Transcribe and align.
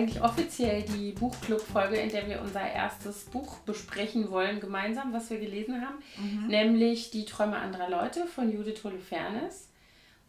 Eigentlich 0.00 0.22
offiziell 0.22 0.82
die 0.82 1.12
Buchclub-Folge, 1.12 1.96
in 1.96 2.08
der 2.08 2.26
wir 2.26 2.40
unser 2.40 2.62
erstes 2.62 3.24
Buch 3.24 3.58
besprechen 3.58 4.30
wollen, 4.30 4.58
gemeinsam, 4.58 5.12
was 5.12 5.28
wir 5.28 5.38
gelesen 5.38 5.84
haben. 5.84 5.96
Mhm. 6.16 6.46
Nämlich 6.46 7.10
Die 7.10 7.26
Träume 7.26 7.58
anderer 7.58 7.90
Leute 7.90 8.26
von 8.26 8.50
Judith 8.50 8.82
Holofernes. 8.82 9.68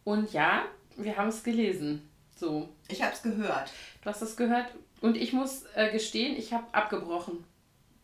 Und 0.04 0.32
ja, 0.34 0.66
wir 0.96 1.16
haben 1.16 1.28
es 1.28 1.42
gelesen. 1.42 2.06
So. 2.36 2.68
Ich 2.88 3.02
habe 3.02 3.14
es 3.14 3.22
gehört. 3.22 3.72
Du 4.02 4.10
hast 4.10 4.20
es 4.20 4.36
gehört. 4.36 4.66
Und 5.00 5.16
ich 5.16 5.32
muss 5.32 5.64
äh, 5.74 5.90
gestehen, 5.90 6.36
ich 6.36 6.52
habe 6.52 6.66
abgebrochen 6.72 7.42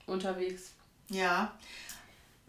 unterwegs. 0.06 0.72
Ja. 1.10 1.52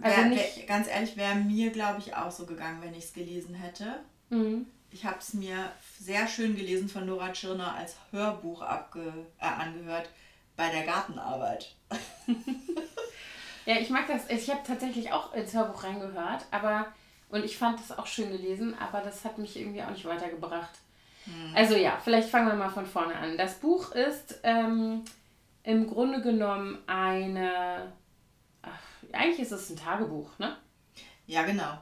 Also 0.02 0.18
wär, 0.18 0.32
wär, 0.32 0.66
ganz 0.66 0.88
ehrlich, 0.88 1.18
wäre 1.18 1.36
mir, 1.36 1.72
glaube 1.72 2.00
ich, 2.00 2.16
auch 2.16 2.32
so 2.32 2.46
gegangen, 2.46 2.82
wenn 2.82 2.94
ich 2.94 3.04
es 3.04 3.14
gelesen 3.14 3.54
hätte. 3.54 4.00
Mhm. 4.30 4.66
Ich 4.92 5.06
habe 5.06 5.18
es 5.20 5.34
mir 5.34 5.72
sehr 6.00 6.28
schön 6.28 6.56
gelesen 6.56 6.90
von 6.90 7.06
Nora 7.06 7.32
Tschirner 7.32 7.76
als 7.76 7.96
Hörbuch 8.12 8.62
abge 8.62 9.14
äh, 9.40 9.46
angehört 9.46 10.10
bei 10.56 10.70
der 10.70 10.84
Gartenarbeit. 10.84 11.76
ja, 13.66 13.76
ich 13.76 13.90
mag 13.90 14.08
das. 14.08 14.30
Ich 14.30 14.50
habe 14.50 14.62
tatsächlich 14.66 15.12
auch 15.12 15.34
ins 15.34 15.54
Hörbuch 15.54 15.84
reingehört, 15.84 16.46
aber 16.52 16.88
und 17.30 17.46
ich 17.46 17.58
fand 17.58 17.80
das 17.80 17.98
auch 17.98 18.08
schön 18.08 18.32
gelesen, 18.32 18.76
aber 18.80 19.02
das 19.02 19.24
hat 19.24 19.38
mich 19.38 19.56
irgendwie 19.58 19.84
auch 19.84 19.92
nicht 19.92 20.06
weitergebracht. 20.06 20.72
Hm. 21.26 21.54
Also 21.56 21.76
ja, 21.76 22.00
vielleicht 22.04 22.30
fangen 22.30 22.48
wir 22.48 22.56
mal 22.56 22.72
von 22.72 22.88
vorne 22.88 23.16
an. 23.16 23.38
Das 23.38 23.56
Buch 23.56 23.92
ist 23.92 24.40
ähm, 24.44 25.04
im 25.64 25.88
Grunde 25.88 26.22
genommen 26.22 26.80
eine. 26.88 27.94
Ach, 28.64 29.14
eigentlich 29.14 29.40
ist 29.40 29.52
es 29.52 29.70
ein 29.70 29.78
Tagebuch, 29.78 30.38
ne? 30.40 30.58
Ja, 31.28 31.44
genau. 31.44 31.78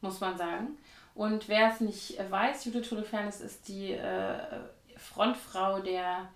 Muss 0.00 0.18
man 0.18 0.36
sagen. 0.36 0.76
Und 1.14 1.48
wer 1.48 1.70
es 1.70 1.80
nicht 1.80 2.18
weiß, 2.30 2.64
Judith 2.64 2.90
Holofernes 2.90 3.40
ist 3.40 3.68
die 3.68 3.92
äh, 3.92 4.34
Frontfrau 4.96 5.80
der 5.80 6.28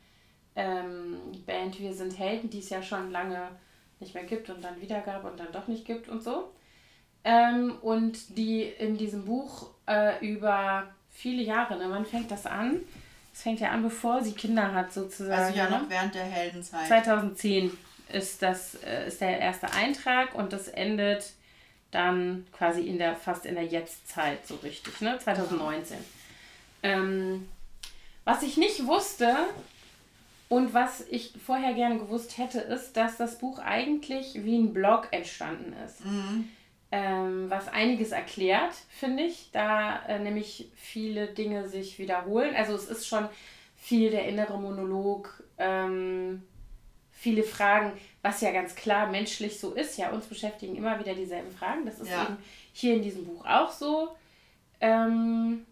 ähm, 0.55 1.17
Band 1.47 1.79
Wir 1.79 1.95
sind 1.95 2.19
Helden, 2.19 2.51
die 2.51 2.59
es 2.59 2.71
ja 2.71 2.83
schon 2.83 3.11
lange 3.11 3.49
nicht 4.01 4.15
mehr 4.15 4.25
gibt 4.25 4.51
und 4.51 4.63
dann 4.63 4.81
wieder 4.81 5.01
gab 5.01 5.25
und 5.25 5.39
dann 5.41 5.53
doch 5.53 5.67
nicht 5.69 5.85
gibt 5.85 6.09
und 6.09 6.23
so. 6.23 6.53
Ähm, 7.25 7.79
und 7.81 8.37
die 8.37 8.63
in 8.63 8.97
diesem 8.97 9.25
Buch 9.25 9.71
äh, 9.89 10.25
über 10.27 10.89
viele 11.11 11.43
Jahre, 11.43 11.77
ne, 11.77 11.87
wann 11.89 12.05
fängt 12.05 12.31
das 12.31 12.47
an? 12.47 12.81
Es 13.33 13.43
fängt 13.43 13.61
ja 13.61 13.71
an, 13.71 13.83
bevor 13.83 14.23
sie 14.23 14.33
Kinder 14.33 14.73
hat, 14.73 14.93
sozusagen. 14.93 15.33
Also 15.43 15.59
ja, 15.59 15.69
noch 15.69 15.83
ne? 15.83 15.87
während 15.89 16.15
der 16.15 16.25
Heldenzeit. 16.25 16.87
2010 16.87 17.77
ist 18.13 18.43
das 18.43 18.77
äh, 18.77 19.09
ist 19.09 19.21
der 19.21 19.41
erste 19.41 19.73
Eintrag 19.73 20.35
und 20.35 20.53
das 20.53 20.69
endet 20.69 21.33
dann 21.97 22.47
quasi 22.53 22.83
in 22.83 22.99
der 22.99 23.17
fast 23.17 23.47
in 23.47 23.55
der 23.55 23.65
Jetztzeit 23.65 24.47
so 24.47 24.57
richtig, 24.57 25.01
ne? 25.01 25.19
2019. 25.19 25.97
Ähm, 26.83 27.49
was 28.25 28.43
ich 28.43 28.59
nicht 28.59 28.87
wusste 28.87 29.35
und 30.51 30.75
was 30.75 31.07
ich 31.09 31.33
vorher 31.45 31.73
gerne 31.73 31.99
gewusst 31.99 32.37
hätte, 32.37 32.61
ist, 32.61 32.99
dass 32.99 33.17
das 33.17 33.39
Buch 33.39 33.59
eigentlich 33.61 34.45
wie 34.45 34.59
ein 34.59 34.75
Blog 34.75 35.09
entstanden 35.11 35.75
ist. 35.85 36.05
Mhm. 36.05 36.51
Ähm, 36.93 37.47
was 37.49 37.69
einiges 37.69 38.13
erklärt, 38.13 38.75
finde 38.91 39.25
ich, 39.25 39.49
da 39.53 40.05
äh, 40.07 40.19
nämlich 40.19 40.71
viele 40.77 41.29
Dinge 41.29 41.67
sich 41.69 41.99
wiederholen. 41.99 42.55
Also 42.55 42.75
es 42.75 42.89
ist 42.89 43.09
schon 43.09 43.27
viel 43.75 44.11
der 44.11 44.29
innere 44.29 44.61
Monolog, 44.61 45.43
ähm, 45.57 46.43
viele 47.11 47.43
Fragen, 47.43 47.93
was 48.27 48.41
ja 48.41 48.51
ganz 48.51 48.75
klar 48.75 49.07
menschlich 49.09 49.61
so 49.61 49.73
ist. 49.73 49.97
Ja, 49.99 50.11
uns 50.11 50.27
beschäftigen 50.27 50.75
immer 50.75 50.99
wieder 50.99 51.15
dieselben 51.15 51.51
Fragen. 51.53 51.87
Das 51.87 52.01
ist 52.01 52.11
ja. 52.11 52.25
eben 52.25 52.37
hier 52.73 52.95
in 52.95 53.03
diesem 53.03 53.25
Buch 53.25 53.47
auch 53.47 53.71
so. 53.71 54.17
Ähm, 54.81 55.65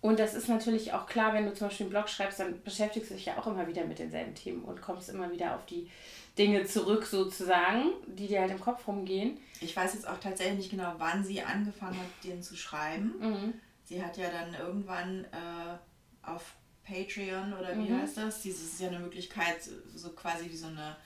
und 0.00 0.18
das 0.18 0.32
ist 0.32 0.48
natürlich 0.48 0.94
auch 0.94 1.06
klar, 1.06 1.34
wenn 1.34 1.44
du 1.44 1.52
zum 1.52 1.68
Beispiel 1.68 1.84
einen 1.84 1.92
Blog 1.92 2.08
schreibst, 2.08 2.40
dann 2.40 2.62
beschäftigst 2.62 3.10
du 3.10 3.14
dich 3.14 3.26
ja 3.26 3.36
auch 3.36 3.46
immer 3.46 3.68
wieder 3.68 3.84
mit 3.84 3.98
denselben 3.98 4.34
Themen 4.34 4.64
und 4.64 4.80
kommst 4.80 5.10
immer 5.10 5.30
wieder 5.30 5.54
auf 5.54 5.66
die 5.66 5.90
Dinge 6.38 6.64
zurück, 6.64 7.04
sozusagen, 7.04 7.90
die 8.06 8.26
dir 8.26 8.40
halt 8.40 8.52
im 8.52 8.60
Kopf 8.60 8.88
rumgehen. 8.88 9.36
Ich 9.60 9.76
weiß 9.76 9.92
jetzt 9.92 10.08
auch 10.08 10.18
tatsächlich 10.18 10.56
nicht 10.56 10.70
genau, 10.70 10.94
wann 10.96 11.22
sie 11.22 11.42
angefangen 11.42 11.98
hat, 11.98 12.24
den 12.24 12.42
zu 12.42 12.56
schreiben. 12.56 13.12
Mhm. 13.20 13.54
Sie 13.84 14.02
hat 14.02 14.16
ja 14.16 14.30
dann 14.30 14.54
irgendwann 14.54 15.24
äh, 15.24 15.76
auf 16.22 16.54
Patreon 16.84 17.52
oder 17.52 17.76
wie 17.76 17.90
mhm. 17.90 18.00
heißt 18.00 18.16
das? 18.16 18.40
Dieses 18.40 18.72
ist 18.72 18.80
ja 18.80 18.88
eine 18.88 19.00
Möglichkeit, 19.00 19.58
so 19.94 20.08
quasi 20.10 20.50
wie 20.50 20.56
so 20.56 20.68
eine 20.68 20.96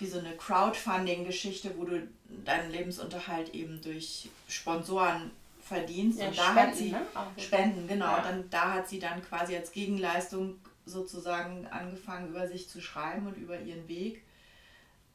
wie 0.00 0.06
so 0.06 0.18
eine 0.18 0.36
Crowdfunding-Geschichte, 0.36 1.72
wo 1.76 1.84
du 1.84 2.08
deinen 2.44 2.70
Lebensunterhalt 2.70 3.54
eben 3.54 3.80
durch 3.82 4.28
Sponsoren 4.48 5.30
verdienst. 5.62 6.20
Ja, 6.20 6.28
und 6.28 6.38
da 6.38 6.42
Spenden, 6.42 6.60
hat 6.60 6.76
sie 6.76 6.90
ne? 6.90 7.06
Spenden, 7.36 7.88
genau. 7.88 8.06
Ja. 8.06 8.22
Dann 8.22 8.50
da 8.50 8.72
hat 8.74 8.88
sie 8.88 8.98
dann 8.98 9.22
quasi 9.22 9.56
als 9.56 9.72
Gegenleistung 9.72 10.58
sozusagen 10.86 11.66
angefangen, 11.66 12.30
über 12.30 12.48
sich 12.48 12.68
zu 12.68 12.80
schreiben 12.80 13.26
und 13.26 13.36
über 13.36 13.60
ihren 13.60 13.86
Weg. 13.88 14.22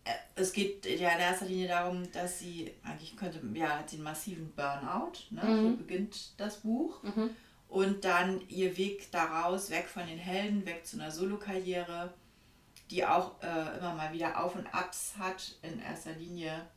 Äh, 0.03 0.13
es 0.35 0.53
geht 0.53 0.85
ja 0.85 1.09
in 1.09 1.19
erster 1.19 1.45
Linie 1.45 1.67
darum, 1.67 2.09
dass 2.11 2.39
sie, 2.39 2.71
eigentlich 2.83 3.17
könnte, 3.17 3.41
ja, 3.53 3.79
hat 3.79 3.89
sie 3.89 3.97
einen 3.97 4.03
massiven 4.03 4.53
Burnout, 4.55 5.13
ne? 5.31 5.43
Mhm. 5.43 5.63
so 5.63 5.77
beginnt 5.77 6.39
das 6.39 6.57
Buch. 6.57 7.01
Mhm 7.03 7.31
und 7.75 8.05
dann 8.05 8.41
ihr 8.47 8.77
Weg 8.77 9.11
daraus, 9.11 9.69
weg 9.69 9.87
von 9.87 10.07
den 10.07 10.17
Helden, 10.17 10.65
weg 10.65 10.85
zu 10.85 10.97
einer 10.97 11.11
Solokarriere, 11.11 12.13
die 12.91 13.05
auch 13.05 13.41
äh, 13.41 13.77
immer 13.77 13.95
mal 13.95 14.13
wieder 14.13 14.43
Auf 14.43 14.55
und 14.55 14.67
Abs 14.73 15.15
hat, 15.17 15.55
in 15.61 15.81
erster 15.81 16.13
Linie 16.13 16.67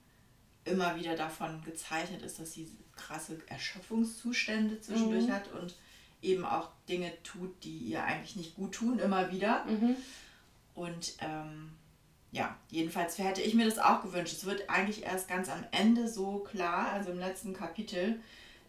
immer 0.65 0.97
wieder 0.97 1.17
davon 1.17 1.63
gezeichnet 1.65 2.23
ist, 2.23 2.39
dass 2.39 2.53
sie 2.53 2.71
krasse 2.97 3.39
Erschöpfungszustände 3.47 4.81
zwischendurch 4.81 5.27
mhm. 5.27 5.33
hat 5.33 5.53
und 5.53 5.77
eben 6.21 6.45
auch 6.45 6.71
Dinge 6.89 7.13
tut, 7.23 7.63
die 7.63 7.79
ihr 7.79 8.03
eigentlich 8.03 8.37
nicht 8.37 8.57
gut 8.57 8.73
tun, 8.73 8.99
immer 8.99 9.31
wieder. 9.31 9.65
Mhm. 9.65 9.97
Und 10.75 11.15
ähm, 11.21 11.71
ja, 12.33 12.57
jedenfalls 12.71 13.19
hätte 13.19 13.41
ich 13.41 13.55
mir 13.55 13.67
das 13.67 13.79
auch 13.79 14.03
gewünscht. 14.03 14.33
Es 14.33 14.45
wird 14.45 14.69
eigentlich 14.69 15.05
erst 15.05 15.29
ganz 15.29 15.49
am 15.49 15.65
Ende 15.71 16.09
so 16.09 16.41
klar, 16.41 16.91
also 16.93 17.11
im 17.11 17.19
letzten 17.19 17.55
Kapitel, 17.55 18.21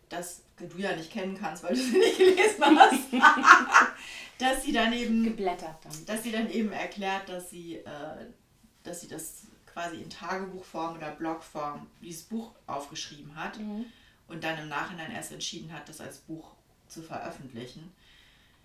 dass 0.10 0.44
du 0.58 0.78
ja 0.78 0.96
nicht 0.96 1.12
kennen 1.12 1.38
kannst, 1.40 1.64
weil 1.64 1.76
du 1.76 1.82
sie 1.82 1.98
nicht 1.98 2.18
gelesen 2.18 2.64
hast, 2.64 3.12
dass 4.40 4.64
sie 4.64 4.72
dann 4.72 4.94
eben 4.94 5.24
geblättert 5.24 5.76
dann. 5.84 6.06
dass 6.08 6.24
sie 6.24 6.32
dann 6.32 6.50
eben 6.50 6.72
erklärt, 6.72 7.30
dass 7.30 7.52
sie, 7.52 7.76
äh, 7.76 8.26
dass 8.84 9.02
sie 9.02 9.08
das 9.08 9.44
quasi 9.68 9.98
in 9.98 10.10
Tagebuchform 10.10 10.98
oder 10.98 11.12
Blogform 11.12 11.86
dieses 12.02 12.24
Buch 12.24 12.52
aufgeschrieben 12.66 13.36
hat 13.36 13.60
mhm. 13.60 13.86
und 14.28 14.44
dann 14.44 14.58
im 14.58 14.70
Nachhinein 14.70 15.12
erst 15.12 15.32
entschieden 15.32 15.72
hat, 15.72 15.88
das 15.88 16.02
als 16.02 16.18
Buch 16.20 16.54
zu 16.88 17.04
veröffentlichen. 17.04 17.92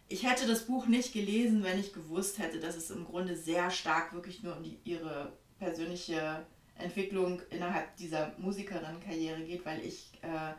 Ich 0.08 0.22
hätte 0.22 0.46
das 0.46 0.66
Buch 0.66 0.86
nicht 0.86 1.12
gelesen, 1.12 1.64
wenn 1.64 1.80
ich 1.80 1.92
gewusst 1.92 2.38
hätte, 2.38 2.60
dass 2.60 2.76
es 2.76 2.90
im 2.90 3.04
Grunde 3.04 3.36
sehr 3.36 3.70
stark 3.70 4.14
wirklich 4.14 4.42
nur 4.42 4.56
um 4.56 4.62
die, 4.62 4.78
ihre 4.84 5.32
persönliche 5.58 6.46
Entwicklung 6.76 7.40
innerhalb 7.50 7.96
dieser 7.96 8.32
Musikerin-Karriere 8.38 9.42
geht, 9.44 9.64
weil 9.64 9.80
ich 9.84 10.10
äh, 10.22 10.52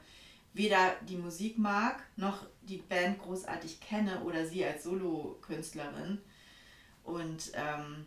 weder 0.56 0.96
die 1.08 1.18
Musik 1.18 1.58
mag, 1.58 2.02
noch 2.16 2.46
die 2.62 2.78
Band 2.78 3.22
großartig 3.22 3.82
kenne 3.82 4.22
oder 4.24 4.46
sie 4.46 4.66
als 4.66 4.84
Solokünstlerin. 4.84 6.22
Und 7.04 7.52
ähm, 7.54 8.06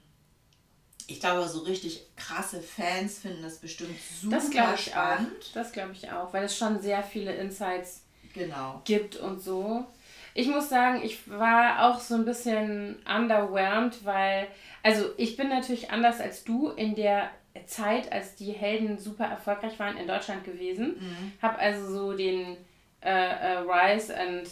ich 1.07 1.21
glaube, 1.21 1.47
so 1.47 1.61
richtig 1.61 2.07
krasse 2.17 2.63
Fans 2.63 3.19
finden 3.19 3.43
das 3.43 3.59
bestimmt 3.59 3.99
super 4.21 4.37
das 4.37 4.49
ich 4.81 4.87
spannend. 4.87 5.43
Auch. 5.43 5.53
Das 5.53 5.73
glaube 5.73 5.93
ich 5.93 6.11
auch, 6.11 6.33
weil 6.33 6.45
es 6.45 6.57
schon 6.57 6.81
sehr 6.81 7.03
viele 7.03 7.35
Insights 7.35 8.05
genau. 8.33 8.81
gibt 8.85 9.17
und 9.17 9.41
so. 9.41 9.87
Ich 10.33 10.49
muss 10.49 10.71
sagen, 10.71 11.03
ich 11.03 11.29
war 11.29 11.89
auch 11.91 12.01
so 12.01 12.15
ein 12.15 12.25
bisschen 12.25 12.97
underwhelmed, 13.07 14.05
weil, 14.05 14.49
also 14.83 15.11
ich 15.19 15.37
bin 15.37 15.51
natürlich 15.51 15.91
anders 15.91 16.21
als 16.21 16.45
du 16.45 16.69
in 16.69 16.95
der 16.95 17.31
Zeit, 17.69 18.13
als 18.13 18.35
die 18.35 18.53
Helden 18.53 18.99
super 18.99 19.27
erfolgreich 19.27 19.79
waren 19.79 19.97
in 19.97 20.09
Deutschland 20.09 20.45
gewesen. 20.45 20.97
Mhm. 20.99 21.33
Habe 21.41 21.59
also 21.59 21.87
so 21.93 22.13
den 22.15 22.57
äh, 23.01 23.11
äh, 23.11 23.59
Rise 23.59 24.19
and 24.19 24.49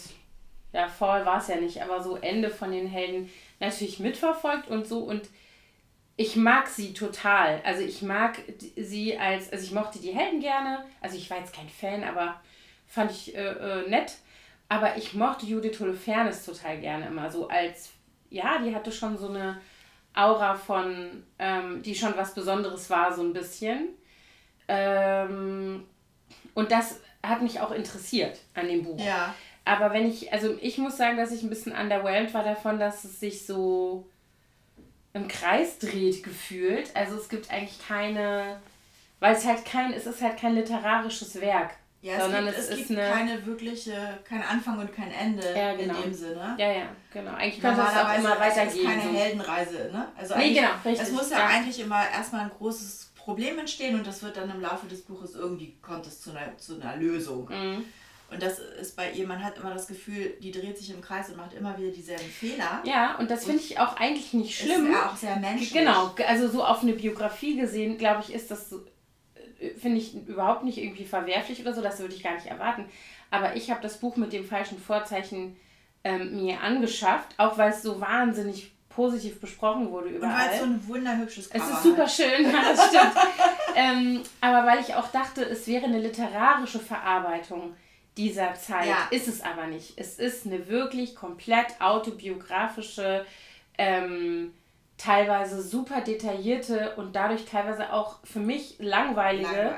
ja, 0.73 0.87
Fall 0.87 1.25
war 1.25 1.39
es 1.39 1.47
ja 1.47 1.55
nicht, 1.55 1.81
aber 1.81 2.01
so 2.01 2.17
Ende 2.17 2.49
von 2.49 2.71
den 2.71 2.87
Helden 2.87 3.29
natürlich 3.59 3.99
mitverfolgt 3.99 4.69
und 4.69 4.87
so 4.87 4.99
und 4.99 5.29
ich 6.17 6.35
mag 6.35 6.67
sie 6.67 6.93
total. 6.93 7.61
Also 7.63 7.83
ich 7.83 8.01
mag 8.01 8.39
sie 8.75 9.17
als, 9.17 9.51
also 9.51 9.63
ich 9.63 9.71
mochte 9.71 9.99
die 9.99 10.15
Helden 10.15 10.39
gerne. 10.39 10.83
Also 10.99 11.15
ich 11.15 11.29
war 11.29 11.37
jetzt 11.37 11.53
kein 11.53 11.69
Fan, 11.69 12.03
aber 12.03 12.41
fand 12.87 13.11
ich 13.11 13.35
äh, 13.35 13.51
äh, 13.51 13.87
nett. 13.87 14.15
Aber 14.67 14.97
ich 14.97 15.13
mochte 15.13 15.45
Judith 15.45 15.79
Holofernes 15.79 16.43
total 16.43 16.79
gerne 16.79 17.05
immer 17.05 17.29
so 17.29 17.47
als, 17.47 17.91
ja, 18.31 18.57
die 18.57 18.73
hatte 18.73 18.91
schon 18.91 19.17
so 19.17 19.29
eine 19.29 19.61
Aura 20.17 20.55
von, 20.55 21.23
ähm, 21.39 21.81
die 21.83 21.95
schon 21.95 22.17
was 22.17 22.33
Besonderes 22.33 22.89
war, 22.89 23.13
so 23.13 23.21
ein 23.21 23.33
bisschen. 23.33 23.89
Ähm, 24.67 25.85
und 26.53 26.71
das 26.71 26.99
hat 27.23 27.41
mich 27.41 27.59
auch 27.59 27.71
interessiert 27.71 28.39
an 28.53 28.67
dem 28.67 28.83
Buch. 28.83 28.99
Ja. 28.99 29.35
Aber 29.63 29.93
wenn 29.93 30.07
ich, 30.07 30.31
also 30.33 30.57
ich 30.61 30.77
muss 30.77 30.97
sagen, 30.97 31.17
dass 31.17 31.31
ich 31.31 31.43
ein 31.43 31.49
bisschen 31.49 31.73
underwhelmed 31.73 32.33
war 32.33 32.43
davon, 32.43 32.79
dass 32.79 33.03
es 33.03 33.19
sich 33.19 33.45
so 33.45 34.09
im 35.13 35.27
Kreis 35.27 35.77
dreht 35.77 36.23
gefühlt. 36.23 36.95
Also 36.95 37.15
es 37.15 37.29
gibt 37.29 37.51
eigentlich 37.51 37.85
keine, 37.85 38.59
weil 39.19 39.35
es 39.35 39.45
halt 39.45 39.65
kein, 39.65 39.93
es 39.93 40.05
ist 40.05 40.21
halt 40.21 40.37
kein 40.37 40.55
literarisches 40.55 41.39
Werk 41.41 41.71
Ja, 42.01 42.21
sondern 42.21 42.47
es, 42.47 42.55
gibt, 42.55 42.67
es, 42.67 42.69
es 42.69 42.87
gibt 42.87 42.99
eine, 42.99 43.11
keine 43.11 43.45
wirkliche, 43.45 44.19
kein 44.23 44.43
Anfang 44.43 44.79
und 44.79 44.93
kein 44.93 45.11
Ende 45.11 45.43
ja, 45.55 45.75
genau. 45.75 45.95
in 45.95 46.03
dem 46.03 46.13
Sinne. 46.13 46.55
Ja, 46.57 46.71
ja, 46.71 46.89
genau. 47.11 47.31
Eigentlich 47.33 47.59
könnte 47.59 47.81
es 47.81 47.97
auch 47.97 48.17
immer 48.17 48.39
weitergehen. 48.39 48.67
Es 48.67 48.75
ist 48.75 48.85
keine 48.85 49.01
so. 49.01 49.13
Heldenreise, 49.13 49.89
ne? 49.91 50.07
Also 50.15 50.37
nee, 50.37 50.53
genau, 50.53 50.69
richtig. 50.85 51.07
Es 51.07 51.11
muss 51.11 51.29
ja, 51.31 51.39
ja, 51.39 51.47
eigentlich 51.47 51.79
immer 51.79 52.07
erstmal 52.09 52.41
ein 52.41 52.51
großes 52.57 53.13
Problem 53.15 53.57
entstehen 53.59 53.95
und 53.95 54.05
das 54.05 54.21
wird 54.21 54.37
dann 54.37 54.49
im 54.49 54.61
Laufe 54.61 54.87
des 54.87 55.01
Buches 55.01 55.35
irgendwie, 55.35 55.75
kommt 55.81 56.05
es 56.05 56.21
zu 56.21 56.31
einer, 56.31 56.55
zu 56.57 56.79
einer 56.79 56.95
Lösung. 56.97 57.49
Mhm. 57.49 57.83
Und 58.29 58.43
das 58.43 58.59
ist 58.59 58.95
bei 58.95 59.11
ihr, 59.11 59.25
man 59.25 59.43
hat 59.43 59.57
immer 59.57 59.73
das 59.73 59.87
Gefühl, 59.87 60.35
die 60.41 60.51
dreht 60.51 60.77
sich 60.77 60.89
im 60.89 61.01
Kreis 61.01 61.29
und 61.29 61.37
macht 61.37 61.53
immer 61.53 61.77
wieder 61.77 61.91
dieselben 61.91 62.29
Fehler. 62.29 62.81
Ja, 62.83 63.15
und 63.17 63.31
das 63.31 63.45
finde 63.45 63.61
ich 63.61 63.79
auch 63.79 63.95
eigentlich 63.95 64.33
nicht 64.33 64.57
schlimm. 64.57 64.87
Ist 64.87 64.91
ja 64.91 65.09
auch 65.09 65.15
sehr 65.15 65.35
menschlich. 65.37 65.73
Genau, 65.73 66.13
also 66.27 66.49
so 66.49 66.63
auf 66.63 66.83
eine 66.83 66.93
Biografie 66.93 67.55
gesehen, 67.55 67.97
glaube 67.97 68.23
ich, 68.27 68.33
ist 68.33 68.51
das 68.51 68.69
so, 68.69 68.83
finde 69.79 69.97
ich 69.97 70.15
überhaupt 70.27 70.63
nicht 70.63 70.77
irgendwie 70.77 71.05
verwerflich 71.05 71.61
oder 71.61 71.73
so, 71.73 71.81
das 71.81 71.99
würde 71.99 72.13
ich 72.13 72.23
gar 72.23 72.35
nicht 72.35 72.47
erwarten. 72.47 72.85
Aber 73.31 73.55
ich 73.55 73.71
habe 73.71 73.81
das 73.81 73.99
Buch 73.99 74.15
mit 74.15 74.33
dem 74.33 74.45
falschen 74.45 74.79
Vorzeichen 74.79 75.57
ähm, 76.03 76.35
mir 76.35 76.61
angeschafft, 76.61 77.33
auch 77.37 77.57
weil 77.57 77.71
es 77.71 77.81
so 77.81 77.99
wahnsinnig 77.99 78.71
positiv 78.89 79.39
besprochen 79.39 79.91
wurde 79.91 80.09
überall. 80.09 80.33
Und 80.33 80.39
weil 80.39 80.53
es 80.53 80.59
so 80.59 80.65
ein 80.65 80.87
wunderhübsches 80.87 81.49
Cover 81.49 81.63
Es 81.63 81.69
ist 81.69 81.83
super 81.83 82.07
schön, 82.07 82.51
ja, 82.51 82.61
das 82.73 82.87
stimmt. 82.87 83.13
ähm, 83.75 84.23
aber 84.41 84.65
weil 84.67 84.79
ich 84.79 84.95
auch 84.95 85.07
dachte, 85.11 85.43
es 85.43 85.67
wäre 85.67 85.85
eine 85.85 85.99
literarische 85.99 86.79
Verarbeitung 86.79 87.75
dieser 88.17 88.55
Zeit. 88.55 88.87
Ja. 88.87 89.07
Ist 89.11 89.27
es 89.27 89.41
aber 89.41 89.67
nicht. 89.67 89.93
Es 89.97 90.17
ist 90.17 90.47
eine 90.47 90.67
wirklich 90.67 91.15
komplett 91.15 91.79
autobiografische, 91.79 93.25
ähm, 93.77 94.53
teilweise 94.97 95.61
super 95.61 96.01
detaillierte 96.01 96.93
und 96.95 97.15
dadurch 97.15 97.45
teilweise 97.45 97.93
auch 97.93 98.17
für 98.23 98.39
mich 98.39 98.77
langweilige 98.79 99.75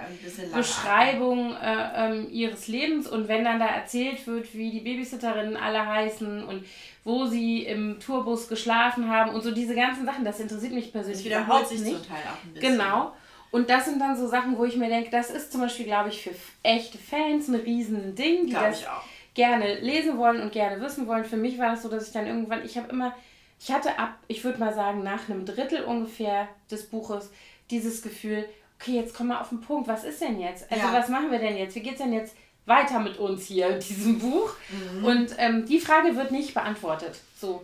Beschreibung 0.53 1.55
äh, 1.55 1.89
ähm, 1.95 2.27
ihres 2.31 2.67
Lebens. 2.69 3.05
Und 3.05 3.27
wenn 3.27 3.43
dann 3.43 3.59
da 3.59 3.67
erzählt 3.67 4.25
wird, 4.27 4.53
wie 4.53 4.71
die 4.71 4.79
Babysitterinnen 4.79 5.57
alle 5.57 5.85
heißen 5.85 6.43
und 6.45 6.65
wo 7.03 7.25
sie 7.25 7.63
im 7.63 7.99
Tourbus 7.99 8.47
geschlafen 8.47 9.09
haben 9.09 9.31
und 9.31 9.43
so 9.43 9.51
diese 9.51 9.75
ganzen 9.75 10.05
Sachen, 10.05 10.23
das 10.23 10.39
interessiert 10.39 10.71
mich 10.71 10.93
persönlich 10.93 11.25
überhaupt 11.25 11.67
sich 11.67 11.81
nicht. 11.81 11.97
Zum 11.97 12.07
Teil 12.07 12.23
auch 12.25 12.43
ein 12.45 12.53
bisschen. 12.53 12.77
Genau. 12.77 13.13
Und 13.51 13.69
das 13.69 13.85
sind 13.85 13.99
dann 13.99 14.15
so 14.15 14.27
Sachen, 14.27 14.57
wo 14.57 14.63
ich 14.63 14.77
mir 14.77 14.89
denke, 14.89 15.09
das 15.09 15.31
ist 15.31 15.51
zum 15.51 15.61
Beispiel, 15.61 15.85
glaube 15.85 16.09
ich, 16.09 16.21
für 16.21 16.35
echte 16.63 16.97
Fans 16.97 17.47
ein 17.47 17.55
riesen 17.55 18.15
Ding, 18.15 18.45
die 18.45 18.53
das 18.53 18.85
gerne 19.33 19.79
lesen 19.79 20.17
wollen 20.17 20.41
und 20.41 20.51
gerne 20.51 20.81
wissen 20.81 21.07
wollen. 21.07 21.25
Für 21.25 21.37
mich 21.37 21.57
war 21.57 21.71
das 21.71 21.81
so, 21.81 21.89
dass 21.89 22.07
ich 22.07 22.13
dann 22.13 22.27
irgendwann, 22.27 22.63
ich 22.63 22.77
habe 22.77 22.89
immer, 22.89 23.13
ich 23.59 23.71
hatte 23.71 23.99
ab, 23.99 24.17
ich 24.27 24.43
würde 24.43 24.59
mal 24.59 24.73
sagen, 24.73 25.03
nach 25.03 25.29
einem 25.29 25.45
Drittel 25.45 25.83
ungefähr 25.83 26.47
des 26.71 26.87
Buches 26.87 27.29
dieses 27.69 28.01
Gefühl, 28.01 28.45
okay, 28.79 28.95
jetzt 28.95 29.13
komm 29.13 29.27
mal 29.27 29.41
auf 29.41 29.49
den 29.49 29.61
Punkt, 29.61 29.87
was 29.87 30.03
ist 30.03 30.21
denn 30.21 30.39
jetzt? 30.39 30.71
Also 30.71 30.85
ja. 30.85 30.93
was 30.93 31.09
machen 31.09 31.31
wir 31.31 31.39
denn 31.39 31.57
jetzt? 31.57 31.75
Wie 31.75 31.81
geht 31.81 31.93
es 31.93 31.99
denn 31.99 32.13
jetzt 32.13 32.35
weiter 32.65 32.99
mit 32.99 33.17
uns 33.17 33.45
hier 33.45 33.67
in 33.67 33.79
diesem 33.79 34.19
Buch? 34.19 34.53
Mhm. 34.69 35.05
Und 35.05 35.35
ähm, 35.37 35.65
die 35.65 35.79
Frage 35.79 36.15
wird 36.15 36.31
nicht 36.31 36.53
beantwortet. 36.53 37.19
So. 37.39 37.61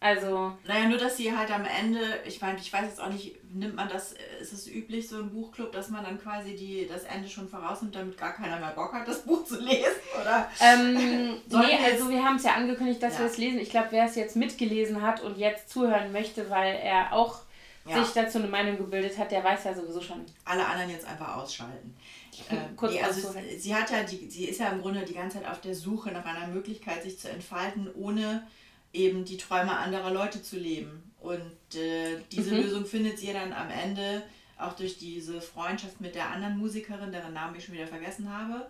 Also. 0.00 0.52
Naja, 0.64 0.88
nur 0.88 0.98
dass 0.98 1.16
sie 1.16 1.36
halt 1.36 1.50
am 1.50 1.64
Ende, 1.64 1.98
ich 2.24 2.40
meine, 2.40 2.58
ich 2.58 2.72
weiß 2.72 2.84
jetzt 2.84 3.00
auch 3.00 3.08
nicht, 3.08 3.34
nimmt 3.52 3.74
man 3.74 3.88
das, 3.88 4.14
ist 4.40 4.52
es 4.52 4.68
üblich, 4.68 5.08
so 5.08 5.18
im 5.18 5.30
Buchclub, 5.30 5.72
dass 5.72 5.88
man 5.88 6.04
dann 6.04 6.20
quasi 6.20 6.54
die, 6.54 6.86
das 6.88 7.02
Ende 7.02 7.28
schon 7.28 7.48
vorausnimmt, 7.48 7.96
damit 7.96 8.16
gar 8.16 8.32
keiner 8.32 8.60
mehr 8.60 8.70
Bock 8.70 8.92
hat, 8.92 9.08
das 9.08 9.22
Buch 9.22 9.44
zu 9.44 9.60
lesen? 9.60 9.90
Oder? 10.20 10.48
Ähm, 10.60 11.40
nee, 11.48 11.78
also 11.84 12.08
wir 12.10 12.24
haben 12.24 12.36
es 12.36 12.44
ja 12.44 12.54
angekündigt, 12.54 13.02
dass 13.02 13.14
ja. 13.14 13.20
wir 13.20 13.26
es 13.26 13.38
lesen. 13.38 13.58
Ich 13.58 13.70
glaube, 13.70 13.88
wer 13.90 14.04
es 14.04 14.14
jetzt 14.14 14.36
mitgelesen 14.36 15.02
hat 15.02 15.20
und 15.20 15.36
jetzt 15.36 15.68
zuhören 15.68 16.12
möchte, 16.12 16.48
weil 16.48 16.76
er 16.76 17.12
auch 17.12 17.40
ja. 17.84 18.04
sich 18.04 18.14
dazu 18.14 18.38
eine 18.38 18.48
Meinung 18.48 18.76
gebildet 18.76 19.18
hat, 19.18 19.32
der 19.32 19.42
weiß 19.42 19.64
ja 19.64 19.74
sowieso 19.74 20.00
schon. 20.00 20.24
Alle 20.44 20.64
anderen 20.64 20.90
jetzt 20.90 21.06
einfach 21.06 21.36
ausschalten. 21.36 21.96
Ähm, 22.50 22.76
Kurz 22.76 22.92
nee, 22.92 23.02
also 23.02 23.34
sie 23.58 23.74
hat 23.74 23.90
ja 23.90 24.04
die, 24.04 24.30
sie 24.30 24.44
ist 24.44 24.60
ja 24.60 24.68
im 24.68 24.80
Grunde 24.80 25.04
die 25.04 25.14
ganze 25.14 25.38
Zeit 25.38 25.50
auf 25.50 25.60
der 25.60 25.74
Suche 25.74 26.12
nach 26.12 26.24
einer 26.24 26.46
Möglichkeit, 26.46 27.02
sich 27.02 27.18
zu 27.18 27.28
entfalten, 27.28 27.90
ohne 27.96 28.46
eben 28.92 29.24
die 29.24 29.36
Träume 29.36 29.76
anderer 29.76 30.10
Leute 30.10 30.42
zu 30.42 30.58
leben. 30.58 31.12
Und 31.20 31.76
äh, 31.76 32.20
diese 32.32 32.54
mhm. 32.54 32.62
Lösung 32.62 32.86
findet 32.86 33.18
sie 33.18 33.32
dann 33.32 33.52
am 33.52 33.70
Ende 33.70 34.22
auch 34.56 34.72
durch 34.74 34.98
diese 34.98 35.40
Freundschaft 35.40 36.00
mit 36.00 36.14
der 36.14 36.30
anderen 36.30 36.58
Musikerin, 36.58 37.12
deren 37.12 37.32
Namen 37.32 37.56
ich 37.56 37.64
schon 37.64 37.74
wieder 37.74 37.86
vergessen 37.86 38.32
habe. 38.32 38.68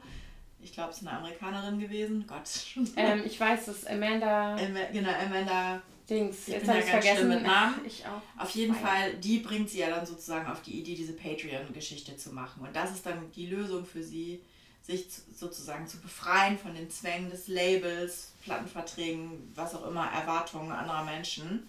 Ich 0.61 0.73
glaube, 0.73 0.91
es 0.91 1.01
ist 1.01 1.07
eine 1.07 1.19
Amerikanerin 1.19 1.79
gewesen. 1.79 2.27
Gott. 2.27 2.49
Ähm, 2.97 3.23
ich 3.25 3.39
weiß 3.39 3.69
es, 3.69 3.87
Amanda. 3.87 4.57
Am 4.57 4.77
genau, 4.93 5.11
Amanda. 5.11 5.83
Dings, 6.09 6.49
ich 6.49 6.55
jetzt 6.55 6.69
habe 6.69 6.79
ich 6.79 6.87
vergessen. 6.87 7.29
Mit 7.29 7.43
Namen. 7.43 7.85
Ich 7.87 8.05
auch. 8.07 8.43
Auf 8.43 8.51
jeden. 8.51 8.75
Fall, 8.75 9.15
die 9.17 9.39
bringt 9.39 9.69
sie 9.69 9.81
ja 9.81 9.91
dann 9.91 10.07
sozusagen 10.07 10.51
auf 10.51 10.63
die 10.63 10.81
Idee, 10.81 10.95
diese 10.95 11.13
Patreon-Geschichte 11.13 12.17
zu 12.17 12.33
machen. 12.33 12.63
Und 12.67 12.75
das 12.75 12.93
ist 12.93 13.05
dann 13.05 13.31
die 13.33 13.47
Lösung 13.47 13.85
für 13.85 14.03
sie, 14.03 14.41
sich 14.83 15.07
sozusagen 15.35 15.87
zu 15.87 16.01
befreien 16.01 16.59
von 16.59 16.75
den 16.75 16.89
Zwängen 16.91 17.31
des 17.31 17.49
Labels, 17.49 18.33
Plattenverträgen, 18.49 19.53
was 19.55 19.75
auch 19.75 19.87
immer, 19.87 20.07
Erwartungen 20.11 20.73
anderer 20.73 21.05
Menschen. 21.05 21.69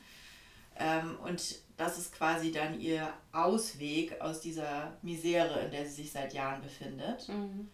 Ähm, 0.78 1.18
und 1.24 1.60
das 1.78 1.98
ist 1.98 2.14
quasi 2.14 2.52
dann 2.52 2.80
ihr 2.80 3.12
Ausweg 3.32 4.20
aus 4.22 4.42
dieser 4.42 4.94
Misere, 5.02 5.60
in 5.62 5.72
der 5.72 5.86
sie 5.86 6.04
sich 6.04 6.12
seit 6.12 6.34
Jahren 6.34 6.62
befindet. 6.62 7.28
Mhm. 7.28 7.70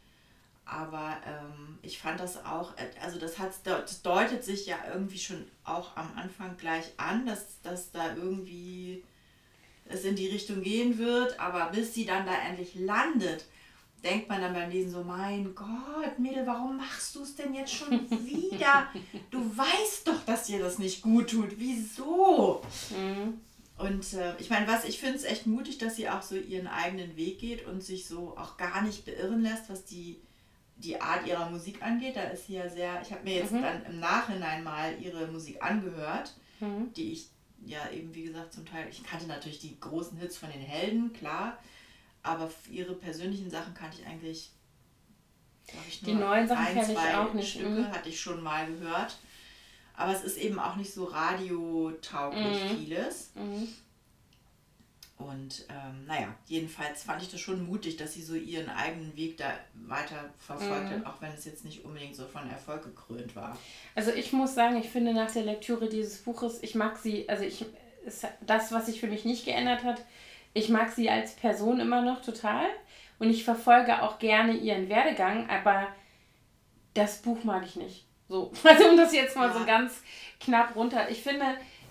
Aber 0.65 1.17
ähm, 1.27 1.77
ich 1.83 1.99
fand 1.99 2.19
das 2.19 2.43
auch, 2.43 2.73
also 3.01 3.19
das, 3.19 3.37
hat, 3.37 3.51
das 3.63 4.01
deutet 4.01 4.43
sich 4.43 4.65
ja 4.65 4.77
irgendwie 4.91 5.19
schon 5.19 5.45
auch 5.63 5.95
am 5.95 6.11
Anfang 6.17 6.57
gleich 6.57 6.85
an, 6.97 7.25
dass, 7.25 7.61
dass 7.61 7.91
da 7.91 8.15
irgendwie 8.15 9.03
es 9.87 10.03
in 10.03 10.15
die 10.15 10.29
Richtung 10.29 10.63
gehen 10.63 10.97
wird. 10.97 11.39
Aber 11.39 11.69
bis 11.69 11.93
sie 11.93 12.05
dann 12.05 12.25
da 12.25 12.33
endlich 12.47 12.73
landet, 12.73 13.45
denkt 14.05 14.29
man 14.29 14.39
dann 14.39 14.53
beim 14.53 14.69
Lesen 14.69 14.91
so, 14.91 15.03
mein 15.03 15.55
Gott, 15.55 16.19
Mädel, 16.19 16.45
warum 16.45 16.77
machst 16.77 17.15
du 17.15 17.23
es 17.23 17.35
denn 17.35 17.53
jetzt 17.53 17.73
schon 17.73 18.09
wieder? 18.09 18.87
Du 19.31 19.39
weißt 19.57 20.07
doch, 20.07 20.23
dass 20.25 20.45
dir 20.45 20.59
das 20.59 20.79
nicht 20.79 21.01
gut 21.01 21.31
tut. 21.31 21.57
Wieso? 21.57 22.61
Mhm. 22.91 23.41
Und 23.77 24.13
äh, 24.13 24.37
ich 24.37 24.49
meine, 24.49 24.67
was 24.67 24.85
ich 24.85 24.99
finde 24.99 25.17
es 25.17 25.25
echt 25.25 25.47
mutig, 25.47 25.79
dass 25.79 25.97
sie 25.97 26.09
auch 26.09 26.21
so 26.21 26.35
ihren 26.35 26.67
eigenen 26.67 27.17
Weg 27.17 27.39
geht 27.39 27.65
und 27.65 27.83
sich 27.83 28.07
so 28.07 28.37
auch 28.37 28.55
gar 28.55 28.81
nicht 28.83 29.05
beirren 29.05 29.41
lässt, 29.41 29.69
was 29.69 29.83
die, 29.83 30.21
die 30.77 31.01
Art 31.01 31.27
ihrer 31.27 31.49
Musik 31.49 31.81
angeht. 31.81 32.15
Da 32.15 32.23
ist 32.23 32.47
sie 32.47 32.53
ja 32.53 32.69
sehr, 32.69 33.01
ich 33.01 33.11
habe 33.11 33.23
mir 33.23 33.35
jetzt 33.35 33.51
mhm. 33.51 33.63
dann 33.63 33.85
im 33.85 33.99
Nachhinein 33.99 34.63
mal 34.63 34.95
ihre 35.01 35.27
Musik 35.27 35.61
angehört, 35.61 36.33
mhm. 36.61 36.93
die 36.93 37.11
ich 37.11 37.27
ja 37.65 37.89
eben, 37.91 38.13
wie 38.13 38.23
gesagt, 38.23 38.53
zum 38.53 38.65
Teil, 38.65 38.87
ich 38.89 39.03
kannte 39.03 39.27
natürlich 39.27 39.59
die 39.59 39.77
großen 39.79 40.17
Hits 40.19 40.37
von 40.37 40.51
den 40.51 40.61
Helden, 40.61 41.11
klar. 41.11 41.57
Aber 42.25 42.49
ihre 42.71 42.93
persönlichen 42.93 43.49
Sachen 43.49 43.73
kannte 43.73 44.01
ich 44.01 44.07
eigentlich, 44.07 44.51
ich, 45.87 46.01
Die 46.01 46.13
neuen 46.13 46.47
Sachen 46.47 46.65
kenne 46.65 46.93
ich 46.93 47.15
auch 47.15 47.33
nicht. 47.33 47.51
Stücke 47.51 47.69
mhm. 47.69 47.91
hatte 47.91 48.09
ich 48.09 48.19
schon 48.19 48.41
mal 48.41 48.67
gehört. 48.67 49.17
Aber 49.95 50.11
es 50.11 50.23
ist 50.23 50.37
eben 50.37 50.59
auch 50.59 50.75
nicht 50.75 50.93
so 50.93 51.05
radiotauglich 51.05 52.63
mhm. 52.63 52.77
vieles. 52.77 53.31
Mhm. 53.35 53.67
Und 55.17 55.65
ähm, 55.69 56.05
naja, 56.05 56.35
jedenfalls 56.45 57.03
fand 57.03 57.21
ich 57.21 57.31
das 57.31 57.39
schon 57.39 57.65
mutig, 57.65 57.95
dass 57.95 58.13
sie 58.13 58.21
so 58.21 58.35
ihren 58.35 58.69
eigenen 58.69 59.15
Weg 59.15 59.37
da 59.37 59.53
weiter 59.73 60.33
verfolgt 60.37 60.89
hat, 60.89 60.99
mhm. 60.99 61.05
auch 61.05 61.21
wenn 61.21 61.31
es 61.31 61.45
jetzt 61.45 61.63
nicht 61.63 61.85
unbedingt 61.85 62.15
so 62.15 62.25
von 62.25 62.49
Erfolg 62.49 62.83
gekrönt 62.83 63.33
war. 63.35 63.57
Also 63.95 64.11
ich 64.11 64.33
muss 64.33 64.55
sagen, 64.55 64.75
ich 64.77 64.89
finde 64.89 65.13
nach 65.13 65.31
der 65.31 65.43
Lektüre 65.43 65.87
dieses 65.87 66.17
Buches, 66.17 66.61
ich 66.63 66.75
mag 66.75 66.97
sie, 66.97 67.29
also 67.29 67.43
ich, 67.43 67.65
das, 68.41 68.73
was 68.73 68.87
sich 68.87 68.99
für 68.99 69.07
mich 69.07 69.23
nicht 69.23 69.45
geändert 69.45 69.85
hat, 69.85 70.03
ich 70.55 70.69
mag 70.69 70.89
sie 70.89 71.09
als 71.09 71.35
Person 71.35 71.79
immer 71.79 72.01
noch 72.01 72.21
total 72.21 72.65
und 73.19 73.29
ich 73.29 73.43
verfolge 73.43 74.01
auch 74.01 74.17
gerne 74.17 74.53
ihren 74.53 74.89
Werdegang, 74.89 75.47
aber 75.49 75.87
das 76.93 77.21
Buch 77.21 77.43
mag 77.43 77.63
ich 77.65 77.75
nicht. 77.75 78.05
So, 78.29 78.51
also 78.63 78.89
um 78.89 78.97
das 78.97 79.13
jetzt 79.13 79.35
mal 79.35 79.49
ja. 79.49 79.53
so 79.53 79.65
ganz 79.65 80.01
knapp 80.39 80.75
runter. 80.75 81.09
Ich 81.09 81.21
finde, 81.21 81.45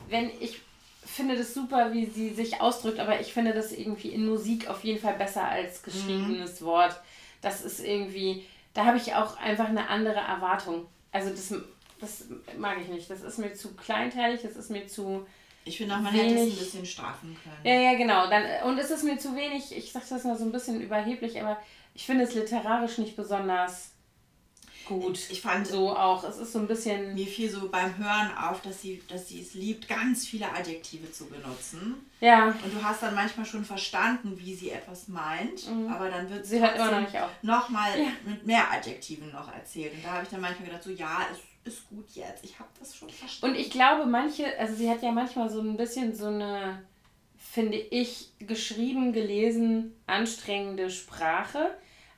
wenn 0.08 0.30
ich 0.40 0.60
finde 1.04 1.36
das 1.36 1.52
super, 1.52 1.92
wie 1.92 2.06
sie 2.06 2.30
sich 2.30 2.62
ausdrückt, 2.62 2.98
aber 2.98 3.20
ich 3.20 3.34
finde 3.34 3.52
das 3.52 3.70
irgendwie 3.70 4.08
in 4.08 4.26
Musik 4.26 4.68
auf 4.68 4.82
jeden 4.82 4.98
Fall 4.98 5.14
besser 5.14 5.46
als 5.46 5.82
geschriebenes 5.82 6.62
mhm. 6.62 6.64
Wort. 6.64 6.98
Das 7.42 7.60
ist 7.60 7.80
irgendwie, 7.80 8.46
da 8.72 8.86
habe 8.86 8.96
ich 8.96 9.14
auch 9.14 9.36
einfach 9.36 9.68
eine 9.68 9.88
andere 9.90 10.20
Erwartung. 10.20 10.86
Also 11.12 11.28
das, 11.28 11.54
das 12.00 12.24
mag 12.56 12.78
ich 12.80 12.88
nicht. 12.88 13.10
Das 13.10 13.20
ist 13.20 13.38
mir 13.38 13.52
zu 13.52 13.74
kleinteilig, 13.74 14.40
das 14.40 14.56
ist 14.56 14.70
mir 14.70 14.86
zu 14.86 15.26
ich 15.64 15.78
finde 15.78 15.94
auch, 15.94 16.00
man 16.00 16.12
wenig, 16.12 16.32
hätte 16.32 16.42
es 16.42 16.52
ein 16.52 16.58
bisschen 16.58 16.86
strafen 16.86 17.36
können. 17.42 17.56
Ja, 17.64 17.80
ja, 17.80 17.96
genau. 17.96 18.28
Dann, 18.28 18.44
und 18.64 18.78
es 18.78 18.90
ist 18.90 19.04
mir 19.04 19.18
zu 19.18 19.34
wenig, 19.34 19.76
ich 19.76 19.92
sage 19.92 20.04
das 20.08 20.24
mal 20.24 20.36
so 20.36 20.44
ein 20.44 20.52
bisschen 20.52 20.80
überheblich, 20.80 21.40
aber 21.40 21.58
ich 21.94 22.04
finde 22.04 22.24
es 22.24 22.34
literarisch 22.34 22.98
nicht 22.98 23.16
besonders 23.16 23.90
gut. 24.84 25.18
Ich 25.30 25.40
fand 25.40 25.66
so 25.66 25.96
auch, 25.96 26.24
es 26.24 26.36
ist 26.36 26.52
so 26.52 26.58
ein 26.58 26.66
bisschen. 26.66 27.14
Mir 27.14 27.26
fiel 27.26 27.50
so 27.50 27.68
beim 27.68 27.96
Hören 27.96 28.36
auf, 28.36 28.60
dass 28.60 28.82
sie, 28.82 29.02
dass 29.08 29.28
sie 29.28 29.40
es 29.40 29.54
liebt, 29.54 29.88
ganz 29.88 30.26
viele 30.26 30.50
Adjektive 30.50 31.10
zu 31.10 31.26
benutzen. 31.26 31.94
Ja. 32.20 32.48
Und 32.48 32.74
du 32.74 32.82
hast 32.82 33.02
dann 33.02 33.14
manchmal 33.14 33.46
schon 33.46 33.64
verstanden, 33.64 34.38
wie 34.38 34.54
sie 34.54 34.70
etwas 34.70 35.08
meint, 35.08 35.70
mhm. 35.70 35.88
aber 35.88 36.10
dann 36.10 36.28
wird 36.30 36.46
sie 36.46 36.60
halt 36.60 36.76
immer 36.76 36.90
noch 36.90 37.00
nicht 37.00 37.16
auf. 37.16 37.30
Nochmal 37.42 37.98
ja. 37.98 38.08
mit 38.24 38.46
mehr 38.46 38.70
Adjektiven 38.70 39.32
noch 39.32 39.52
erzählt. 39.52 39.94
Und 39.94 40.04
da 40.04 40.12
habe 40.12 40.24
ich 40.24 40.28
dann 40.28 40.40
manchmal 40.40 40.66
gedacht, 40.66 40.82
so 40.82 40.90
ja, 40.90 41.20
es 41.32 41.38
ist 41.64 41.88
gut 41.88 42.06
jetzt. 42.14 42.44
Ich 42.44 42.58
habe 42.58 42.68
das 42.78 42.94
schon 42.96 43.10
verstanden. 43.10 43.56
Und 43.56 43.60
ich 43.60 43.70
glaube, 43.70 44.06
manche, 44.06 44.58
also 44.58 44.74
sie 44.74 44.90
hat 44.90 45.02
ja 45.02 45.12
manchmal 45.12 45.48
so 45.48 45.60
ein 45.60 45.76
bisschen 45.76 46.14
so 46.14 46.26
eine, 46.26 46.82
finde 47.36 47.76
ich, 47.76 48.32
geschrieben, 48.38 49.12
gelesen, 49.12 49.94
anstrengende 50.06 50.90
Sprache. 50.90 51.70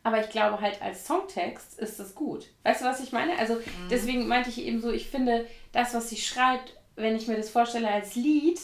aber 0.07 0.21
ich 0.21 0.31
glaube 0.31 0.61
halt 0.61 0.81
als 0.83 1.05
Songtext 1.05 1.81
ist 1.81 1.99
das 1.99 2.15
gut. 2.15 2.47
Weißt 2.63 2.81
du, 2.81 2.85
was 2.85 3.03
ich 3.03 3.11
meine? 3.11 3.37
Also 3.41 3.55
mhm. 3.55 3.89
deswegen 3.91 4.29
meinte 4.29 4.51
ich 4.51 4.59
eben 4.59 4.81
so, 4.81 4.93
ich 4.93 5.09
finde 5.09 5.49
das, 5.73 5.95
was 5.95 6.09
sie 6.11 6.17
schreibt, 6.17 6.77
wenn 6.95 7.17
ich 7.17 7.27
mir 7.27 7.37
das 7.37 7.51
vorstelle 7.51 7.91
als 7.91 8.15
Lied 8.15 8.61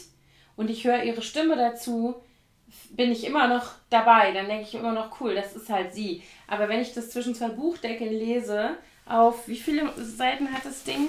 und 0.54 0.70
ich 0.70 0.84
höre 0.84 1.02
ihre 1.02 1.20
Stimme 1.20 1.56
dazu, 1.56 2.14
bin 2.90 3.10
ich 3.10 3.24
immer 3.24 3.48
noch 3.48 3.72
dabei. 3.90 4.30
Dann 4.30 4.46
denke 4.46 4.62
ich 4.68 4.74
immer 4.76 4.92
noch, 4.92 5.20
cool, 5.20 5.34
das 5.34 5.56
ist 5.56 5.68
halt 5.68 5.92
sie. 5.92 6.22
Aber 6.46 6.68
wenn 6.68 6.80
ich 6.80 6.94
das 6.94 7.10
zwischen 7.10 7.34
zwei 7.34 7.48
Buchdeckeln 7.48 8.12
lese, 8.12 8.76
auf 9.06 9.48
wie 9.48 9.56
viele 9.56 9.92
Seiten 10.02 10.52
hat 10.52 10.64
das 10.64 10.84
Ding? 10.84 11.08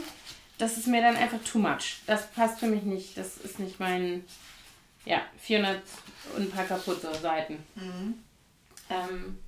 Das 0.57 0.77
ist 0.77 0.87
mir 0.87 1.01
dann 1.01 1.15
einfach 1.15 1.39
too 1.43 1.59
much. 1.59 2.01
Das 2.05 2.31
passt 2.31 2.59
für 2.59 2.67
mich 2.67 2.83
nicht. 2.83 3.17
Das 3.17 3.37
ist 3.37 3.59
nicht 3.59 3.79
mein, 3.79 4.23
ja, 5.05 5.21
400 5.39 5.81
und 6.35 6.43
ein 6.43 6.51
paar 6.51 6.65
kaputte 6.65 7.13
Seiten. 7.15 7.63
Mhm. 7.75 8.15
Ähm, 8.89 9.39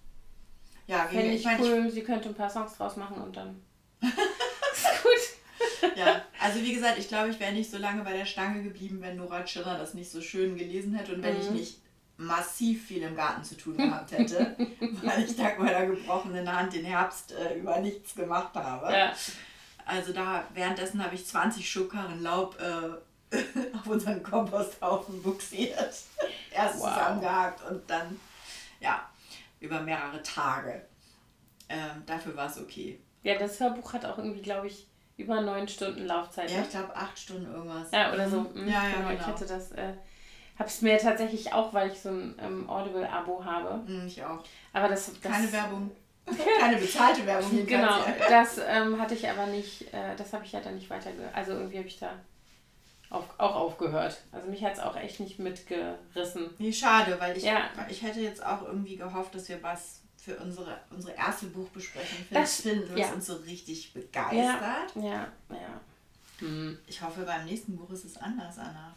ja, 0.87 1.07
Fände 1.07 1.33
ich, 1.33 1.45
ich 1.45 1.59
cool, 1.59 1.89
sie 1.89 2.03
könnte 2.03 2.29
ein 2.29 2.35
paar 2.35 2.49
Songs 2.49 2.77
draus 2.77 2.95
machen 2.95 3.17
und 3.17 3.35
dann 3.35 3.61
ist 4.01 5.03
gut. 5.03 5.95
ja, 5.95 6.21
also 6.39 6.61
wie 6.61 6.73
gesagt, 6.73 6.99
ich 6.99 7.07
glaube, 7.07 7.29
ich 7.29 7.39
wäre 7.39 7.53
nicht 7.53 7.71
so 7.71 7.77
lange 7.77 8.03
bei 8.03 8.13
der 8.13 8.25
Stange 8.25 8.63
geblieben, 8.63 9.01
wenn 9.01 9.17
Nora 9.17 9.43
Tschirner 9.43 9.77
das 9.77 9.93
nicht 9.93 10.11
so 10.11 10.21
schön 10.21 10.57
gelesen 10.57 10.93
hätte 10.93 11.13
und 11.13 11.23
wenn 11.23 11.35
mhm. 11.35 11.41
ich 11.41 11.49
nicht 11.51 11.77
massiv 12.17 12.87
viel 12.87 13.03
im 13.03 13.15
Garten 13.15 13.43
zu 13.43 13.57
tun 13.57 13.77
gehabt 13.77 14.11
hätte, 14.11 14.55
weil 15.03 15.23
ich 15.23 15.35
dank 15.35 15.59
meiner 15.59 15.85
gebrochenen 15.85 16.51
Hand 16.51 16.73
den 16.73 16.85
Herbst 16.85 17.31
äh, 17.31 17.55
über 17.55 17.79
nichts 17.79 18.15
gemacht 18.15 18.53
habe. 18.55 18.91
Ja. 18.91 19.13
Also 19.85 20.13
da 20.13 20.43
währenddessen 20.53 21.03
habe 21.03 21.15
ich 21.15 21.25
20 21.25 21.69
Schubkarren 21.69 22.23
Laub 22.23 22.57
äh, 22.59 23.35
auf 23.77 23.87
unseren 23.87 24.23
Komposthaufen 24.23 25.21
buxiert. 25.21 25.77
Erst 26.51 26.79
wow. 26.79 26.89
zusammengehakt 26.89 27.69
und 27.69 27.89
dann, 27.89 28.19
ja, 28.79 29.07
über 29.59 29.81
mehrere 29.81 30.21
Tage. 30.23 30.81
Ähm, 31.67 32.03
dafür 32.05 32.35
war 32.35 32.47
es 32.47 32.59
okay. 32.59 32.99
Ja, 33.23 33.37
das 33.37 33.59
Hörbuch 33.59 33.93
hat 33.93 34.05
auch 34.05 34.17
irgendwie, 34.17 34.41
glaube 34.41 34.67
ich, 34.67 34.87
über 35.17 35.41
neun 35.41 35.67
Stunden 35.67 36.05
Laufzeit. 36.05 36.49
Ja, 36.49 36.57
ne? 36.57 36.63
ich 36.63 36.69
glaube 36.69 36.95
acht 36.95 37.17
Stunden 37.17 37.51
irgendwas. 37.51 37.91
Ja, 37.91 38.13
oder 38.13 38.29
so. 38.29 38.41
Mhm. 38.41 38.67
Ja, 38.67 38.83
ja, 38.83 38.89
genau. 38.89 39.09
genau. 39.09 39.19
Ich 39.19 39.25
hatte 39.25 39.45
das, 39.45 39.71
äh, 39.71 39.93
habe 40.57 40.69
es 40.69 40.81
mir 40.81 40.97
tatsächlich 40.97 41.53
auch, 41.53 41.73
weil 41.73 41.91
ich 41.91 41.99
so 41.99 42.09
ein 42.09 42.35
ähm, 42.41 42.69
Audible-Abo 42.69 43.43
habe. 43.43 43.81
Mhm, 43.87 44.07
ich 44.07 44.23
auch. 44.23 44.43
Aber 44.73 44.87
das, 44.87 45.11
das 45.21 45.31
keine 45.31 45.51
Werbung. 45.51 45.91
Keine 46.59 46.77
bezahlte 46.77 47.23
Werbung. 47.23 47.65
Genau, 47.67 47.99
das 48.27 48.57
ähm, 48.57 48.99
hatte 48.99 49.13
ich 49.13 49.29
aber 49.29 49.45
nicht, 49.45 49.93
äh, 49.93 50.15
das 50.17 50.33
habe 50.33 50.43
ich 50.43 50.53
ja 50.53 50.59
dann 50.59 50.73
nicht 50.73 50.89
weiter, 50.89 51.11
also 51.33 51.51
irgendwie 51.51 51.77
habe 51.77 51.87
ich 51.87 51.99
da 51.99 52.09
auf, 53.11 53.25
auch 53.37 53.55
aufgehört. 53.55 54.21
Also 54.31 54.49
mich 54.49 54.63
hat 54.63 54.73
es 54.73 54.79
auch 54.79 54.95
echt 54.95 55.19
nicht 55.19 55.37
mitgerissen. 55.37 56.49
Nee, 56.57 56.73
schade, 56.73 57.19
weil 57.19 57.37
ich, 57.37 57.43
ja. 57.43 57.69
ich 57.89 58.01
hätte 58.01 58.21
jetzt 58.21 58.43
auch 58.43 58.63
irgendwie 58.63 58.95
gehofft, 58.95 59.35
dass 59.35 59.47
wir 59.49 59.61
was 59.61 60.01
für 60.17 60.37
unsere, 60.37 60.79
unsere 60.89 61.15
erste 61.15 61.45
Buchbesprechung 61.47 62.25
das, 62.31 62.61
finden, 62.61 62.91
was 62.93 62.99
ja. 62.99 63.13
uns 63.13 63.27
so 63.27 63.35
richtig 63.35 63.93
begeistert. 63.93 64.95
Ja, 64.95 65.01
ja. 65.01 65.27
ja. 65.51 65.81
Hm. 66.39 66.77
Ich 66.87 67.01
hoffe, 67.01 67.23
beim 67.23 67.45
nächsten 67.45 67.77
Buch 67.77 67.89
ist 67.91 68.05
es 68.05 68.17
anders, 68.17 68.57
Anna. 68.57 68.95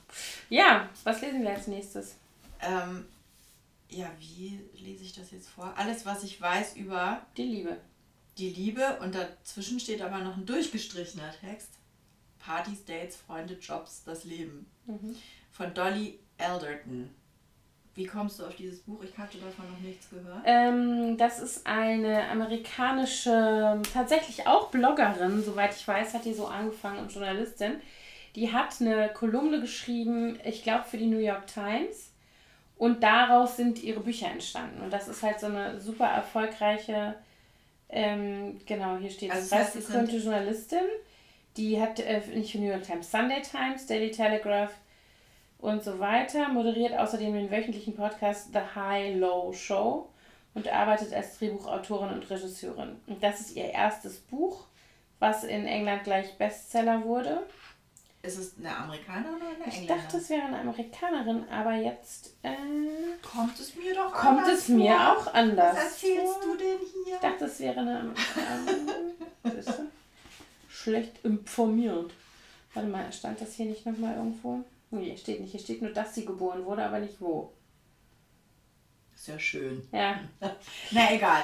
Ja, 0.48 0.88
was 1.04 1.20
lesen 1.20 1.42
wir 1.42 1.50
als 1.50 1.66
nächstes? 1.66 2.16
Ähm, 2.60 3.06
ja, 3.88 4.10
wie 4.18 4.60
lese 4.74 5.04
ich 5.04 5.12
das 5.12 5.30
jetzt 5.30 5.48
vor? 5.48 5.72
Alles, 5.76 6.04
was 6.04 6.24
ich 6.24 6.40
weiß 6.40 6.76
über 6.76 7.22
die 7.36 7.44
Liebe. 7.44 7.76
Die 8.36 8.50
Liebe 8.50 8.98
und 9.00 9.14
dazwischen 9.14 9.80
steht 9.80 10.02
aber 10.02 10.18
noch 10.18 10.36
ein 10.36 10.46
durchgestrichener 10.46 11.32
Text. 11.40 11.70
Partys, 12.38 12.84
Dates, 12.84 13.16
Freunde, 13.16 13.54
Jobs, 13.54 14.02
das 14.04 14.24
Leben. 14.24 14.66
Mhm. 14.86 15.16
Von 15.52 15.74
Dolly 15.74 16.18
Alderton. 16.38 17.10
Wie 17.98 18.06
kommst 18.06 18.38
du 18.38 18.46
auf 18.46 18.54
dieses 18.54 18.78
Buch? 18.78 19.02
Ich 19.02 19.18
hatte 19.18 19.38
davon 19.38 19.68
noch 19.72 19.80
nichts 19.80 20.08
gehört. 20.08 20.42
Ähm, 20.44 21.16
das 21.16 21.40
ist 21.40 21.66
eine 21.66 22.28
amerikanische, 22.28 23.82
tatsächlich 23.92 24.46
auch 24.46 24.70
Bloggerin, 24.70 25.42
soweit 25.42 25.74
ich 25.74 25.88
weiß, 25.88 26.14
hat 26.14 26.24
die 26.24 26.32
so 26.32 26.46
angefangen 26.46 27.00
und 27.00 27.12
Journalistin. 27.12 27.80
Die 28.36 28.52
hat 28.52 28.80
eine 28.80 29.08
Kolumne 29.08 29.60
geschrieben, 29.60 30.38
ich 30.44 30.62
glaube 30.62 30.84
für 30.84 30.96
die 30.96 31.08
New 31.08 31.18
York 31.18 31.48
Times. 31.48 32.12
Und 32.76 33.02
daraus 33.02 33.56
sind 33.56 33.82
ihre 33.82 33.98
Bücher 33.98 34.30
entstanden. 34.30 34.80
Und 34.80 34.92
das 34.92 35.08
ist 35.08 35.24
halt 35.24 35.40
so 35.40 35.46
eine 35.46 35.80
super 35.80 36.06
erfolgreiche, 36.06 37.16
ähm, 37.88 38.60
genau, 38.64 38.96
hier 38.98 39.10
steht 39.10 39.32
also 39.32 39.56
das 39.56 39.74
heißt, 39.74 40.12
Journalistin. 40.12 40.86
Die 41.56 41.80
hat 41.80 41.98
äh, 41.98 42.20
nicht 42.32 42.52
für 42.52 42.58
New 42.58 42.70
York 42.70 42.84
Times, 42.84 43.10
Sunday 43.10 43.42
Times, 43.42 43.86
Daily 43.86 44.12
Telegraph, 44.12 44.70
und 45.58 45.82
so 45.82 45.98
weiter, 45.98 46.48
moderiert 46.48 46.96
außerdem 46.96 47.34
den 47.34 47.50
wöchentlichen 47.50 47.94
Podcast 47.96 48.52
The 48.52 48.60
High 48.74 49.16
Low 49.16 49.52
Show 49.52 50.08
und 50.54 50.68
arbeitet 50.68 51.12
als 51.12 51.38
Drehbuchautorin 51.38 52.10
und 52.14 52.30
Regisseurin. 52.30 52.96
Und 53.06 53.22
das 53.22 53.40
ist 53.40 53.56
ihr 53.56 53.70
erstes 53.70 54.18
Buch, 54.18 54.64
was 55.18 55.44
in 55.44 55.66
England 55.66 56.04
gleich 56.04 56.36
Bestseller 56.38 57.04
wurde. 57.04 57.42
Ist 58.22 58.38
es 58.38 58.58
eine 58.58 58.76
Amerikanerin 58.76 59.36
oder 59.36 59.46
eine 59.46 59.64
Engländerin? 59.64 59.82
Ich 59.82 59.86
dachte, 59.86 60.16
es 60.16 60.30
wäre 60.30 60.42
eine 60.42 60.58
Amerikanerin, 60.58 61.48
aber 61.50 61.74
jetzt 61.74 62.34
äh, 62.42 62.56
kommt 63.22 63.58
es 63.58 63.76
mir 63.76 63.94
doch 63.94 64.12
kommt 64.12 64.40
anders 64.40 64.58
es 64.58 64.68
mir 64.68 64.96
vor. 64.96 65.16
auch 65.16 65.34
anders. 65.34 65.76
Was 65.76 65.84
erzählst 65.84 66.34
vor. 66.34 66.42
du 66.42 66.56
denn 66.56 66.78
hier? 67.04 67.14
Ich 67.14 67.20
dachte, 67.20 67.44
es 67.44 67.60
wäre 67.60 67.80
eine 67.80 68.00
Amerikanerin. 68.00 68.92
Schlecht 70.68 71.24
informiert. 71.24 72.12
Warte 72.74 72.88
mal, 72.88 73.12
stand 73.12 73.40
das 73.40 73.54
hier 73.54 73.66
nicht 73.66 73.86
nochmal 73.86 74.16
irgendwo? 74.16 74.64
Nee, 74.90 75.04
hier 75.04 75.16
steht 75.16 75.40
nicht. 75.40 75.50
Hier 75.50 75.60
steht 75.60 75.82
nur, 75.82 75.92
dass 75.92 76.14
sie 76.14 76.24
geboren 76.24 76.64
wurde, 76.64 76.84
aber 76.84 76.98
nicht 76.98 77.20
wo. 77.20 77.52
Ist 79.14 79.28
ja 79.28 79.38
schön. 79.38 79.86
Ja. 79.92 80.20
Na 80.90 81.12
egal. 81.12 81.42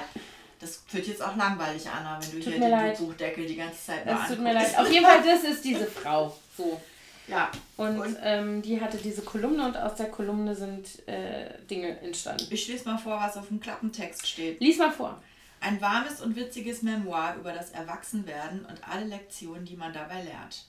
Das 0.59 0.81
wird 0.91 1.07
jetzt 1.07 1.21
auch 1.21 1.35
langweilig, 1.35 1.87
Anna, 1.89 2.19
wenn 2.21 2.31
du 2.31 2.37
tut 2.39 2.53
hier 2.53 2.61
den 2.61 2.71
leid. 2.71 2.97
Buchdeckel 2.97 3.45
die 3.45 3.57
ganze 3.57 3.85
Zeit 3.85 4.07
Das 4.07 4.29
tut 4.29 4.39
mir 4.39 4.53
leid. 4.53 4.77
Auf 4.77 4.89
jeden 4.89 5.05
Fall, 5.05 5.21
das 5.21 5.43
ist 5.43 5.63
diese 5.63 5.85
Frau. 5.85 6.35
So. 6.57 6.81
Ja. 7.27 7.51
Und, 7.77 7.99
und? 7.99 8.17
Ähm, 8.21 8.61
die 8.61 8.79
hatte 8.79 8.97
diese 8.97 9.21
Kolumne 9.21 9.65
und 9.65 9.77
aus 9.77 9.95
der 9.95 10.09
Kolumne 10.09 10.55
sind 10.55 11.07
äh, 11.07 11.59
Dinge 11.69 11.99
entstanden. 11.99 12.47
Ich 12.49 12.67
lese 12.67 12.87
mal 12.87 12.97
vor, 12.97 13.19
was 13.19 13.35
auf 13.37 13.47
dem 13.49 13.59
Klappentext 13.59 14.25
steht. 14.27 14.59
Lies 14.61 14.77
mal 14.77 14.91
vor. 14.91 15.21
Ein 15.59 15.81
warmes 15.81 16.21
und 16.21 16.35
witziges 16.35 16.81
Memoir 16.83 17.35
über 17.39 17.51
das 17.51 17.71
Erwachsenwerden 17.71 18.65
und 18.65 18.87
alle 18.87 19.05
Lektionen, 19.05 19.65
die 19.65 19.75
man 19.75 19.93
dabei 19.93 20.21
lernt. 20.23 20.67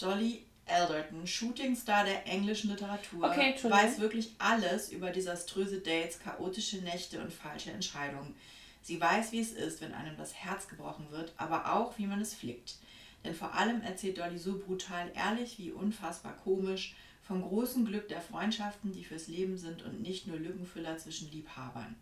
Dolly 0.00 0.46
Alderton, 0.66 1.26
Shootingstar 1.26 2.04
der 2.04 2.26
englischen 2.26 2.70
Literatur, 2.70 3.24
okay, 3.24 3.54
weiß 3.62 3.98
wirklich 3.98 4.34
alles 4.38 4.90
über 4.90 5.10
desaströse 5.10 5.80
Dates, 5.80 6.20
chaotische 6.20 6.78
Nächte 6.78 7.20
und 7.20 7.32
falsche 7.32 7.72
Entscheidungen. 7.72 8.34
Sie 8.82 9.00
weiß, 9.00 9.32
wie 9.32 9.40
es 9.40 9.52
ist, 9.52 9.80
wenn 9.80 9.92
einem 9.92 10.16
das 10.16 10.34
Herz 10.34 10.68
gebrochen 10.68 11.10
wird, 11.10 11.32
aber 11.36 11.74
auch, 11.74 11.98
wie 11.98 12.06
man 12.06 12.20
es 12.20 12.34
flickt. 12.34 12.76
Denn 13.24 13.34
vor 13.34 13.54
allem 13.54 13.82
erzählt 13.82 14.18
Dolly 14.18 14.38
so 14.38 14.58
brutal 14.58 15.10
ehrlich 15.14 15.58
wie 15.58 15.72
unfassbar 15.72 16.34
komisch 16.36 16.94
vom 17.22 17.42
großen 17.42 17.84
Glück 17.84 18.08
der 18.08 18.20
Freundschaften, 18.20 18.92
die 18.92 19.04
fürs 19.04 19.28
Leben 19.28 19.58
sind 19.58 19.82
und 19.82 20.00
nicht 20.00 20.26
nur 20.26 20.38
Lückenfüller 20.38 20.96
zwischen 20.96 21.30
Liebhabern. 21.30 21.94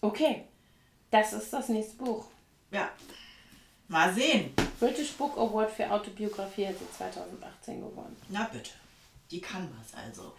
Okay, 0.00 0.44
das 1.10 1.32
ist 1.32 1.52
das 1.52 1.68
nächste 1.68 1.96
Buch. 1.96 2.26
Ja, 2.70 2.90
mal 3.88 4.12
sehen. 4.12 4.52
British 4.78 5.12
Book 5.12 5.36
Award 5.36 5.70
für 5.70 5.90
Autobiografie 5.90 6.68
hat 6.68 6.78
sie 6.78 6.90
2018 6.96 7.80
gewonnen. 7.80 8.16
Na 8.28 8.44
bitte. 8.44 8.70
Die 9.30 9.40
kann 9.40 9.68
was 9.78 9.94
also. 9.94 10.32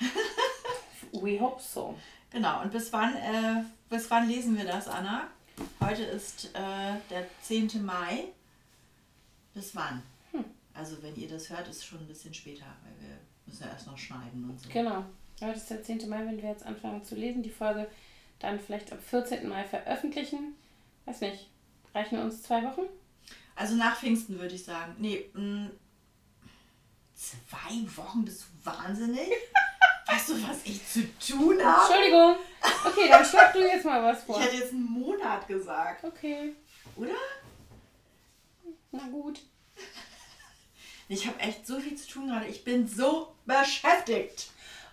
We 1.12 1.40
hope 1.40 1.60
so. 1.60 1.96
Genau, 2.30 2.62
und 2.62 2.70
bis 2.70 2.92
wann, 2.92 3.16
äh, 3.16 3.64
bis 3.88 4.10
wann 4.10 4.28
lesen 4.28 4.56
wir 4.56 4.64
das, 4.64 4.86
Anna? 4.86 5.28
Heute 5.80 6.02
ist 6.02 6.50
äh, 6.54 6.94
der 7.10 7.26
10. 7.42 7.84
Mai. 7.84 8.24
Bis 9.54 9.74
wann? 9.74 10.02
Hm. 10.32 10.44
Also 10.74 11.02
wenn 11.02 11.16
ihr 11.16 11.28
das 11.28 11.48
hört, 11.48 11.66
ist 11.68 11.78
es 11.78 11.84
schon 11.84 12.00
ein 12.00 12.06
bisschen 12.06 12.34
später, 12.34 12.66
weil 12.84 13.08
wir 13.08 13.16
müssen 13.46 13.64
ja 13.64 13.70
erst 13.70 13.86
noch 13.86 13.98
schneiden 13.98 14.48
und 14.48 14.60
so. 14.60 14.68
Genau. 14.68 15.04
Heute 15.40 15.58
ist 15.58 15.70
der 15.70 15.82
10. 15.82 16.08
Mai, 16.08 16.18
wenn 16.18 16.40
wir 16.40 16.50
jetzt 16.50 16.66
anfangen 16.66 17.02
zu 17.04 17.14
lesen. 17.14 17.42
Die 17.42 17.50
Folge 17.50 17.88
dann 18.38 18.60
vielleicht 18.60 18.92
am 18.92 19.00
14. 19.00 19.48
Mai 19.48 19.64
veröffentlichen. 19.64 20.54
Weiß 21.06 21.22
nicht. 21.22 21.48
Reichen 21.94 22.18
uns 22.18 22.42
zwei 22.42 22.62
Wochen? 22.62 22.82
Also 23.58 23.74
nach 23.74 23.96
Pfingsten 23.96 24.38
würde 24.38 24.54
ich 24.54 24.64
sagen. 24.64 24.94
Nee, 24.98 25.30
mh, 25.34 25.42
mm, 25.42 25.70
zwei 27.16 27.96
Wochen 27.96 28.24
bist 28.24 28.42
du 28.42 28.70
wahnsinnig? 28.70 29.28
weißt 30.06 30.28
du, 30.28 30.48
was 30.48 30.58
ich 30.64 30.86
zu 30.86 31.00
tun 31.18 31.60
habe? 31.64 31.92
Entschuldigung. 31.92 32.36
Okay, 32.86 33.08
dann 33.08 33.24
schlag 33.24 33.52
du 33.52 33.58
jetzt 33.58 33.84
mal 33.84 34.00
was 34.02 34.22
vor. 34.22 34.38
Ich 34.38 34.46
hätte 34.46 34.56
jetzt 34.58 34.72
einen 34.72 34.84
Monat 34.84 35.48
gesagt. 35.48 36.04
Okay. 36.04 36.54
Oder? 36.94 37.16
Na 38.92 39.08
gut. 39.08 39.40
Ich 41.08 41.26
habe 41.26 41.40
echt 41.40 41.66
so 41.66 41.80
viel 41.80 41.96
zu 41.96 42.06
tun 42.06 42.28
gerade. 42.28 42.46
Ich 42.46 42.62
bin 42.62 42.86
so 42.86 43.34
beschäftigt. 43.44 44.50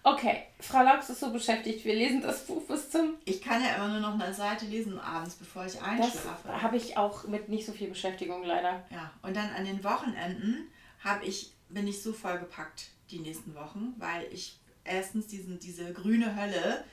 Okay, 0.08 0.44
Frau 0.60 0.84
Laux 0.84 1.10
ist 1.10 1.20
so 1.20 1.32
beschäftigt. 1.32 1.84
Wir 1.84 1.96
lesen 1.96 2.22
das 2.22 2.46
Buch 2.46 2.62
bis 2.68 2.92
zum. 2.92 3.16
Ich 3.26 3.42
kann 3.42 3.64
ja 3.64 3.74
immer 3.74 3.88
nur 3.88 4.02
noch 4.02 4.14
eine 4.14 4.32
Seite 4.36 4.68
lesen 4.68 5.00
abends, 5.00 5.34
bevor 5.34 5.66
ich 5.66 5.82
einschlafe. 5.82 6.48
Das 6.48 6.62
habe 6.62 6.78
ich 6.78 6.96
auch 6.96 7.24
mit 7.24 7.50
nicht 7.50 7.66
so 7.66 7.72
viel 7.72 7.88
Beschäftigung 7.88 8.44
leider. 8.44 8.86
Ja, 8.92 9.12
und 9.24 9.36
dann 9.36 9.50
an 9.50 9.66
den 9.66 9.84
Wochenenden 9.84 10.70
habe 11.04 11.26
ich, 11.26 11.54
bin 11.70 11.88
ich 11.88 12.04
so 12.04 12.14
vollgepackt 12.14 12.92
die 13.10 13.18
nächsten 13.18 13.56
Wochen, 13.56 13.96
weil 13.98 14.28
ich 14.32 14.60
erstens 14.84 15.26
diesen, 15.26 15.58
diese 15.58 15.92
grüne 15.92 16.40
Hölle 16.40 16.84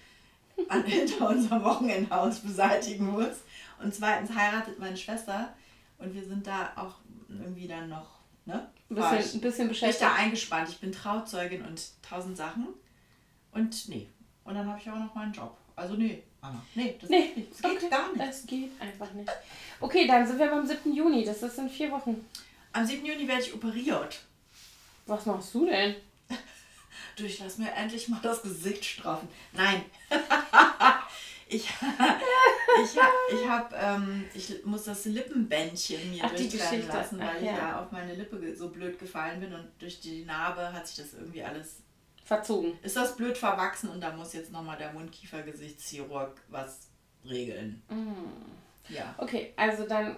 an, 0.71 0.83
hinter 0.87 1.29
unserem 1.29 1.65
Wochenendhaus 1.65 2.41
beseitigen 2.41 3.11
muss. 3.11 3.43
Und 3.83 3.95
zweitens 3.95 4.35
heiratet 4.35 4.79
meine 4.79 4.97
Schwester 4.97 5.53
und 5.99 6.15
wir 6.15 6.25
sind 6.25 6.47
da 6.47 6.73
auch 6.77 6.95
irgendwie 7.29 7.69
dann 7.69 7.91
noch, 7.91 8.21
ne? 8.47 8.71
Ein 8.89 8.95
bisschen, 8.95 9.39
ein 9.39 9.41
bisschen 9.43 9.69
beschäftigt. 9.69 10.03
Ich 10.03 10.09
da 10.09 10.15
eingespannt. 10.15 10.71
Ich 10.71 10.81
bin 10.81 10.93
Trauzeugin 10.93 11.63
und 11.63 11.83
tausend 12.01 12.39
Sachen. 12.39 12.69
Und 13.53 13.89
nee. 13.89 14.09
Und 14.45 14.55
dann 14.55 14.67
habe 14.67 14.79
ich 14.81 14.91
auch 14.91 14.99
noch 14.99 15.15
meinen 15.15 15.33
Job. 15.33 15.57
Also 15.77 15.95
nee, 15.95 16.23
Anna. 16.41 16.63
Nee, 16.75 16.97
das, 17.01 17.09
nee, 17.09 17.29
geht, 17.29 17.53
das 17.53 17.63
geht 17.63 17.91
gar 17.91 18.09
nicht. 18.09 18.21
Das 18.21 18.47
geht 18.47 18.81
einfach 18.81 19.13
nicht. 19.13 19.31
Okay, 19.81 20.07
dann 20.07 20.27
sind 20.27 20.39
wir 20.39 20.49
beim 20.49 20.67
7. 20.67 20.93
Juni. 20.93 21.25
Das 21.25 21.43
ist 21.43 21.59
in 21.59 21.69
vier 21.69 21.91
Wochen. 21.91 22.27
Am 22.73 22.85
7. 22.85 23.05
Juni 23.05 23.29
werde 23.29 23.43
ich 23.43 23.55
operiert. 23.55 24.21
Was 25.07 25.27
machst 25.27 25.55
du 25.55 25.67
denn? 25.67 25.97
Du, 27.15 27.25
ich 27.25 27.41
lass 27.41 27.59
mir 27.59 27.71
endlich 27.73 28.09
mal 28.09 28.21
das 28.23 28.41
Gesicht 28.41 28.87
straffen. 28.87 29.29
Nein. 29.53 29.85
ich 31.47 31.69
ich, 32.83 32.91
ich, 33.33 33.49
hab, 33.49 33.75
ähm, 33.75 34.25
ich 34.35 34.65
muss 34.65 34.85
das 34.85 35.05
Lippenbändchen 35.05 36.11
mir 36.11 36.23
Ach, 36.25 36.31
durchtrennen 36.31 36.89
lassen, 36.89 37.19
weil 37.19 37.29
Ach, 37.29 37.41
ich 37.41 37.47
ja. 37.47 37.57
da 37.57 37.81
auf 37.83 37.93
meine 37.93 38.15
Lippe 38.15 38.57
so 38.57 38.71
blöd 38.71 38.99
gefallen 38.99 39.41
bin 39.41 39.53
und 39.53 39.69
durch 39.79 40.01
die 40.01 40.25
Narbe 40.25 40.73
hat 40.73 40.87
sich 40.87 41.05
das 41.05 41.15
irgendwie 41.15 41.43
alles 41.43 41.83
verzogen. 42.33 42.79
Ist 42.83 42.97
das 42.97 43.17
blöd 43.17 43.37
verwachsen 43.37 43.91
und 43.91 44.01
da 44.01 44.13
muss 44.13 44.33
jetzt 44.33 44.53
nochmal 44.53 44.79
der 44.79 44.93
Mundkiefer-Gesichtschirurg 44.93 46.41
was 46.49 46.89
regeln. 47.29 47.83
Mm. 47.89 48.93
Ja. 48.93 49.15
Okay, 49.19 49.53
also 49.57 49.87
dann. 49.87 50.17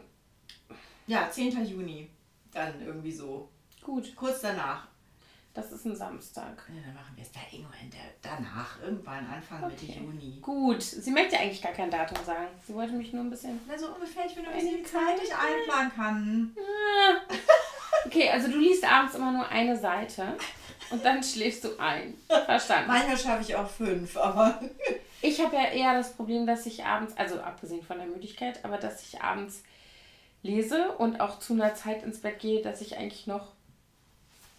Ja, 1.07 1.31
10. 1.31 1.67
Juni. 1.67 2.09
Dann 2.53 2.81
irgendwie 2.81 3.13
so. 3.13 3.49
Gut. 3.83 4.15
Kurz 4.15 4.41
danach. 4.41 4.87
Das 5.53 5.71
ist 5.71 5.85
ein 5.85 5.95
Samstag. 5.95 6.65
Ja, 6.69 6.83
dann 6.85 6.95
machen 6.95 7.15
wir 7.15 7.23
es 7.23 7.31
da 7.31 7.39
irgendwann 7.53 7.91
danach, 8.23 8.83
irgendwann 8.83 9.25
Anfang 9.25 9.63
okay. 9.63 9.87
Mitte 9.87 10.01
Juni. 10.01 10.39
Gut. 10.41 10.83
Sie 10.83 11.13
möchte 11.13 11.39
eigentlich 11.39 11.63
gar 11.63 11.73
kein 11.73 11.91
Datum 11.91 12.25
sagen. 12.25 12.49
Sie 12.67 12.75
wollte 12.75 12.93
mich 12.95 13.13
nur 13.13 13.23
ein 13.23 13.31
bisschen. 13.31 13.61
Na, 13.69 13.79
so 13.79 13.95
ungefähr, 13.95 14.27
ich 14.27 14.35
bin 14.35 14.47
ein 14.47 14.53
bisschen 14.53 14.85
Zeit 14.85 15.21
ich 15.23 15.33
einplanen 15.33 15.95
kann. 15.95 16.57
Ah. 16.59 17.35
Okay, 18.07 18.31
also 18.31 18.51
du 18.51 18.59
liest 18.59 18.85
abends 18.85 19.15
immer 19.15 19.33
nur 19.33 19.49
eine 19.49 19.79
Seite 19.79 20.37
und 20.95 21.05
dann 21.05 21.23
schläfst 21.25 21.65
du 21.65 21.77
ein. 21.79 22.15
Verstanden. 22.47 22.87
Manchmal 22.87 23.19
schaffe 23.19 23.43
ich 23.43 23.57
auch 23.57 23.69
fünf, 23.69 24.17
aber. 24.17 24.61
ich 25.23 25.41
habe 25.45 25.57
ja 25.57 25.65
eher 25.65 25.95
das 25.95 26.13
Problem, 26.13 26.47
dass 26.47 26.67
ich 26.67 26.85
abends, 26.85 27.17
also 27.17 27.41
abgesehen 27.41 27.83
von 27.83 27.99
der 27.99 28.07
Müdigkeit, 28.07 28.65
aber 28.65 28.79
dass 28.79 29.03
ich 29.03 29.21
abends 29.21 29.65
lese 30.43 30.93
und 30.93 31.21
auch 31.21 31.41
zu 31.41 31.55
einer 31.55 31.75
Zeit 31.75 32.05
ins 32.05 32.21
Bett 32.21 32.39
gehe, 32.39 32.63
dass 32.63 32.81
ich 32.81 32.97
eigentlich 32.97 33.27
noch 33.27 33.49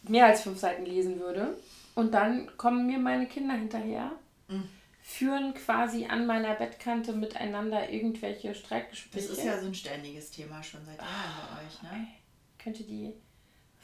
mehr 0.03 0.25
als 0.25 0.41
fünf 0.41 0.59
Seiten 0.59 0.85
lesen 0.85 1.21
würde. 1.21 1.55
Und 1.93 2.13
dann 2.13 2.51
kommen 2.57 2.85
mir 2.85 2.99
meine 2.99 3.27
Kinder 3.27 3.53
hinterher, 3.53 4.11
mhm. 4.49 4.67
führen 5.01 5.53
quasi 5.53 6.07
an 6.07 6.25
meiner 6.25 6.55
Bettkante 6.55 7.13
miteinander 7.13 7.89
irgendwelche 7.89 8.53
Streitgespräche. 8.53 9.27
Das 9.29 9.37
ist 9.37 9.45
ja 9.45 9.57
so 9.57 9.67
ein 9.67 9.75
ständiges 9.75 10.31
Thema 10.31 10.61
schon 10.61 10.83
seit 10.85 10.97
Jahren 10.97 11.09
bei 11.49 11.65
euch, 11.65 11.81
ne? 11.83 12.07
Könnte 12.57 12.83
die 12.83 13.13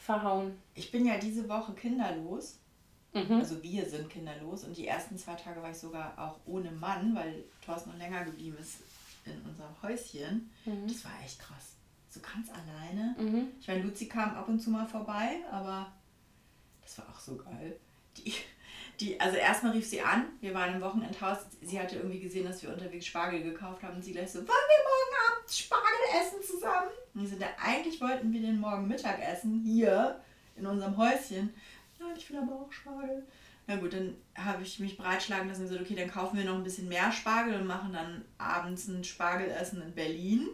verhauen. 0.02 0.58
Ich 0.74 0.90
bin 0.90 1.06
ja 1.06 1.16
diese 1.18 1.48
Woche 1.48 1.72
kinderlos. 1.74 2.58
Mhm. 3.14 3.32
Also 3.32 3.62
wir 3.62 3.86
sind 3.88 4.10
kinderlos. 4.10 4.64
Und 4.64 4.76
die 4.76 4.86
ersten 4.86 5.16
zwei 5.16 5.34
Tage 5.34 5.62
war 5.62 5.70
ich 5.70 5.76
sogar 5.76 6.18
auch 6.18 6.40
ohne 6.46 6.70
Mann, 6.70 7.14
weil 7.14 7.44
Thorsten 7.64 7.90
noch 7.90 7.98
länger 7.98 8.24
geblieben 8.24 8.56
ist 8.58 8.78
in 9.24 9.40
unserem 9.42 9.74
Häuschen. 9.82 10.50
Mhm. 10.64 10.88
Das 10.88 11.04
war 11.04 11.12
echt 11.24 11.38
krass. 11.38 11.74
So 12.08 12.20
ganz 12.20 12.48
alleine. 12.50 13.14
Mhm. 13.18 13.48
Ich 13.60 13.68
meine, 13.68 13.82
Luzi 13.82 14.06
kam 14.06 14.34
ab 14.34 14.48
und 14.48 14.60
zu 14.60 14.70
mal 14.70 14.86
vorbei, 14.86 15.36
aber 15.50 15.92
das 16.82 16.98
war 16.98 17.08
auch 17.08 17.20
so 17.20 17.36
geil. 17.36 17.78
Die, 18.16 18.34
die, 19.02 19.20
also 19.20 19.36
erstmal 19.36 19.72
rief 19.72 19.86
sie 19.86 20.00
an, 20.00 20.26
wir 20.40 20.54
waren 20.54 20.74
im 20.74 20.80
Wochenendhaus, 20.80 21.38
sie 21.60 21.80
hatte 21.80 21.96
irgendwie 21.96 22.20
gesehen, 22.20 22.46
dass 22.46 22.62
wir 22.62 22.70
unterwegs 22.70 23.06
Spargel 23.06 23.42
gekauft 23.42 23.82
haben 23.82 23.96
und 23.96 24.04
sie 24.04 24.12
gleich 24.12 24.30
so, 24.30 24.38
wollen 24.38 24.46
wir 24.46 24.84
morgen 24.84 25.36
Abend 25.36 25.50
Spargel 25.50 26.20
essen 26.20 26.42
zusammen? 26.42 26.90
Und 27.14 27.24
ich 27.24 27.30
so, 27.30 27.36
eigentlich 27.62 28.00
wollten 28.00 28.32
wir 28.32 28.40
den 28.40 28.60
morgen 28.60 28.86
Mittag 28.86 29.20
essen, 29.20 29.62
hier 29.64 30.20
in 30.56 30.66
unserem 30.66 30.96
Häuschen. 30.96 31.52
Nein, 31.98 32.14
ich 32.16 32.30
will 32.30 32.38
aber 32.38 32.52
auch 32.52 32.72
Spargel. 32.72 33.26
Na 33.66 33.76
gut, 33.76 33.92
dann 33.92 34.16
habe 34.36 34.62
ich 34.62 34.78
mich 34.80 34.96
breitschlagen 34.96 35.48
lassen 35.48 35.62
und 35.62 35.68
gesagt, 35.68 35.84
okay, 35.84 35.94
dann 35.94 36.10
kaufen 36.10 36.36
wir 36.36 36.44
noch 36.44 36.54
ein 36.54 36.64
bisschen 36.64 36.88
mehr 36.88 37.12
Spargel 37.12 37.54
und 37.54 37.66
machen 37.66 37.92
dann 37.92 38.24
abends 38.38 38.88
ein 38.88 39.04
Spargelessen 39.04 39.82
in 39.82 39.94
Berlin. 39.94 40.48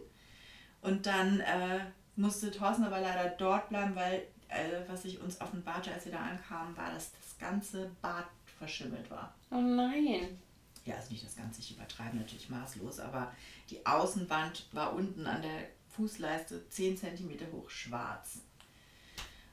Und 0.83 1.07
dann 1.07 1.41
äh, 1.41 1.81
musste 2.17 2.51
Thorsten 2.51 2.85
aber 2.85 3.01
leider 3.01 3.31
dort 3.31 3.69
bleiben, 3.69 3.95
weil 3.95 4.27
äh, 4.49 4.89
was 4.89 5.03
sich 5.03 5.21
uns 5.21 5.41
offenbarte, 5.41 5.93
als 5.93 6.05
wir 6.05 6.13
da 6.13 6.19
ankamen, 6.19 6.77
war, 6.77 6.93
dass 6.93 7.13
das 7.13 7.39
ganze 7.39 7.91
Bad 8.03 8.25
verschimmelt 8.59 9.11
war. 9.11 9.35
Oh 9.51 9.61
nein. 9.61 10.39
Ja, 10.85 10.97
also 10.97 11.13
nicht 11.13 11.25
das 11.25 11.37
Ganze, 11.37 11.61
ich 11.61 11.73
übertreibe 11.73 12.17
natürlich 12.17 12.49
maßlos, 12.49 13.01
aber 13.01 13.33
die 13.71 13.85
Außenwand 13.85 14.67
war 14.73 14.95
unten 14.95 15.27
an 15.27 15.43
der 15.43 15.69
Fußleiste 15.91 16.69
10 16.69 16.97
cm 16.97 17.53
hoch 17.53 17.69
schwarz. 17.69 18.39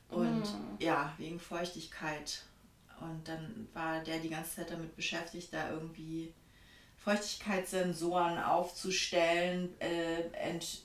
Und 0.09 0.43
mm. 0.43 0.77
ja, 0.79 1.13
wegen 1.17 1.39
Feuchtigkeit. 1.39 2.43
Und 3.01 3.27
dann 3.27 3.67
war 3.73 4.01
der 4.03 4.19
die 4.19 4.29
ganze 4.29 4.55
Zeit 4.55 4.71
damit 4.71 4.95
beschäftigt, 4.95 5.53
da 5.53 5.71
irgendwie 5.71 6.33
Feuchtigkeitssensoren 6.97 8.41
aufzustellen, 8.41 9.69
äh, 9.81 10.21
Ent 10.31 10.83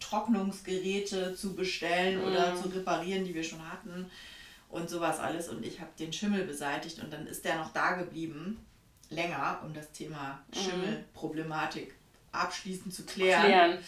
Trocknungsgeräte 0.00 1.34
zu 1.34 1.54
bestellen 1.54 2.20
mm. 2.20 2.24
oder 2.24 2.56
zu 2.56 2.68
reparieren, 2.68 3.24
die 3.24 3.34
wir 3.34 3.44
schon 3.44 3.70
hatten 3.70 4.10
und 4.70 4.88
sowas 4.88 5.18
alles. 5.18 5.48
Und 5.48 5.64
ich 5.64 5.80
habe 5.80 5.90
den 5.98 6.12
Schimmel 6.12 6.44
beseitigt 6.44 7.00
und 7.02 7.12
dann 7.12 7.26
ist 7.26 7.44
der 7.44 7.56
noch 7.56 7.72
da 7.72 7.92
geblieben, 7.92 8.64
länger, 9.10 9.60
um 9.64 9.74
das 9.74 9.90
Thema 9.92 10.40
mhm. 10.48 10.58
Schimmelproblematik 10.58 11.94
abschließend 12.32 12.94
zu 12.94 13.04
klären. 13.04 13.44
klären. 13.44 13.78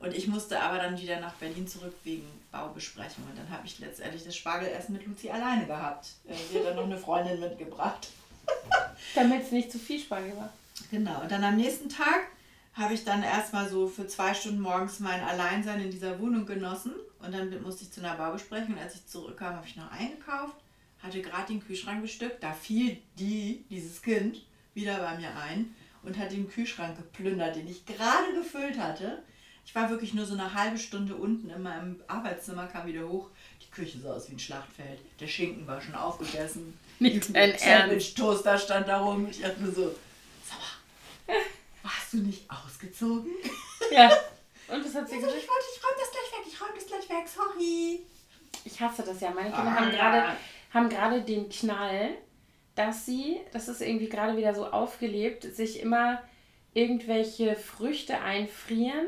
Und 0.00 0.14
ich 0.14 0.26
musste 0.26 0.60
aber 0.60 0.78
dann 0.78 1.00
wieder 1.00 1.20
nach 1.20 1.32
Berlin 1.34 1.66
zurück 1.66 1.94
wegen 2.02 2.26
Baubesprechung. 2.50 3.24
Und 3.30 3.38
dann 3.38 3.48
habe 3.48 3.66
ich 3.66 3.78
letztendlich 3.78 4.24
das 4.24 4.36
Spargelessen 4.36 4.92
mit 4.92 5.06
Luzi 5.06 5.30
alleine 5.30 5.66
gehabt. 5.66 6.08
Sie 6.50 6.58
hat 6.58 6.66
dann 6.66 6.76
noch 6.76 6.84
eine 6.84 6.98
Freundin 6.98 7.40
mitgebracht. 7.40 8.08
Damit 9.14 9.44
es 9.44 9.52
nicht 9.52 9.72
zu 9.72 9.78
viel 9.78 9.98
Spargel 9.98 10.36
war. 10.36 10.52
Genau. 10.90 11.22
Und 11.22 11.30
dann 11.30 11.42
am 11.42 11.56
nächsten 11.56 11.88
Tag 11.88 12.26
habe 12.74 12.94
ich 12.94 13.04
dann 13.04 13.22
erstmal 13.22 13.68
so 13.68 13.86
für 13.86 14.06
zwei 14.06 14.34
Stunden 14.34 14.60
morgens 14.60 15.00
mein 15.00 15.22
Alleinsein 15.22 15.80
in 15.80 15.90
dieser 15.90 16.18
Wohnung 16.18 16.44
genossen. 16.44 16.92
Und 17.20 17.32
dann 17.32 17.62
musste 17.62 17.84
ich 17.84 17.92
zu 17.92 18.00
einer 18.00 18.16
Baubesprechung. 18.16 18.74
Und 18.74 18.80
als 18.80 18.96
ich 18.96 19.06
zurückkam, 19.06 19.54
habe 19.54 19.66
ich 19.66 19.76
noch 19.76 19.90
eingekauft, 19.90 20.56
hatte 21.02 21.22
gerade 21.22 21.52
den 21.52 21.64
Kühlschrank 21.64 22.02
bestückt. 22.02 22.42
Da 22.42 22.52
fiel 22.52 22.98
die, 23.18 23.64
dieses 23.70 24.02
Kind, 24.02 24.42
wieder 24.74 24.98
bei 24.98 25.16
mir 25.16 25.36
ein 25.36 25.74
und 26.02 26.18
hat 26.18 26.32
den 26.32 26.50
Kühlschrank 26.50 26.96
geplündert, 26.96 27.56
den 27.56 27.68
ich 27.68 27.86
gerade 27.86 28.34
gefüllt 28.34 28.78
hatte. 28.78 29.22
Ich 29.64 29.74
war 29.74 29.88
wirklich 29.88 30.12
nur 30.12 30.26
so 30.26 30.34
eine 30.34 30.52
halbe 30.52 30.76
Stunde 30.76 31.14
unten 31.14 31.48
in 31.48 31.62
meinem 31.62 32.00
Arbeitszimmer, 32.06 32.66
kam 32.66 32.86
wieder 32.86 33.08
hoch. 33.08 33.30
Die 33.62 33.70
Küche 33.70 33.98
sah 33.98 34.12
aus 34.12 34.28
wie 34.28 34.34
ein 34.34 34.38
Schlachtfeld. 34.38 34.98
Der 35.20 35.26
Schinken 35.26 35.66
war 35.66 35.80
schon 35.80 35.94
aufgegessen. 35.94 36.76
Nicht 36.98 37.34
dein 37.34 37.52
Ernst. 37.52 38.18
Toaster 38.18 38.58
stand 38.58 38.88
da 38.88 39.00
rum. 39.00 39.28
Ich 39.30 39.40
dachte 39.40 39.62
mir 39.62 39.72
so, 39.72 39.94
warst 41.84 42.12
du 42.12 42.16
nicht 42.18 42.50
ausgezogen? 42.50 43.30
Ja. 43.90 44.06
Und 44.68 44.84
das 44.84 44.94
hat 44.94 45.08
sie 45.08 45.16
gesagt. 45.16 45.34
Ich 45.36 45.48
wollte, 45.48 45.64
ich 45.76 45.84
räume 45.84 45.96
das 46.00 46.10
gleich 46.10 46.32
weg, 46.32 46.46
ich 46.48 46.60
räume 46.60 46.72
das 46.74 46.86
gleich 46.86 47.10
weg, 47.10 47.28
sorry. 47.28 48.00
Ich 48.64 48.80
hasse 48.80 49.02
das 49.02 49.20
ja. 49.20 49.30
Meine 49.30 49.50
Kinder 49.50 49.70
ah, 49.70 49.74
haben 49.74 49.90
gerade 49.90 50.36
haben 50.74 50.88
gerade 50.88 51.22
den 51.22 51.48
Knall, 51.48 52.16
dass 52.74 53.06
sie, 53.06 53.40
das 53.52 53.68
ist 53.68 53.80
irgendwie 53.80 54.08
gerade 54.08 54.36
wieder 54.36 54.54
so 54.54 54.66
aufgelebt, 54.66 55.44
sich 55.54 55.80
immer 55.80 56.20
irgendwelche 56.72 57.54
Früchte 57.54 58.20
einfrieren 58.20 59.06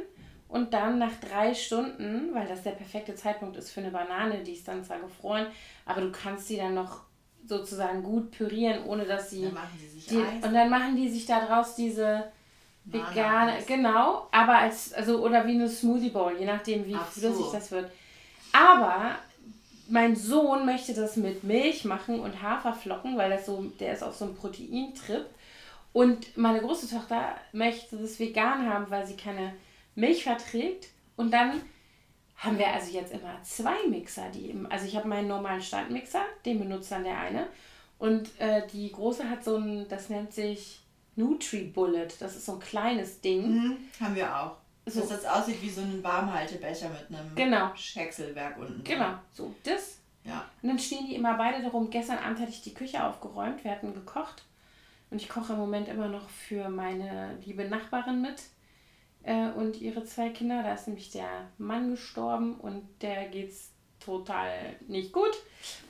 und 0.49 0.73
dann 0.73 0.99
nach 0.99 1.15
drei 1.21 1.55
Stunden, 1.55 2.33
weil 2.33 2.47
das 2.47 2.63
der 2.63 2.71
perfekte 2.71 3.17
Zeitpunkt 3.17 3.57
ist 3.57 3.73
für 3.73 3.81
eine 3.81 3.91
Banane, 3.91 4.45
die 4.45 4.53
ist 4.53 4.69
dann 4.69 4.85
zwar 4.85 5.01
gefroren, 5.01 5.49
aber 5.85 6.03
du 6.03 6.13
kannst 6.13 6.47
sie 6.47 6.57
dann 6.57 6.75
noch 6.75 7.01
sozusagen 7.45 8.05
gut 8.05 8.31
pürieren, 8.31 8.85
ohne 8.85 9.05
dass 9.05 9.31
sie. 9.31 9.43
Dann 9.43 9.55
machen 9.55 9.79
sie 9.79 9.89
sich 9.89 10.07
die, 10.07 10.19
Eis. 10.19 10.45
Und 10.45 10.55
dann 10.55 10.71
machen 10.71 10.97
die 10.97 11.09
sich 11.09 11.27
daraus 11.27 11.75
diese 11.75 12.31
vegane, 12.87 13.59
genau, 13.67 14.29
aber 14.31 14.59
als, 14.59 14.93
also, 14.93 15.25
oder 15.25 15.47
wie 15.47 15.55
eine 15.55 15.69
Smoothie 15.69 16.11
Bowl, 16.11 16.37
je 16.39 16.47
nachdem, 16.47 16.87
wie 16.87 16.95
Ach 16.95 17.07
flüssig 17.07 17.47
so. 17.47 17.53
das 17.53 17.71
wird. 17.71 17.91
Aber 18.53 19.17
mein 19.89 20.17
Sohn 20.17 20.65
möchte 20.65 20.95
das 20.95 21.17
mit 21.17 21.45
Milch 21.45 21.85
machen 21.85 22.21
und 22.21 22.43
Haferflocken, 22.43 23.17
weil 23.17 23.31
das 23.31 23.47
so, 23.47 23.63
der 23.81 23.93
ist 23.93 24.03
auf 24.03 24.17
so 24.17 24.25
einem 24.25 24.37
Proteintrip. 24.37 25.27
Und 25.93 26.37
meine 26.37 26.61
große 26.61 26.89
Tochter 26.91 27.37
möchte 27.53 27.97
das 27.97 28.19
vegan 28.19 28.69
haben, 28.69 28.91
weil 28.91 29.07
sie 29.07 29.17
keine 29.17 29.55
Milch 29.95 30.25
verträgt. 30.25 30.89
Und 31.17 31.33
dann 31.33 31.63
haben 32.37 32.59
wir 32.59 32.69
also 32.69 32.93
jetzt 32.93 33.13
immer 33.13 33.43
zwei 33.43 33.87
Mixer, 33.89 34.29
die 34.35 34.51
eben, 34.51 34.71
also 34.71 34.87
ich 34.87 34.97
habe 34.97 35.09
meinen 35.09 35.29
normalen 35.29 35.63
Standmixer, 35.63 36.23
den 36.45 36.59
benutzt 36.59 36.93
dann 36.93 37.05
der 37.05 37.19
eine. 37.19 37.47
Und 37.99 38.39
äh, 38.39 38.67
die 38.73 38.93
große 38.93 39.29
hat 39.31 39.43
so 39.43 39.57
ein, 39.57 39.87
das 39.89 40.11
nennt 40.11 40.35
sich 40.35 40.81
Nutri-Bullet. 41.17 42.09
Das 42.21 42.37
ist 42.37 42.47
so 42.47 42.53
ein 42.53 42.61
kleines 42.61 43.21
Ding. 43.21 43.49
Mhm, 43.49 43.77
haben 44.01 44.15
wir 44.15 44.37
auch. 44.37 44.57
So. 44.87 45.01
Dass 45.01 45.09
das 45.09 45.25
aussieht 45.25 45.61
wie 45.63 45.71
so 45.71 45.81
ein 45.81 46.03
Warmhaltebecher 46.05 46.89
mit 46.91 47.09
einem 47.09 47.35
genau. 47.35 47.75
Schächselwerk 47.75 48.57
unten. 48.57 48.85
Genau, 48.85 49.15
so 49.33 49.53
das. 49.65 49.99
Ja. 50.23 50.45
Und 50.63 50.69
dann 50.69 50.79
stehen 50.79 51.07
die 51.07 51.17
immer 51.17 51.37
beide 51.37 51.63
darum. 51.63 51.91
Gestern 51.91 52.19
Abend 52.19 52.39
hatte 52.39 52.51
ich 52.51 52.63
die 52.63 52.75
Küche 52.75 53.03
aufgeräumt. 53.05 53.65
Wir 53.65 53.73
hatten 53.73 53.95
gekocht. 53.95 54.45
Und 55.11 55.21
ich 55.21 55.29
koche 55.29 55.53
im 55.53 55.59
Moment 55.59 55.89
immer 55.89 56.09
noch 56.09 56.29
für 56.29 56.69
meine 56.69 57.37
liebe 57.45 57.65
Nachbarin 57.65 58.23
mit 58.23 58.43
äh, 59.23 59.49
und 59.51 59.81
ihre 59.81 60.05
zwei 60.05 60.31
Kinder. 60.31 60.63
Da 60.63 60.75
ist 60.75 60.87
nämlich 60.87 61.11
der 61.11 61.49
Mann 61.59 61.91
gestorben 61.91 62.55
und 62.57 62.85
der 63.03 63.29
geht's 63.29 63.71
total 64.01 64.51
nicht 64.87 65.13
gut. 65.13 65.33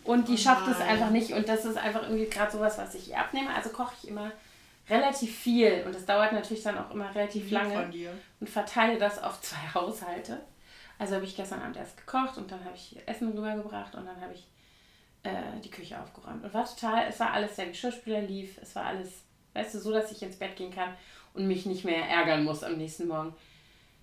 Und 0.05 0.29
die 0.29 0.35
oh 0.35 0.39
schafft 0.39 0.69
es 0.69 0.81
einfach 0.81 1.11
nicht. 1.11 1.33
Und 1.33 1.49
das 1.49 1.65
ist 1.65 1.77
einfach 1.77 2.03
irgendwie 2.03 2.27
gerade 2.27 2.53
sowas, 2.53 2.79
was 2.79 2.95
ich 2.95 3.11
ihr 3.11 3.19
abnehme. 3.19 3.55
Also 3.55 3.71
koche 3.71 3.95
ich 4.03 4.09
immer 4.09 4.33
relativ 4.89 5.37
viel. 5.37 5.83
Und 5.85 5.95
das 5.95 6.07
dauert 6.07 6.33
natürlich 6.33 6.63
dann 6.63 6.79
auch 6.79 6.91
immer 6.93 7.15
relativ 7.15 7.51
lange. 7.51 7.91
Und 8.41 8.49
verteile 8.49 8.99
das 8.99 9.23
auf 9.23 9.41
zwei 9.41 9.57
Haushalte. 9.75 10.41
Also 10.99 11.17
habe 11.17 11.25
ich 11.25 11.37
gestern 11.37 11.61
Abend 11.61 11.77
erst 11.77 11.97
gekocht 11.97 12.39
und 12.39 12.51
dann 12.51 12.65
habe 12.65 12.75
ich 12.75 12.97
Essen 13.07 13.29
rübergebracht 13.29 13.95
und 13.95 14.07
dann 14.07 14.19
habe 14.21 14.33
ich 14.33 14.47
äh, 15.25 15.61
die 15.63 15.71
Küche 15.71 16.01
aufgeräumt. 16.01 16.43
Und 16.43 16.55
war 16.55 16.65
total, 16.65 17.07
es 17.09 17.21
war 17.21 17.33
alles, 17.33 17.57
der 17.57 17.67
Geschirrspüler 17.67 18.23
lief, 18.23 18.57
es 18.63 18.75
war 18.75 18.87
alles, 18.87 19.25
weißt 19.53 19.75
du, 19.75 19.79
so, 19.79 19.93
dass 19.93 20.11
ich 20.11 20.23
ins 20.23 20.37
Bett 20.37 20.57
gehen 20.57 20.75
kann 20.75 20.95
und 21.35 21.47
mich 21.47 21.67
nicht 21.67 21.85
mehr 21.85 22.09
ärgern 22.09 22.45
muss 22.45 22.63
am 22.63 22.79
nächsten 22.79 23.09
Morgen. 23.09 23.35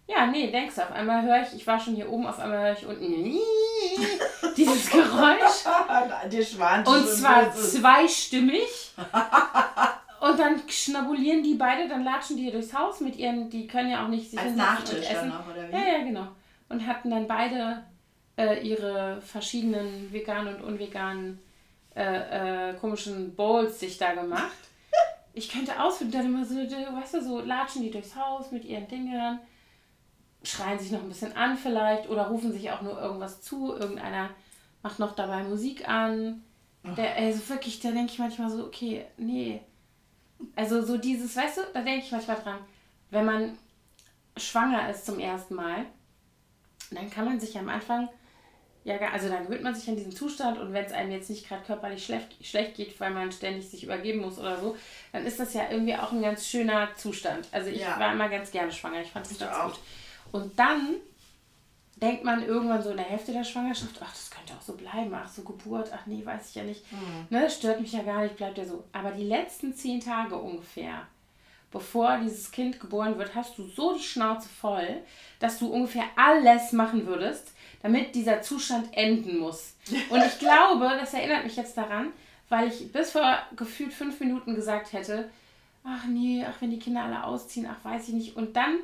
Ja, 0.06 0.28
nee, 0.28 0.52
denkst 0.52 0.76
du, 0.76 0.82
auf 0.84 0.92
einmal 0.92 1.24
höre 1.24 1.42
ich, 1.42 1.56
ich 1.56 1.66
war 1.66 1.80
schon 1.80 1.96
hier 1.96 2.10
oben, 2.12 2.28
auf 2.28 2.38
einmal 2.38 2.60
höre 2.60 2.78
ich 2.78 2.86
unten 2.86 3.04
dieses 4.58 4.90
Geräusch. 4.92 5.66
und 6.88 7.08
zwar 7.08 7.52
zweistimmig. 7.56 8.92
Und 10.24 10.40
dann 10.40 10.62
schnabulieren 10.70 11.44
die 11.44 11.56
beide, 11.56 11.90
dann 11.90 12.06
latschen 12.06 12.38
die 12.38 12.50
durchs 12.50 12.74
Haus 12.74 13.02
mit 13.02 13.18
ihren, 13.18 13.50
die 13.50 13.68
können 13.68 13.92
ja 13.92 14.06
auch 14.06 14.08
nicht 14.08 14.32
sich 14.32 14.40
Als 14.40 14.56
Nachtisch 14.56 15.10
essen. 15.10 15.28
Noch, 15.28 15.52
oder 15.52 15.68
wie? 15.68 15.74
Ja, 15.74 15.98
ja, 15.98 16.04
genau. 16.06 16.28
Und 16.70 16.88
hatten 16.88 17.10
dann 17.10 17.28
beide 17.28 17.84
äh, 18.38 18.66
ihre 18.66 19.20
verschiedenen 19.20 20.14
veganen 20.14 20.56
und 20.56 20.62
unveganen 20.62 21.40
äh, 21.94 22.70
äh, 22.70 22.74
komischen 22.76 23.36
Bowls 23.36 23.82
sich 23.82 23.98
da 23.98 24.14
gemacht. 24.14 24.52
Ich 25.36 25.50
könnte 25.50 25.82
ausführen, 25.82 26.12
dann 26.12 26.28
immer 26.28 26.46
so, 26.46 26.58
weißt 26.58 27.16
du, 27.16 27.24
so 27.24 27.42
latschen 27.42 27.82
die 27.82 27.90
durchs 27.90 28.16
Haus 28.16 28.52
mit 28.52 28.66
ihren 28.66 28.88
Dingern, 28.88 29.40
schreien 30.44 30.78
sich 30.78 30.92
noch 30.92 31.02
ein 31.02 31.10
bisschen 31.10 31.36
an 31.36 31.58
vielleicht 31.58 32.08
oder 32.08 32.28
rufen 32.28 32.52
sich 32.52 32.70
auch 32.70 32.84
nur 32.84 33.02
irgendwas 33.02 33.42
zu. 33.42 33.74
Irgendeiner 33.74 34.30
macht 34.84 35.00
noch 35.00 35.16
dabei 35.16 35.42
Musik 35.42 35.90
an. 35.90 36.44
Der, 36.84 37.16
also 37.16 37.50
wirklich, 37.50 37.80
da 37.80 37.90
denke 37.90 38.12
ich 38.12 38.20
manchmal 38.20 38.52
so, 38.52 38.64
okay, 38.64 39.06
nee. 39.18 39.60
Also 40.56 40.84
so 40.84 40.98
dieses, 40.98 41.36
weißt 41.36 41.58
du, 41.58 41.62
da 41.74 41.82
denke 41.82 42.06
ich 42.06 42.12
manchmal 42.12 42.42
dran, 42.42 42.60
wenn 43.10 43.26
man 43.26 43.58
schwanger 44.38 44.90
ist 44.90 45.06
zum 45.06 45.20
ersten 45.20 45.56
Mal, 45.56 45.86
dann 46.92 47.10
kann 47.10 47.26
man 47.26 47.40
sich 47.40 47.58
am 47.58 47.70
Anfang 47.70 48.10
ja, 48.86 48.98
also 49.14 49.30
dann 49.30 49.46
gewöhnt 49.46 49.64
man 49.64 49.74
sich 49.74 49.88
an 49.88 49.96
diesen 49.96 50.12
Zustand 50.12 50.60
und 50.60 50.74
wenn 50.74 50.84
es 50.84 50.92
einem 50.92 51.12
jetzt 51.12 51.30
nicht 51.30 51.48
gerade 51.48 51.64
körperlich 51.64 52.04
schlecht, 52.04 52.46
schlecht 52.46 52.76
geht, 52.76 53.00
weil 53.00 53.12
man 53.12 53.32
ständig 53.32 53.70
sich 53.70 53.84
übergeben 53.84 54.20
muss 54.20 54.38
oder 54.38 54.60
so, 54.60 54.76
dann 55.14 55.26
ist 55.26 55.40
das 55.40 55.54
ja 55.54 55.70
irgendwie 55.72 55.96
auch 55.96 56.12
ein 56.12 56.22
ganz 56.22 56.46
schöner 56.46 56.90
Zustand. 56.98 57.48
Also 57.54 57.70
ich 57.70 57.80
ja. 57.80 57.98
war 57.98 58.12
immer 58.12 58.28
ganz 58.28 58.52
gerne 58.52 58.72
schwanger, 58.72 59.02
ich 59.02 59.12
fand 59.12 59.30
das 59.30 59.40
ganz 59.40 59.56
auch. 59.56 59.66
gut. 59.68 59.80
Und 60.34 60.60
dann 60.60 60.96
denkt 61.96 62.24
man 62.24 62.46
irgendwann 62.46 62.82
so 62.82 62.90
in 62.90 62.98
der 62.98 63.06
Hälfte 63.06 63.32
der 63.32 63.44
Schwangerschaft, 63.44 63.96
ach, 64.02 64.12
das 64.12 64.32
könnte 64.32 64.54
auch 64.54 64.62
so 64.62 64.74
bleiben, 64.74 65.14
ach, 65.14 65.30
so 65.30 65.44
Geburt, 65.44 65.92
ach 65.94 66.06
nee, 66.06 66.26
weiß 66.26 66.50
ich 66.50 66.56
ja 66.56 66.64
nicht. 66.64 66.92
Mhm. 66.92 67.28
Ne, 67.30 67.50
stört 67.50 67.82
mich 67.82 67.94
ja 67.94 68.02
gar 68.02 68.24
nicht, 68.24 68.38
bleibt 68.38 68.58
ja 68.58 68.66
so. 68.66 68.84
Aber 68.92 69.12
die 69.12 69.26
letzten 69.26 69.74
zehn 69.74 70.00
Tage 70.00 70.36
ungefähr, 70.36 71.08
bevor 71.72 72.18
dieses 72.18 72.52
Kind 72.52 72.80
geboren 72.80 73.18
wird, 73.18 73.36
hast 73.36 73.58
du 73.58 73.68
so 73.68 73.96
die 73.96 74.04
Schnauze 74.04 74.50
voll, 74.50 75.02
dass 75.40 75.60
du 75.60 75.68
ungefähr 75.68 76.06
alles 76.16 76.72
machen 76.72 77.06
würdest, 77.06 77.54
damit 77.82 78.16
dieser 78.16 78.42
Zustand 78.42 78.90
enden 78.94 79.40
muss. 79.40 79.76
Und 80.10 80.24
ich 80.24 80.40
glaube, 80.40 80.86
das 81.00 81.14
erinnert 81.14 81.44
mich 81.44 81.56
jetzt 81.56 81.78
daran, 81.78 82.12
weil 82.50 82.70
ich 82.70 82.92
bis 82.92 83.12
vor 83.12 83.38
gefühlt 83.56 83.94
fünf 83.94 84.20
Minuten 84.20 84.56
gesagt 84.56 84.94
hätte, 84.94 85.30
ach 85.84 86.06
nee, 86.06 86.46
ach 86.48 86.60
wenn 86.60 86.72
die 86.72 86.80
Kinder 86.80 87.04
alle 87.04 87.24
ausziehen, 87.24 87.68
ach 87.70 87.84
weiß 87.84 88.08
ich 88.10 88.14
nicht. 88.14 88.36
Und 88.36 88.56
dann, 88.56 88.80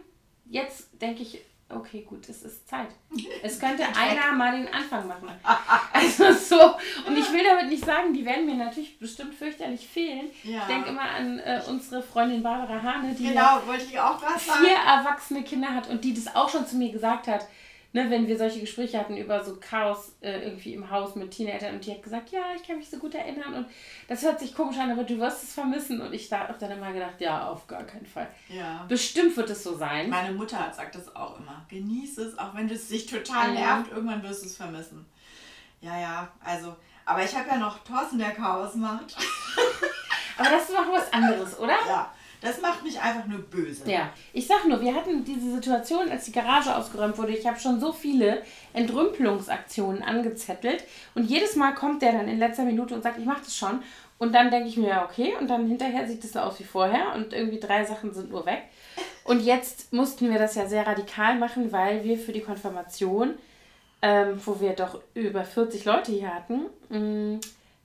jetzt 0.46 0.90
denke 1.02 1.24
ich, 1.24 1.42
okay, 1.70 2.06
gut, 2.08 2.28
es 2.30 2.44
ist 2.44 2.68
Zeit. 2.68 2.90
Es 3.42 3.60
könnte 3.60 3.84
einer 3.84 4.34
mal 4.34 4.52
den 4.52 4.74
Anfang 4.74 5.08
machen. 5.08 5.30
Also 5.94 6.32
so, 6.32 6.76
und 7.08 7.18
ich 7.18 7.32
will 7.34 7.44
damit 7.44 7.70
nicht 7.70 7.84
sagen, 7.84 8.14
die 8.14 8.26
werden 8.26 8.46
mir 8.46 8.56
natürlich 8.56 8.98
bestimmt 9.00 9.36
fürchterlich 9.36 9.86
fehlen. 9.86 10.30
Ja. 10.44 10.62
Ich 10.62 10.66
denke 10.68 10.90
immer 10.90 11.02
an 11.02 11.40
äh, 11.40 11.62
unsere 11.68 12.02
Freundin 12.02 12.42
Barbara 12.42 12.82
Hane, 12.82 13.14
die 13.14 13.28
genau, 13.28 13.62
ja 13.92 14.18
vier 14.38 14.78
erwachsene 14.78 15.44
Kinder 15.44 15.74
hat 15.74 15.90
und 15.90 16.04
die 16.04 16.14
das 16.14 16.34
auch 16.36 16.50
schon 16.50 16.66
zu 16.66 16.78
mir 16.78 16.92
gesagt 16.92 17.28
hat 17.28 17.48
ne, 17.94 18.10
wenn 18.10 18.28
wir 18.28 18.38
solche 18.38 18.60
Gespräche 18.60 19.00
hatten 19.00 19.18
über 19.18 19.44
so 19.44 19.56
Chaos 19.56 20.16
äh, 20.22 20.44
irgendwie 20.44 20.74
im 20.74 20.90
Haus 20.90 21.16
mit 21.16 21.32
Teenagern 21.32 21.76
und 21.76 21.86
die 21.86 21.92
hat 21.92 22.04
gesagt, 22.04 22.30
ja, 22.30 22.42
ich 22.56 22.68
kann 22.68 22.78
mich 22.78 22.90
so 22.90 22.98
gut 22.98 23.16
erinnern 23.16 23.54
und 23.54 23.68
das 24.08 24.24
hört 24.24 24.40
sich 24.40 24.54
komisch 24.54 24.78
an, 24.78 24.92
aber 24.92 25.04
du 25.04 25.18
wirst 25.20 25.44
es 25.44 25.54
vermissen 25.54 26.02
und 26.02 26.14
ich 26.14 26.30
da 26.30 26.48
habe 26.48 26.60
dann 26.60 26.72
immer 26.72 26.94
gedacht, 26.94 27.20
ja, 27.20 27.48
auf 27.48 27.68
gar 27.68 27.84
keinen 27.84 28.06
Fall. 28.06 28.28
Ja. 28.50 28.86
Bestimmt 28.88 29.36
wird 29.38 29.50
es 29.50 29.64
so 29.64 29.76
sein. 29.76 30.10
Meine 30.10 30.34
Mutter 30.34 30.72
sagt 30.76 30.96
das 30.96 31.16
auch 31.16 31.40
immer. 31.40 31.66
Genieß 31.70 32.18
es, 32.20 32.38
auch 32.38 32.54
wenn 32.56 32.70
es 32.70 32.88
dich 32.88 33.06
total 33.08 33.54
nervt, 33.54 33.92
irgendwann 33.92 34.24
wirst 34.24 34.44
du 34.44 34.48
es 34.48 34.58
vermissen. 34.58 35.06
Ja, 35.82 36.00
ja, 36.00 36.28
also, 36.44 36.76
aber 37.06 37.24
ich 37.24 37.36
habe 37.36 37.48
ja 37.50 37.58
noch 37.58 37.80
Thorsten, 37.84 38.20
der 38.20 38.32
Chaos 38.32 38.76
macht. 38.76 39.16
aber 40.38 40.50
das 40.50 40.70
ist 40.70 40.74
noch 40.74 40.92
was 40.92 41.12
anderes, 41.12 41.58
oder? 41.58 41.78
Ja. 41.88 42.14
Das 42.42 42.62
macht 42.62 42.84
mich 42.84 43.00
einfach 43.02 43.26
nur 43.26 43.40
böse. 43.40 43.90
Ja, 43.90 44.10
ich 44.32 44.48
sag 44.48 44.66
nur, 44.66 44.80
wir 44.80 44.96
hatten 44.96 45.26
diese 45.26 45.52
Situation, 45.52 46.10
als 46.10 46.26
die 46.26 46.32
Garage 46.32 46.74
ausgeräumt 46.74 47.18
wurde. 47.18 47.34
Ich 47.34 47.46
habe 47.46 47.60
schon 47.60 47.82
so 47.82 47.92
viele 47.92 48.42
Entrümpelungsaktionen 48.74 50.02
angezettelt 50.04 50.86
und 51.16 51.26
jedes 51.26 51.56
Mal 51.56 51.74
kommt 51.74 52.02
der 52.02 52.14
dann 52.14 52.30
in 52.30 52.40
letzter 52.40 52.64
Minute 52.64 52.96
und 52.96 53.04
sagt, 53.04 53.20
ich 53.20 53.26
mache 53.26 53.44
das 53.44 53.58
schon. 53.58 53.84
Und 54.20 54.34
dann 54.34 54.52
denke 54.52 54.68
ich 54.68 54.78
mir, 54.78 54.90
ja, 54.90 55.06
okay, 55.06 55.36
und 55.40 55.50
dann 55.50 55.68
hinterher 55.68 56.08
sieht 56.08 56.24
es 56.24 56.34
so 56.34 56.40
aus 56.40 56.60
wie 56.60 56.66
vorher 56.66 57.16
und 57.16 57.34
irgendwie 57.34 57.60
drei 57.60 57.86
Sachen 57.86 58.14
sind 58.14 58.30
nur 58.30 58.46
weg. 58.46 58.64
Und 59.24 59.42
jetzt 59.42 59.94
mussten 59.94 60.30
wir 60.30 60.40
das 60.40 60.56
ja 60.56 60.68
sehr 60.68 60.86
radikal 60.86 61.38
machen, 61.38 61.72
weil 61.72 62.04
wir 62.04 62.18
für 62.18 62.34
die 62.34 62.42
Konfirmation, 62.42 63.36
ähm, 64.02 64.40
wo 64.46 64.60
wir 64.60 64.74
doch 64.74 65.02
über 65.14 65.44
40 65.44 65.86
Leute 65.86 66.12
hier 66.12 66.34
hatten, 66.34 66.66
mh, 66.90 67.00
mm, 67.00 67.40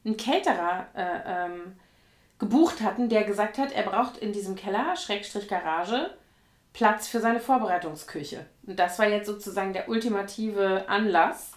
einen 0.06 0.16
Caterer 0.16 0.86
äh, 0.94 1.46
ähm, 1.46 1.72
gebucht 2.38 2.82
hatten, 2.82 3.08
der 3.08 3.24
gesagt 3.24 3.58
hat, 3.58 3.72
er 3.72 3.84
braucht 3.84 4.16
in 4.16 4.32
diesem 4.32 4.56
Keller, 4.56 4.96
Schrägstrich 4.96 5.48
Garage, 5.48 6.10
Platz 6.72 7.06
für 7.06 7.20
seine 7.20 7.40
Vorbereitungsküche. 7.40 8.46
Und 8.66 8.78
das 8.78 8.98
war 8.98 9.08
jetzt 9.08 9.26
sozusagen 9.26 9.72
der 9.72 9.88
ultimative 9.88 10.88
Anlass, 10.88 11.52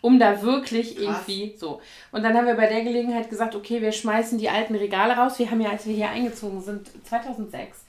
um 0.00 0.18
da 0.18 0.42
wirklich 0.42 0.96
Krass. 0.96 1.04
irgendwie 1.28 1.56
so. 1.58 1.80
Und 2.12 2.22
dann 2.22 2.36
haben 2.36 2.46
wir 2.46 2.54
bei 2.54 2.68
der 2.68 2.82
Gelegenheit 2.82 3.28
gesagt, 3.28 3.54
okay, 3.54 3.82
wir 3.82 3.92
schmeißen 3.92 4.38
die 4.38 4.48
alten 4.48 4.74
Regale 4.74 5.14
raus. 5.14 5.38
Wir 5.38 5.50
haben 5.50 5.60
ja, 5.60 5.70
als 5.70 5.86
wir 5.86 5.94
hier 5.94 6.08
eingezogen 6.08 6.62
sind, 6.62 6.88
2006, 7.06 7.84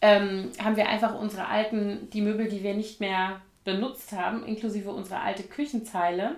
ähm, 0.00 0.50
haben 0.62 0.76
wir 0.76 0.88
einfach 0.88 1.18
unsere 1.18 1.48
alten, 1.48 2.08
die 2.10 2.22
Möbel, 2.22 2.48
die 2.48 2.62
wir 2.62 2.74
nicht 2.74 3.00
mehr 3.00 3.40
benutzt 3.64 4.12
haben, 4.12 4.44
inklusive 4.44 4.90
unsere 4.90 5.20
alte 5.20 5.42
Küchenzeile, 5.42 6.36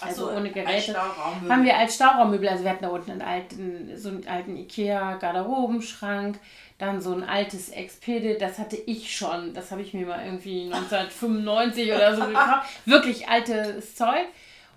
also 0.00 0.26
so, 0.26 0.32
ohne 0.32 0.50
Geräte. 0.50 0.94
Haben 0.96 1.64
wir 1.64 1.76
als 1.76 1.94
Stauraummöbel, 1.94 2.48
also 2.48 2.64
wir 2.64 2.70
hatten 2.70 2.84
da 2.84 2.90
unten 2.90 3.12
einen 3.12 3.22
alten, 3.22 3.96
so 3.96 4.10
einen 4.10 4.26
alten 4.28 4.56
Ikea-Garderobenschrank, 4.56 6.38
dann 6.78 7.00
so 7.00 7.14
ein 7.14 7.22
altes 7.22 7.70
Expedit, 7.70 8.40
das 8.40 8.58
hatte 8.58 8.76
ich 8.76 9.16
schon, 9.16 9.54
das 9.54 9.70
habe 9.70 9.82
ich 9.82 9.94
mir 9.94 10.06
mal 10.06 10.24
irgendwie 10.24 10.64
1995 10.72 11.92
oder 11.92 12.16
so 12.16 12.26
gekauft. 12.26 12.68
Wirklich 12.84 13.28
altes 13.28 13.94
Zeug. 13.94 14.26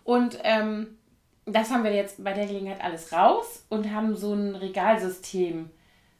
Und 0.03 0.39
ähm, 0.43 0.97
das 1.45 1.71
haben 1.71 1.83
wir 1.83 1.93
jetzt 1.93 2.23
bei 2.23 2.33
der 2.33 2.47
Gelegenheit 2.47 2.81
alles 2.81 3.11
raus 3.11 3.65
und 3.69 3.91
haben 3.91 4.15
so 4.15 4.33
ein 4.33 4.55
Regalsystem, 4.55 5.69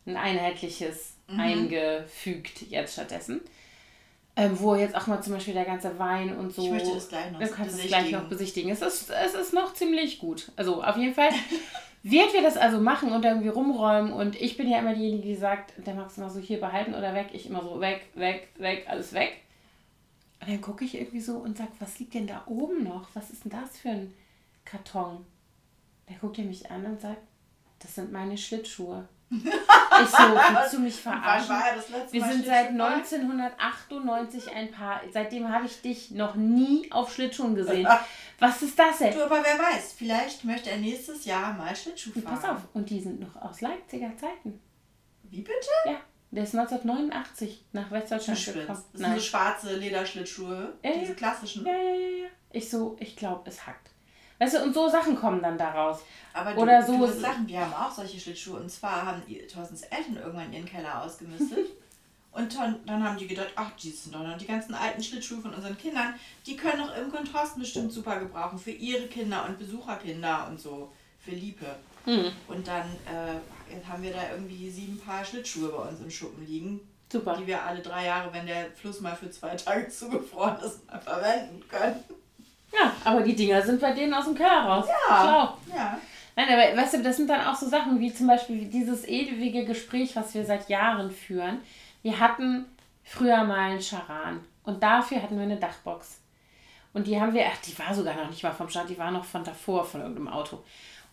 ein 0.06 0.18
einheitliches 0.18 1.16
mhm. 1.28 1.40
eingefügt 1.40 2.70
jetzt 2.70 2.94
stattdessen. 2.94 3.42
Ähm, 4.40 4.60
wo 4.60 4.76
jetzt 4.76 4.96
auch 4.96 5.08
mal 5.08 5.22
zum 5.22 5.34
Beispiel 5.34 5.54
der 5.54 5.66
ganze 5.66 6.00
Wein 6.00 6.36
und 6.38 6.54
so. 6.54 6.64
Ich 6.64 6.72
möchte 6.72 6.94
das 6.94 7.10
gleich 7.10 7.32
noch 7.32 7.40
Du 7.40 7.48
kannst 7.50 7.80
es 7.80 7.88
gleich 7.88 8.12
noch 8.12 8.24
besichtigen. 8.30 8.72
Es 8.72 8.82
ist, 8.82 9.10
es 9.10 9.34
ist 9.34 9.54
noch 9.54 9.74
ziemlich 9.74 10.20
gut. 10.20 10.52
Also 10.56 10.82
auf 10.82 10.96
jeden 10.98 11.14
Fall 11.14 11.30
wird 12.04 12.34
wir 12.34 12.42
das 12.42 12.56
also 12.56 12.80
machen 12.80 13.12
und 13.12 13.26
irgendwie 13.26 13.50
rumräumen. 13.50 14.14
Und 14.14 14.40
ich 14.40 14.56
bin 14.56 14.70
ja 14.70 14.80
immer 14.80 14.96
diejenige, 14.96 15.24
die 15.24 15.36
sagt, 15.36 15.74
der 15.86 15.94
magst 15.94 16.18
du 16.18 16.22
mal 16.22 16.30
so 16.30 16.40
hier 16.40 16.60
behalten 16.60 16.94
oder 16.94 17.14
weg. 17.14 17.30
Ich 17.34 17.48
immer 17.48 17.62
so 17.62 17.82
weg, 17.82 18.08
weg, 18.16 18.50
weg, 18.58 18.86
alles 18.88 19.14
weg. 19.14 19.42
Und 20.42 20.50
dann 20.50 20.62
gucke 20.62 20.86
ich 20.86 20.96
irgendwie 20.96 21.22
so 21.22 21.38
und 21.38 21.58
sage, 21.58 21.72
was 21.80 22.00
liegt 22.00 22.14
denn 22.14 22.28
da 22.28 22.44
oben 22.48 22.84
noch? 22.84 23.10
Was 23.14 23.30
ist 23.30 23.44
denn 23.44 23.52
das 23.52 23.78
für 23.78 23.90
ein 23.90 24.14
Karton? 24.64 25.26
Da 26.08 26.16
guckt 26.22 26.40
er 26.40 26.46
mich 26.46 26.72
an 26.72 26.86
und 26.86 27.02
sagt, 27.02 27.22
das 27.80 27.96
sind 27.96 28.12
meine 28.12 28.38
Schlittschuhe. 28.38 29.08
Ich 29.32 30.10
so, 30.10 30.18
willst 30.18 30.74
du 30.74 30.80
mich 30.80 30.96
verarschen? 30.96 31.56
Wir 32.12 32.24
sind 32.24 32.46
seit 32.46 32.70
1998 32.70 34.52
ein 34.52 34.72
Paar. 34.72 35.02
Seitdem 35.14 35.50
habe 35.50 35.66
ich 35.66 35.82
dich 35.82 36.12
noch 36.12 36.36
nie 36.36 36.92
auf 36.92 37.14
Schlittschuhen 37.14 37.54
gesehen. 37.54 37.88
Was 38.40 38.62
ist 38.62 38.80
das 38.80 38.98
denn? 38.98 39.14
Du, 39.14 39.24
aber 39.24 39.44
wer 39.44 39.60
weiß, 39.60 39.94
vielleicht 39.98 40.46
möchte 40.46 40.72
er 40.72 40.78
nächstes 40.78 41.26
Jahr 41.26 41.54
mal 41.54 41.76
Schlittschuh 41.76 42.12
fahren. 42.12 42.24
Pass 42.24 42.46
auf, 42.46 42.60
und 42.74 42.90
die 42.90 43.02
sind 43.02 43.20
noch 43.20 43.36
aus 43.42 43.62
Leipziger 43.62 44.16
Zeiten. 44.18 44.62
Wie 45.24 45.42
bitte? 45.42 45.70
Ja, 45.86 46.00
der 46.32 46.44
ist 46.44 46.56
1989 46.56 47.66
nach 47.74 47.92
Westdeutschland 47.92 48.46
gekommen. 48.46 48.68
Das 48.68 48.92
sind 48.94 49.02
Nein. 49.02 49.16
so 49.16 49.22
schwarze 49.22 49.76
Lederschlittschuhe, 49.76 50.74
ja, 50.84 50.92
diese 50.98 51.16
klassischen. 51.16 51.66
Ja, 51.66 51.74
ja, 51.74 51.94
ja, 51.94 52.24
ja. 52.24 52.28
Ich 52.52 52.70
so, 52.70 52.96
ich 53.00 53.16
glaube, 53.16 53.50
es 53.50 53.68
hackt. 53.68 53.92
Weißt 54.40 54.56
du, 54.56 54.64
und 54.64 54.74
so 54.74 54.90
Sachen 54.90 55.16
kommen 55.16 55.42
dann 55.42 55.58
daraus. 55.58 56.00
Aber 56.34 56.54
du, 56.54 56.62
Oder 56.62 56.82
so 56.82 57.06
Sachen, 57.06 57.48
wir 57.48 57.60
haben 57.60 57.74
auch 57.74 57.92
solche 57.92 58.20
Schlittschuhe. 58.20 58.60
Und 58.60 58.72
zwar 58.72 59.06
haben 59.06 59.22
die 59.28 59.46
Thorstens 59.48 59.82
Eltern 59.84 60.18
irgendwann 60.18 60.54
ihren 60.54 60.66
Keller 60.66 61.04
ausgemistet. 61.04 61.68
und 62.32 62.58
dann, 62.58 62.78
dann 62.86 63.04
haben 63.04 63.18
die 63.18 63.28
gedacht, 63.28 63.52
ach, 63.56 63.72
die 63.72 63.92
sind 63.92 64.16
doch 64.16 64.24
noch 64.24 64.38
die 64.38 64.48
ganzen 64.48 64.74
alten 64.74 65.04
Schlittschuhe 65.04 65.42
von 65.42 65.54
unseren 65.54 65.78
Kindern. 65.78 66.14
Die 66.46 66.56
können 66.56 66.80
doch 66.80 66.96
im 66.96 67.26
Thorsten 67.26 67.60
bestimmt 67.60 67.92
super 67.92 68.18
gebrauchen. 68.20 68.58
Für 68.58 68.72
ihre 68.72 69.08
Kinder 69.08 69.46
und 69.46 69.60
Besucherkinder 69.60 70.48
und 70.50 70.60
so. 70.60 70.92
Für 71.20 71.32
Liebe. 71.32 71.66
Mhm. 72.06 72.32
Und 72.48 72.66
dann 72.66 72.88
äh, 73.06 73.86
haben 73.88 74.02
wir 74.02 74.14
da 74.14 74.32
irgendwie 74.32 74.70
sieben 74.70 74.98
Paar 75.00 75.26
Schlittschuhe 75.26 75.70
bei 75.70 75.90
uns 75.90 76.00
im 76.00 76.10
Schuppen 76.10 76.48
liegen. 76.48 76.80
Super. 77.12 77.36
Die 77.38 77.48
wir 77.48 77.64
alle 77.64 77.82
drei 77.82 78.06
Jahre, 78.06 78.32
wenn 78.32 78.46
der 78.46 78.72
Fluss 78.72 79.02
mal 79.02 79.16
für 79.16 79.30
zwei 79.32 79.56
Tage 79.56 79.90
zugefroren 79.90 80.60
ist, 80.64 80.88
mal 80.88 81.02
verwenden 81.02 81.62
können. 81.68 82.04
Ja, 82.72 82.94
aber 83.04 83.22
die 83.22 83.36
Dinger 83.36 83.62
sind 83.62 83.82
bei 83.82 83.94
denen 83.94 84.14
aus 84.14 84.26
dem 84.26 84.36
Keller 84.36 84.62
raus. 84.62 84.86
Ja. 84.88 85.22
Schlau. 85.22 85.76
Ja. 85.76 86.00
Nein, 86.36 86.48
aber 86.52 86.82
weißt 86.82 86.94
du, 86.96 87.04
das 87.04 87.18
sind 87.18 87.30
dann 87.30 87.46
auch 87.46 87.56
so 87.56 87.68
Sachen 87.68 88.00
wie 88.00 88.14
zum 88.14 88.28
Beispiel 88.28 88.66
dieses 88.66 89.06
ewige 89.08 89.66
Gespräch, 89.66 90.16
was 90.16 90.34
wir 90.34 90.46
seit 90.46 90.70
Jahren 90.70 91.12
führen. 91.12 91.60
Wir 92.02 92.20
hatten 92.20 92.66
früher 93.04 93.44
mal 93.44 93.72
einen 93.72 93.82
Charan 93.82 94.40
und 94.64 94.82
dafür 94.82 95.22
hatten 95.22 95.36
wir 95.36 95.44
eine 95.44 95.58
Dachbox. 95.58 96.20
Und 96.94 97.08
die 97.08 97.20
haben 97.20 97.34
wir, 97.34 97.46
ach, 97.46 97.58
die 97.62 97.78
war 97.78 97.94
sogar 97.94 98.16
noch 98.16 98.30
nicht 98.30 98.44
mal 98.44 98.52
vom 98.52 98.70
Start, 98.70 98.90
die 98.90 98.98
war 98.98 99.12
noch 99.12 99.26
von 99.26 99.44
davor, 99.44 99.84
von 99.84 100.02
irgendeinem 100.02 100.30
Auto. 100.30 100.64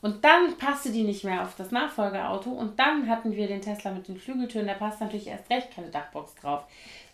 Und 0.00 0.24
dann 0.24 0.56
passte 0.58 0.92
die 0.92 1.02
nicht 1.02 1.24
mehr 1.24 1.42
auf 1.42 1.56
das 1.56 1.70
Nachfolgeauto 1.70 2.50
und 2.50 2.78
dann 2.78 3.08
hatten 3.08 3.32
wir 3.32 3.48
den 3.48 3.62
Tesla 3.62 3.90
mit 3.90 4.08
den 4.08 4.18
Flügeltüren, 4.18 4.66
da 4.66 4.74
passt 4.74 5.00
natürlich 5.00 5.26
erst 5.26 5.50
recht 5.50 5.74
keine 5.74 5.88
Dachbox 5.88 6.34
drauf. 6.36 6.64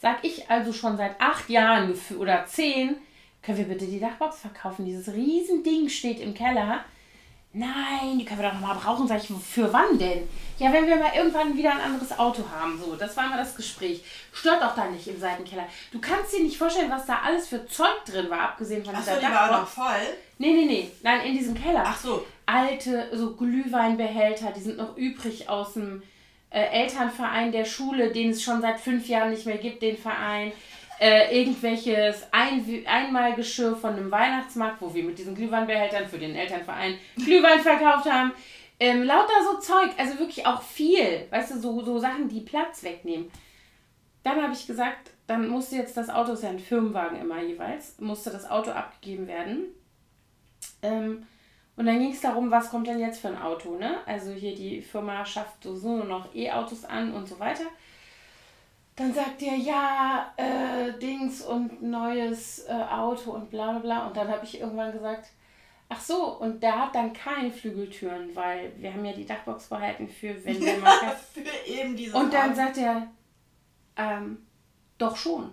Sag 0.01 0.23
ich 0.23 0.51
also 0.51 0.73
schon 0.73 0.97
seit 0.97 1.19
acht 1.21 1.49
Jahren 1.49 1.95
oder 2.19 2.45
zehn, 2.45 2.97
können 3.43 3.59
wir 3.59 3.65
bitte 3.65 3.87
die 3.87 4.01
Dachbox 4.01 4.41
verkaufen? 4.41 4.85
Dieses 4.85 5.13
Riesending 5.13 5.89
steht 5.89 6.21
im 6.21 6.35
Keller. 6.35 6.85
Nein, 7.55 8.19
die 8.19 8.25
können 8.25 8.41
wir 8.41 8.49
doch 8.49 8.55
nochmal 8.59 8.77
brauchen. 8.77 9.07
Sag 9.07 9.23
ich, 9.23 9.29
für 9.29 9.71
wann 9.73 9.99
denn? 9.99 10.27
Ja, 10.59 10.73
wenn 10.73 10.87
wir 10.87 10.97
mal 10.97 11.11
irgendwann 11.15 11.55
wieder 11.55 11.73
ein 11.73 11.81
anderes 11.81 12.19
Auto 12.19 12.43
haben. 12.51 12.81
So, 12.83 12.97
das 12.97 13.15
war 13.17 13.29
mal 13.29 13.37
das 13.37 13.55
Gespräch. 13.55 14.03
Stört 14.33 14.63
doch 14.63 14.75
da 14.75 14.87
nicht 14.87 15.07
im 15.07 15.21
Seitenkeller. 15.21 15.67
Du 15.91 16.01
kannst 16.01 16.33
dir 16.33 16.43
nicht 16.43 16.57
vorstellen, 16.57 16.91
was 16.91 17.05
da 17.05 17.19
alles 17.25 17.49
für 17.49 17.67
Zeug 17.67 18.05
drin 18.07 18.31
war, 18.31 18.41
abgesehen 18.41 18.83
von 18.83 18.95
Ach 18.95 19.01
dieser 19.01 19.17
so, 19.17 19.21
die 19.21 19.27
Dachbox. 19.27 19.51
war 19.51 19.61
noch 19.61 19.69
voll? 19.69 20.15
Nee, 20.39 20.53
nee, 20.53 20.65
nee. 20.65 20.91
Nein, 21.03 21.21
in 21.27 21.37
diesem 21.37 21.55
Keller. 21.55 21.85
Ach 21.85 21.99
so. 21.99 22.25
Alte, 22.47 23.09
so 23.13 23.35
Glühweinbehälter, 23.35 24.53
die 24.57 24.61
sind 24.63 24.79
noch 24.79 24.97
übrig 24.97 25.49
aus 25.51 25.75
dem 25.75 26.03
äh, 26.49 26.65
Elternverein 26.65 27.53
der 27.53 27.67
Schule, 27.67 28.13
den 28.13 28.31
es 28.31 28.43
schon 28.43 28.63
seit 28.63 28.81
fünf 28.81 29.09
Jahren 29.09 29.31
nicht 29.31 29.45
mehr 29.45 29.59
gibt, 29.59 29.83
den 29.83 29.99
Verein 29.99 30.53
äh, 31.03 31.37
irgendwelches 31.37 32.29
Ein 32.31 32.65
Einmalgeschirr 32.87 33.75
von 33.75 33.95
einem 33.95 34.13
Weihnachtsmarkt, 34.13 34.81
wo 34.81 34.95
wir 34.95 35.03
mit 35.03 35.19
diesen 35.19 35.35
Glühweinbehältern 35.35 36.07
für 36.07 36.19
den 36.19 36.37
Elternverein 36.37 36.97
Glühwein 37.17 37.59
verkauft 37.59 38.09
haben. 38.09 38.31
Ähm, 38.79 39.03
lauter 39.03 39.43
so 39.45 39.59
Zeug, 39.59 39.91
also 39.99 40.21
wirklich 40.21 40.47
auch 40.47 40.63
viel, 40.63 41.27
weißt 41.31 41.55
du, 41.55 41.59
so, 41.59 41.85
so 41.85 41.99
Sachen, 41.99 42.29
die 42.29 42.41
Platz 42.41 42.85
wegnehmen. 42.85 43.33
Dann 44.23 44.41
habe 44.41 44.53
ich 44.53 44.65
gesagt, 44.65 45.11
dann 45.27 45.49
musste 45.49 45.75
jetzt 45.75 45.97
das 45.97 46.09
Auto, 46.09 46.33
ist 46.33 46.45
ja 46.45 46.51
ein 46.51 46.61
Firmenwagen 46.61 47.21
immer 47.21 47.43
jeweils, 47.43 47.99
musste 47.99 48.31
das 48.31 48.49
Auto 48.49 48.71
abgegeben 48.71 49.27
werden. 49.27 49.67
Ähm, 50.83 51.27
und 51.75 51.87
dann 51.87 51.99
ging 51.99 52.13
es 52.13 52.21
darum, 52.21 52.53
was 52.53 52.71
kommt 52.71 52.87
denn 52.87 53.01
jetzt 53.01 53.21
für 53.21 53.29
ein 53.29 53.43
Auto, 53.43 53.77
ne? 53.77 54.07
Also 54.07 54.31
hier 54.31 54.55
die 54.55 54.81
Firma 54.81 55.25
schafft 55.25 55.65
so 55.65 55.97
nur 55.97 56.05
noch 56.05 56.33
E-Autos 56.33 56.85
an 56.85 57.13
und 57.13 57.27
so 57.27 57.41
weiter. 57.41 57.65
Dann 58.97 59.15
sagt 59.15 59.41
er, 59.43 59.57
ja, 59.57 60.33
äh, 60.37 60.93
Dings 60.99 61.43
und 61.43 61.83
neues 61.83 62.67
äh, 62.67 62.73
Auto 62.73 63.31
und 63.33 63.51
bla 63.51 63.73
bla 63.73 63.79
bla. 63.79 64.07
Und 64.07 64.17
dann 64.17 64.29
habe 64.29 64.45
ich 64.45 64.61
irgendwann 64.61 64.93
gesagt, 64.93 65.29
ach 65.89 66.01
so, 66.01 66.39
und 66.39 66.63
der 66.63 66.79
hat 66.79 66.95
dann 66.95 67.13
keine 67.13 67.51
Flügeltüren, 67.51 68.35
weil 68.37 68.73
wir 68.77 68.93
haben 68.93 69.05
ja 69.05 69.13
die 69.13 69.27
Dachbox 69.27 69.69
behalten 69.69 70.09
für, 70.09 70.45
wenn 70.45 70.61
wir 70.61 70.77
mal... 70.79 71.17
für 71.33 71.71
eben 71.71 71.97
diese 71.97 72.17
Und 72.17 72.33
dann 72.35 72.51
Art. 72.51 72.57
sagt 72.57 72.79
er, 72.79 73.09
ähm, 73.97 74.47
doch 74.99 75.17
schon. 75.17 75.51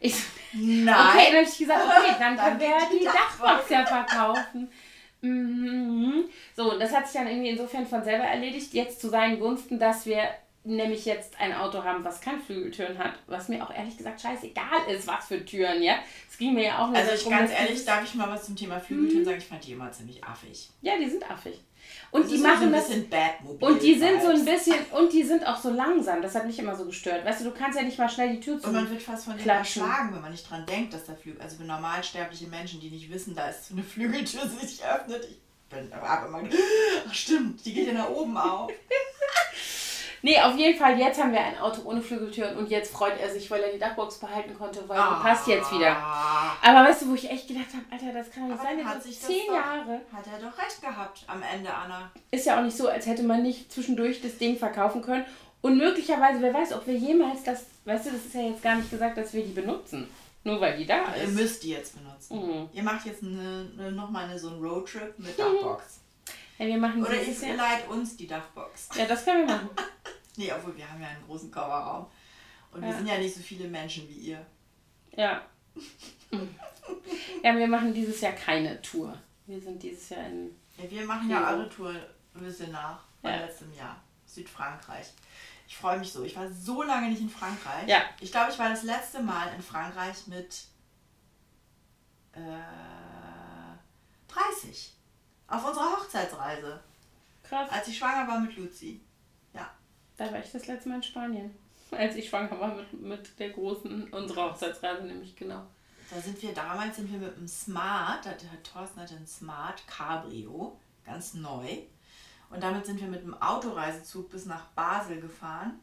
Ich 0.00 0.14
Nein. 0.52 0.88
Okay, 0.88 1.26
dann 1.26 1.36
habe 1.36 1.48
ich 1.48 1.58
gesagt, 1.58 1.84
okay, 1.84 2.14
dann 2.18 2.36
können 2.36 2.60
wir 2.60 2.98
die 2.98 3.04
Dachbox 3.04 3.70
ja 3.70 3.86
verkaufen. 3.86 4.70
Mhm. 5.22 6.24
So, 6.56 6.72
und 6.72 6.80
das 6.80 6.94
hat 6.94 7.06
sich 7.06 7.18
dann 7.18 7.28
irgendwie 7.28 7.50
insofern 7.50 7.86
von 7.86 8.02
selber 8.02 8.24
erledigt, 8.24 8.74
jetzt 8.74 9.00
zu 9.00 9.08
seinen 9.08 9.38
Gunsten, 9.38 9.78
dass 9.78 10.04
wir 10.04 10.28
nämlich 10.64 11.04
jetzt 11.04 11.38
ein 11.40 11.54
Auto 11.54 11.82
haben, 11.82 12.04
was 12.04 12.20
keine 12.20 12.38
Flügeltüren 12.38 12.98
hat, 12.98 13.14
was 13.26 13.48
mir 13.48 13.64
auch 13.64 13.74
ehrlich 13.74 13.96
gesagt 13.96 14.20
scheißegal 14.20 14.88
ist, 14.88 15.06
was 15.06 15.26
für 15.26 15.44
Türen, 15.44 15.82
ja. 15.82 15.96
Es 16.30 16.38
ging 16.38 16.54
mir 16.54 16.64
ja 16.64 16.78
auch 16.78 16.90
nicht 16.90 17.00
Also 17.00 17.12
ich 17.14 17.28
ganz 17.28 17.50
ehrlich, 17.50 17.84
darf 17.84 18.04
ich 18.04 18.14
mal 18.14 18.28
was 18.28 18.44
zum 18.44 18.56
Thema 18.56 18.78
Flügeltüren 18.78 19.20
mhm. 19.20 19.24
sagen? 19.24 19.38
Ich 19.38 19.46
fand 19.46 19.66
die 19.66 19.72
immer 19.72 19.90
ziemlich 19.90 20.22
affig. 20.22 20.70
Ja, 20.80 20.96
die 20.98 21.10
sind 21.10 21.28
affig. 21.28 21.60
Und 22.12 22.24
das 22.24 22.30
die 22.30 22.38
machen 22.38 22.72
so 22.72 22.92
ein 22.92 23.10
das. 23.10 23.58
Und 23.60 23.82
die 23.82 23.98
sind 23.98 24.22
so 24.22 24.28
ein 24.28 24.44
bisschen 24.44 24.76
und 24.92 25.12
die 25.12 25.22
sind 25.22 25.46
auch 25.46 25.56
so 25.56 25.70
langsam. 25.70 26.22
Das 26.22 26.34
hat 26.34 26.46
mich 26.46 26.58
immer 26.58 26.76
so 26.76 26.84
gestört. 26.84 27.24
Weißt 27.24 27.40
du, 27.40 27.46
du 27.46 27.50
kannst 27.52 27.78
ja 27.78 27.84
nicht 27.84 27.98
mal 27.98 28.08
schnell 28.08 28.34
die 28.34 28.40
Tür 28.40 28.60
zu. 28.60 28.68
Und 28.68 28.74
man 28.74 28.90
wird 28.90 29.02
fast 29.02 29.24
von 29.24 29.36
denen 29.36 29.48
erschlagen, 29.48 30.14
wenn 30.14 30.20
man 30.20 30.30
nicht 30.30 30.48
dran 30.48 30.64
denkt, 30.66 30.94
dass 30.94 31.06
der 31.06 31.16
Flügel, 31.16 31.42
also 31.42 31.56
für 31.56 31.64
normalsterbliche 31.64 32.46
Menschen, 32.46 32.80
die 32.80 32.90
nicht 32.90 33.10
wissen, 33.10 33.34
da 33.34 33.48
ist 33.48 33.68
so 33.68 33.74
eine 33.74 33.82
Flügeltür 33.82 34.46
sich 34.46 34.84
öffnet. 34.84 35.24
Ich 35.24 35.38
bin 35.70 35.92
aber 35.92 36.26
immer, 36.26 36.42
ach 37.08 37.14
stimmt, 37.14 37.64
die 37.64 37.72
geht 37.72 37.88
ja 37.88 37.94
nach 37.94 38.10
oben 38.10 38.36
auf. 38.36 38.70
Nee, 40.24 40.40
auf 40.40 40.56
jeden 40.56 40.78
Fall, 40.78 40.98
jetzt 40.98 41.20
haben 41.20 41.32
wir 41.32 41.40
ein 41.40 41.58
Auto 41.58 41.82
ohne 41.84 42.00
Flügeltüren 42.00 42.56
und 42.56 42.70
jetzt 42.70 42.92
freut 42.92 43.20
er 43.20 43.28
sich, 43.28 43.50
weil 43.50 43.60
er 43.60 43.72
die 43.72 43.78
Dachbox 43.78 44.18
behalten 44.18 44.56
konnte, 44.56 44.88
weil 44.88 44.96
ah. 44.96 45.16
die 45.16 45.28
passt 45.28 45.48
jetzt 45.48 45.72
wieder. 45.72 45.96
Aber 45.96 46.88
weißt 46.88 47.02
du, 47.02 47.10
wo 47.10 47.14
ich 47.14 47.28
echt 47.28 47.48
gedacht 47.48 47.66
habe, 47.74 47.84
Alter, 47.90 48.16
das 48.16 48.30
kann 48.30 48.44
doch 48.44 48.54
nicht 48.54 48.62
sein, 48.62 48.76
der 48.76 48.86
hat 48.86 49.02
sich 49.02 49.20
zehn 49.20 49.46
doch, 49.48 49.54
Jahre. 49.54 50.00
Hat 50.12 50.24
er 50.32 50.48
doch 50.48 50.56
recht 50.56 50.80
gehabt 50.80 51.24
am 51.26 51.42
Ende, 51.42 51.74
Anna. 51.74 52.12
Ist 52.30 52.46
ja 52.46 52.58
auch 52.58 52.62
nicht 52.62 52.76
so, 52.76 52.88
als 52.88 53.06
hätte 53.06 53.24
man 53.24 53.42
nicht 53.42 53.72
zwischendurch 53.72 54.22
das 54.22 54.38
Ding 54.38 54.56
verkaufen 54.56 55.02
können. 55.02 55.24
Und 55.60 55.76
möglicherweise, 55.76 56.40
wer 56.40 56.54
weiß, 56.54 56.72
ob 56.72 56.86
wir 56.86 56.94
jemals 56.94 57.42
das, 57.42 57.64
weißt 57.84 58.06
du, 58.06 58.10
das 58.10 58.26
ist 58.26 58.34
ja 58.34 58.42
jetzt 58.42 58.62
gar 58.62 58.76
nicht 58.76 58.90
gesagt, 58.90 59.16
dass 59.18 59.32
wir 59.32 59.44
die 59.44 59.52
benutzen. 59.52 60.08
Nur 60.44 60.60
weil 60.60 60.76
die 60.76 60.86
da 60.86 61.04
ist. 61.14 61.22
Ihr 61.22 61.28
müsst 61.28 61.62
die 61.62 61.70
jetzt 61.70 61.96
benutzen. 61.96 62.36
Mhm. 62.36 62.68
Ihr 62.72 62.82
macht 62.82 63.06
jetzt 63.06 63.22
eine, 63.22 63.70
eine, 63.78 63.92
nochmal 63.92 64.24
eine, 64.24 64.38
so 64.38 64.48
einen 64.50 64.62
Roadtrip 64.62 65.18
mit 65.18 65.38
Dachbox. 65.38 66.00
Ja, 66.58 66.66
wir 66.66 66.78
machen 66.78 67.02
Oder 67.02 67.14
ihr 67.14 67.56
leiht 67.56 67.88
uns 67.88 68.16
die 68.16 68.26
Dachbox. 68.26 68.88
Ja, 68.96 69.04
das 69.06 69.24
können 69.24 69.46
wir 69.46 69.54
machen. 69.54 69.70
nee, 70.36 70.52
obwohl 70.52 70.76
wir 70.76 70.88
haben 70.88 71.00
ja 71.00 71.08
einen 71.08 71.24
großen 71.24 71.50
Kofferraum. 71.50 72.06
Und 72.72 72.82
ja. 72.82 72.88
wir 72.88 72.96
sind 72.96 73.06
ja 73.06 73.18
nicht 73.18 73.34
so 73.34 73.40
viele 73.40 73.68
Menschen 73.68 74.08
wie 74.08 74.30
ihr. 74.30 74.46
Ja. 75.14 75.42
ja, 77.42 77.56
wir 77.56 77.66
machen 77.66 77.92
dieses 77.92 78.20
Jahr 78.20 78.32
keine 78.32 78.80
Tour. 78.80 79.18
Wir 79.46 79.60
sind 79.60 79.82
dieses 79.82 80.08
Jahr 80.08 80.26
in. 80.26 80.56
Ja, 80.78 80.90
wir 80.90 81.04
machen 81.04 81.28
ja 81.28 81.50
eure 81.50 81.68
Tour 81.68 81.90
ein 81.90 82.40
bisschen 82.40 82.72
nach 82.72 83.00
von 83.20 83.30
ja. 83.30 83.36
letztem 83.36 83.72
Jahr. 83.74 84.02
Südfrankreich. 84.24 85.12
Ich 85.68 85.76
freue 85.76 85.98
mich 85.98 86.10
so. 86.12 86.24
Ich 86.24 86.36
war 86.36 86.50
so 86.50 86.82
lange 86.82 87.08
nicht 87.08 87.20
in 87.20 87.28
Frankreich. 87.28 87.86
Ja. 87.86 88.02
Ich 88.20 88.32
glaube, 88.32 88.50
ich 88.50 88.58
war 88.58 88.70
das 88.70 88.82
letzte 88.82 89.22
Mal 89.22 89.54
in 89.54 89.62
Frankreich 89.62 90.26
mit 90.26 90.64
äh, 92.32 92.38
30. 94.28 94.94
Auf 95.48 95.66
unserer 95.66 95.92
Hochzeitsreise. 95.92 96.80
Krass. 97.42 97.70
Als 97.70 97.88
ich 97.88 97.98
schwanger 97.98 98.26
war 98.26 98.40
mit 98.40 98.56
Luzi. 98.56 99.00
Da 100.22 100.32
war 100.32 100.38
ich 100.38 100.52
das 100.52 100.68
letzte 100.68 100.88
Mal 100.88 100.96
in 100.96 101.02
Spanien. 101.02 101.54
Als 101.90 102.14
ich 102.14 102.28
schwanger 102.28 102.60
war 102.60 102.76
mit, 102.76 102.92
mit 103.00 103.38
der 103.40 103.50
großen, 103.50 104.12
unserer 104.12 104.50
Hochzeitsreise 104.50 105.02
nämlich, 105.02 105.34
genau. 105.34 105.66
Da 106.10 106.20
sind 106.20 106.40
wir, 106.40 106.54
damals 106.54 106.96
sind 106.96 107.10
wir 107.10 107.18
mit 107.18 107.36
einem 107.36 107.48
Smart, 107.48 108.24
der 108.24 108.62
Thorsten 108.62 109.00
hatte 109.00 109.16
ein 109.16 109.26
Smart 109.26 109.84
Cabrio, 109.88 110.78
ganz 111.04 111.34
neu. 111.34 111.66
Und 112.50 112.62
damit 112.62 112.86
sind 112.86 113.00
wir 113.00 113.08
mit 113.08 113.22
einem 113.22 113.34
Autoreisezug 113.34 114.30
bis 114.30 114.46
nach 114.46 114.66
Basel 114.76 115.20
gefahren. 115.20 115.80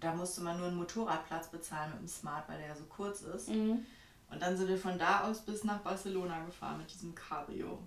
Da 0.00 0.14
musste 0.14 0.40
man 0.40 0.56
nur 0.56 0.68
einen 0.68 0.76
Motorradplatz 0.76 1.48
bezahlen 1.48 1.90
mit 1.92 2.00
dem 2.00 2.08
Smart, 2.08 2.48
weil 2.48 2.58
der 2.58 2.68
ja 2.68 2.74
so 2.74 2.84
kurz 2.84 3.20
ist. 3.20 3.48
Mhm. 3.48 3.84
Und 4.30 4.40
dann 4.40 4.56
sind 4.56 4.68
wir 4.68 4.78
von 4.78 4.98
da 4.98 5.24
aus 5.24 5.44
bis 5.44 5.64
nach 5.64 5.80
Barcelona 5.80 6.42
gefahren 6.46 6.78
mit 6.78 6.90
diesem 6.90 7.14
Cabrio 7.14 7.82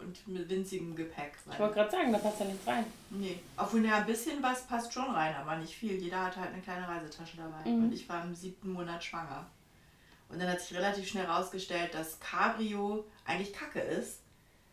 und 0.00 0.26
mit 0.28 0.48
winzigem 0.48 0.94
Gepäck. 0.94 1.32
Ich 1.50 1.58
wollte 1.58 1.74
gerade 1.74 1.90
sagen, 1.90 2.12
da 2.12 2.18
passt 2.18 2.40
ja 2.40 2.46
nichts 2.46 2.66
rein. 2.66 2.84
Nee, 3.10 3.38
obwohl 3.56 3.84
ja 3.84 3.98
ein 3.98 4.06
bisschen 4.06 4.42
was 4.42 4.66
passt 4.66 4.92
schon 4.92 5.10
rein, 5.10 5.34
aber 5.34 5.56
nicht 5.56 5.74
viel. 5.74 5.94
Jeder 5.94 6.24
hat 6.26 6.36
halt 6.36 6.52
eine 6.52 6.62
kleine 6.62 6.86
Reisetasche 6.86 7.36
dabei. 7.36 7.68
Mhm. 7.68 7.84
Und 7.84 7.92
ich 7.92 8.08
war 8.08 8.24
im 8.24 8.34
siebten 8.34 8.72
Monat 8.72 9.02
schwanger. 9.02 9.46
Und 10.28 10.40
dann 10.40 10.48
hat 10.48 10.60
sich 10.60 10.76
relativ 10.76 11.08
schnell 11.08 11.26
herausgestellt, 11.26 11.92
dass 11.92 12.20
Cabrio 12.20 13.04
eigentlich 13.24 13.52
Kacke 13.52 13.80
ist, 13.80 14.20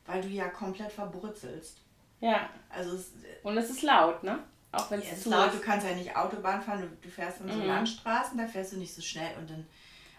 weil 0.06 0.22
du 0.22 0.28
ja 0.28 0.48
komplett 0.50 0.92
verbrutzelst. 0.92 1.80
Ja. 2.20 2.50
Also 2.70 2.96
es, 2.96 3.12
und 3.44 3.58
es 3.58 3.70
ist 3.70 3.82
laut, 3.82 4.24
ne? 4.24 4.40
Auch 4.72 4.92
wenn 4.92 5.02
es 5.02 5.12
ist 5.12 5.26
laut, 5.26 5.54
du 5.54 5.60
kannst 5.60 5.88
ja 5.88 5.96
nicht 5.96 6.16
Autobahn 6.16 6.62
fahren, 6.62 6.82
du, 6.82 6.88
du 7.02 7.10
fährst 7.10 7.42
an 7.42 7.50
so 7.50 7.56
mhm. 7.56 7.68
Landstraßen, 7.68 8.38
da 8.38 8.48
fährst 8.48 8.74
du 8.74 8.78
nicht 8.78 8.94
so 8.94 9.02
schnell 9.02 9.36
und 9.38 9.50
dann. 9.50 9.66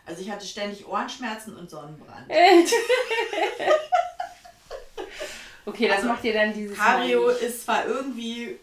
Also 0.07 0.23
ich 0.23 0.31
hatte 0.31 0.47
ständig 0.47 0.87
Ohrenschmerzen 0.89 1.55
und 1.55 1.69
Sonnenbrand. 1.69 2.31
Okay, 5.69 5.89
das 5.89 5.99
also, 5.99 6.09
macht 6.09 6.25
ihr 6.25 6.33
dann 6.33 6.53
dieses. 6.53 6.77
Cabrio 6.77 7.29
ist 7.29 7.65
zwar 7.65 7.87
irgendwie 7.87 8.57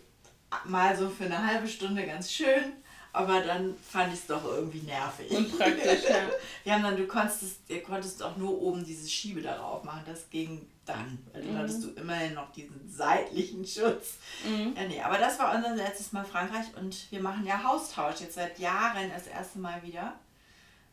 mal 0.65 0.95
so 0.95 1.09
für 1.09 1.25
eine 1.25 1.45
halbe 1.45 1.67
Stunde 1.67 2.05
ganz 2.05 2.31
schön, 2.31 2.73
Aber 3.15 3.39
dann 3.39 3.75
fand 3.77 4.13
ich 4.13 4.19
es 4.19 4.27
doch 4.27 4.43
irgendwie 4.43 4.81
nervig. 4.81 5.31
Und 5.37 5.57
praktisch, 5.57 6.03
ja. 6.09 6.29
Wir 6.63 6.73
haben 6.73 6.83
dann, 6.83 6.97
du 6.97 7.07
konntest, 7.07 7.61
du 7.69 7.79
konntest 7.79 8.21
auch 8.21 8.35
nur 8.35 8.61
oben 8.61 8.83
dieses 8.83 9.11
Schiebe 9.11 9.41
darauf 9.41 9.83
machen. 9.83 10.03
Das 10.05 10.29
ging 10.29 10.67
dann. 10.85 11.17
Weil 11.31 11.43
dann 11.43 11.53
mhm. 11.53 11.57
hattest 11.57 11.83
du 11.83 11.89
immerhin 11.91 12.33
noch 12.33 12.51
diesen 12.51 12.89
seitlichen 12.89 13.65
Schutz. 13.65 14.15
Mhm. 14.45 14.73
Ja, 14.75 14.87
nee, 14.87 15.01
aber 15.01 15.17
das 15.17 15.39
war 15.39 15.55
unser 15.55 15.75
letztes 15.75 16.11
Mal 16.11 16.25
Frankreich 16.25 16.65
und 16.77 17.09
wir 17.09 17.21
machen 17.21 17.45
ja 17.45 17.63
Haustausch 17.63 18.19
jetzt 18.19 18.35
seit 18.35 18.59
Jahren 18.59 19.09
das 19.13 19.27
erste 19.27 19.59
Mal 19.59 19.81
wieder. 19.83 20.19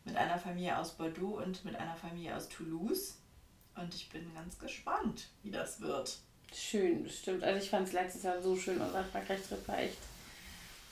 Mit 0.04 0.16
einer 0.16 0.38
Familie 0.38 0.78
aus 0.78 0.92
Bordeaux 0.92 1.40
und 1.44 1.64
mit 1.64 1.76
einer 1.76 1.94
Familie 1.94 2.36
aus 2.36 2.48
Toulouse. 2.48 3.18
Und 3.76 3.94
ich 3.94 4.08
bin 4.10 4.32
ganz 4.34 4.58
gespannt, 4.58 5.28
wie 5.42 5.50
das 5.50 5.80
wird. 5.80 6.18
Schön, 6.54 7.08
stimmt. 7.08 7.42
Also 7.42 7.62
ich 7.62 7.70
fand 7.70 7.88
es 7.88 7.94
letztes 7.94 8.22
Jahr 8.22 8.40
so 8.42 8.56
schön. 8.56 8.80
Unser 8.80 9.04
Frankreich-Trip 9.04 9.66
war 9.66 9.78
echt 9.78 9.98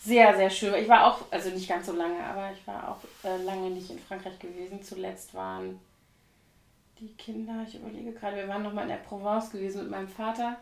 sehr, 0.02 0.34
sehr 0.34 0.48
schön. 0.48 0.74
Ich 0.74 0.88
war 0.88 1.06
auch, 1.06 1.30
also 1.30 1.50
nicht 1.50 1.68
ganz 1.68 1.86
so 1.86 1.92
lange, 1.92 2.24
aber 2.24 2.52
ich 2.52 2.66
war 2.66 2.88
auch 2.88 3.04
äh, 3.24 3.42
lange 3.42 3.70
nicht 3.70 3.90
in 3.90 3.98
Frankreich 3.98 4.38
gewesen. 4.38 4.82
Zuletzt 4.82 5.34
waren 5.34 5.78
die 6.98 7.14
Kinder, 7.14 7.64
ich 7.66 7.76
überlege 7.76 8.12
gerade, 8.12 8.36
wir 8.36 8.48
waren 8.48 8.62
noch 8.62 8.72
mal 8.72 8.82
in 8.82 8.88
der 8.88 8.96
Provence 8.96 9.50
gewesen 9.50 9.82
mit 9.82 9.90
meinem 9.90 10.08
Vater. 10.08 10.58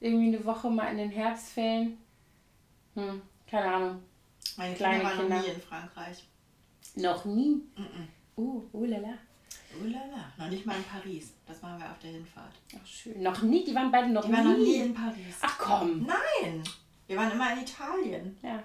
Irgendwie 0.00 0.34
eine 0.34 0.44
Woche 0.44 0.70
mal 0.70 0.90
in 0.90 0.96
den 0.96 1.10
Herbstferien. 1.10 1.98
Hm, 2.94 3.20
keine 3.46 3.74
Ahnung. 3.74 4.02
Meine 4.56 4.74
Kleine 4.74 4.98
Kinder 4.98 5.08
waren 5.08 5.18
Kinder. 5.18 5.36
noch 5.36 5.42
nie 5.42 5.52
in 5.52 5.60
Frankreich. 5.60 6.24
Noch 6.96 7.24
nie? 7.26 7.62
Mm, 7.76 7.80
-mm. 7.80 8.06
Uh, 8.36 8.64
uh 8.72 8.84
lala. 8.84 9.18
Oh 9.78 9.84
lala, 9.84 10.32
noch 10.36 10.48
nicht 10.48 10.66
mal 10.66 10.76
in 10.76 10.84
Paris. 10.84 11.34
Das 11.46 11.62
machen 11.62 11.78
wir 11.78 11.90
auf 11.90 11.98
der 12.00 12.10
Hinfahrt. 12.10 12.52
Ach 12.74 12.86
schön. 12.86 13.22
Noch 13.22 13.42
nie? 13.42 13.64
Die 13.64 13.74
waren 13.74 13.90
beide 13.90 14.08
noch 14.08 14.24
die 14.24 14.30
nie? 14.30 14.36
Die 14.36 14.44
waren 14.44 14.52
noch 14.52 14.58
nie 14.58 14.76
in 14.76 14.94
Paris. 14.94 15.36
Ach 15.40 15.58
komm. 15.58 16.06
Nein. 16.06 16.62
Wir 17.06 17.16
waren 17.16 17.32
immer 17.32 17.52
in 17.52 17.60
Italien. 17.60 18.38
Ja. 18.42 18.62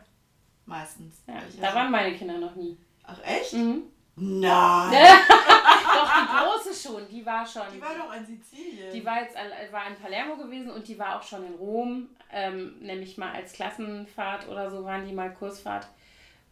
Meistens. 0.66 1.22
Ja, 1.28 1.42
da 1.62 1.76
waren 1.76 1.92
meine 1.92 2.16
Kinder 2.16 2.38
noch 2.38 2.56
nie. 2.56 2.78
Ach 3.04 3.20
echt? 3.24 3.54
Mhm. 3.54 3.84
Nein. 4.16 4.92
doch, 5.28 6.12
die 6.12 6.28
große 6.28 6.88
schon. 6.88 7.08
Die 7.10 7.26
war 7.26 7.46
schon. 7.46 7.64
Die 7.74 7.82
war 7.82 7.96
doch 7.96 8.16
in 8.16 8.26
Sizilien. 8.26 8.92
Die 8.92 9.06
war 9.06 9.22
jetzt 9.22 9.36
war 9.72 9.88
in 9.88 9.96
Palermo 9.96 10.38
gewesen 10.38 10.72
und 10.72 10.88
die 10.88 10.98
war 10.98 11.18
auch 11.18 11.24
schon 11.24 11.46
in 11.46 11.56
Rom. 11.56 12.10
Ähm, 12.32 12.80
nämlich 12.80 13.18
mal 13.18 13.34
als 13.34 13.54
Klassenfahrt 13.54 14.48
oder 14.48 14.72
so 14.72 14.84
waren 14.84 15.06
die 15.06 15.14
mal 15.14 15.34
Kursfahrt 15.34 15.88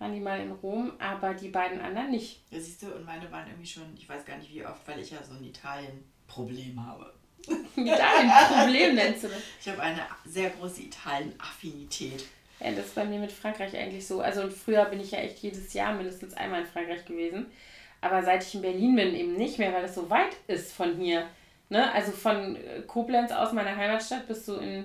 waren 0.04 0.14
die 0.14 0.20
mal 0.20 0.42
in 0.42 0.52
Rom, 0.52 0.92
aber 1.00 1.34
die 1.34 1.48
beiden 1.48 1.80
anderen 1.80 2.12
nicht. 2.12 2.42
Ja, 2.52 2.60
siehst 2.60 2.84
du, 2.84 2.88
und 2.88 3.06
meine 3.06 3.32
waren 3.32 3.48
irgendwie 3.48 3.66
schon, 3.66 3.84
ich 3.96 4.08
weiß 4.08 4.26
gar 4.26 4.38
nicht 4.38 4.54
wie 4.54 4.66
oft, 4.66 4.86
weil 4.86 5.00
ich 5.00 5.12
ja 5.12 5.24
so 5.24 5.34
ein 5.34 5.44
Italien-Problem 5.46 6.86
habe. 6.86 7.14
Italien-Problem 7.76 8.96
nennst 8.96 9.24
du 9.24 9.30
das? 9.30 9.38
Ich 9.62 9.70
habe 9.70 9.82
eine 9.82 10.02
sehr 10.26 10.50
große 10.50 10.82
Italien-Affinität. 10.82 12.26
Ja, 12.60 12.72
das 12.72 12.88
ist 12.88 12.96
bei 12.96 13.06
mir 13.06 13.20
mit 13.20 13.32
Frankreich 13.32 13.78
eigentlich 13.78 14.06
so. 14.06 14.20
Also 14.20 14.50
früher 14.50 14.84
bin 14.86 15.00
ich 15.00 15.12
ja 15.12 15.20
echt 15.20 15.40
jedes 15.40 15.74
Jahr 15.74 15.94
mindestens 15.94 16.34
einmal 16.34 16.62
in 16.62 16.68
Frankreich 16.68 17.06
gewesen. 17.06 17.46
Aber 18.02 18.22
seit 18.24 18.44
ich 18.44 18.56
in 18.56 18.62
Berlin 18.62 18.98
bin, 18.98 19.16
eben 19.16 19.36
nicht 19.36 19.58
mehr, 19.58 19.72
weil 19.72 19.84
das 19.84 19.96
so 19.96 20.10
weit 20.10 20.36
ist 20.48 20.74
von 20.74 20.98
hier. 20.98 21.28
Ne? 21.70 21.90
Also 21.94 22.12
von 22.12 22.58
Koblenz 22.88 23.32
aus 23.32 23.54
meiner 23.54 23.76
Heimatstadt 23.76 24.28
bis 24.28 24.46
du 24.46 24.56
in 24.56 24.84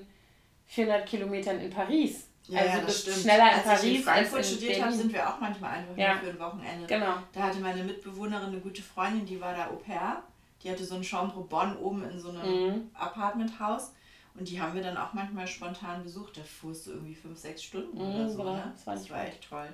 400 0.67 1.07
Kilometern 1.07 1.59
in 1.59 1.71
Paris. 1.71 2.29
Ja, 2.49 2.61
also 2.61 2.79
ja, 2.79 2.81
das 2.81 3.01
stimmt. 3.01 3.17
schneller 3.19 3.49
in 3.49 3.55
als 3.55 3.63
Paris. 3.63 3.71
Als 3.79 3.85
ich 3.85 3.97
in 3.97 4.03
Frankfurt 4.03 4.47
studiert 4.47 4.83
habe, 4.83 4.93
sind 4.93 5.13
wir 5.13 5.29
auch 5.29 5.39
manchmal 5.39 5.71
einfach 5.73 5.97
ja. 5.97 6.17
für 6.17 6.31
ein 6.31 6.39
Wochenende. 6.39 6.87
Genau. 6.87 7.15
Da 7.33 7.41
hatte 7.43 7.61
meine 7.61 7.85
Mitbewohnerin 7.85 8.49
eine 8.49 8.61
gute 8.61 8.83
Freundin, 8.83 9.27
die 9.27 9.41
war 9.41 9.55
da 9.55 9.69
Au 9.69 9.77
pair. 9.77 10.23
Die 10.63 10.71
hatte 10.71 10.85
so 10.85 10.97
ein 10.97 11.05
Chambre 11.05 11.41
Bonn 11.43 11.77
oben 11.77 12.09
in 12.11 12.19
so 12.19 12.31
einem 12.31 12.67
mhm. 12.67 12.91
Apartmenthaus. 12.95 13.93
Und 14.35 14.49
die 14.49 14.61
haben 14.61 14.75
wir 14.75 14.83
dann 14.83 14.97
auch 14.97 15.13
manchmal 15.13 15.47
spontan 15.47 16.03
besucht. 16.03 16.37
Da 16.37 16.43
fuhrst 16.43 16.87
du 16.87 16.93
irgendwie 16.93 17.15
fünf, 17.15 17.39
sechs 17.39 17.63
Stunden 17.63 17.97
mhm, 17.97 18.15
oder 18.15 18.29
so. 18.29 18.39
Genau. 18.39 18.55
Ne? 18.55 18.73
Das, 18.75 18.87
war, 18.87 18.95
das 18.95 19.11
war 19.11 19.27
echt 19.27 19.49
toll. 19.49 19.69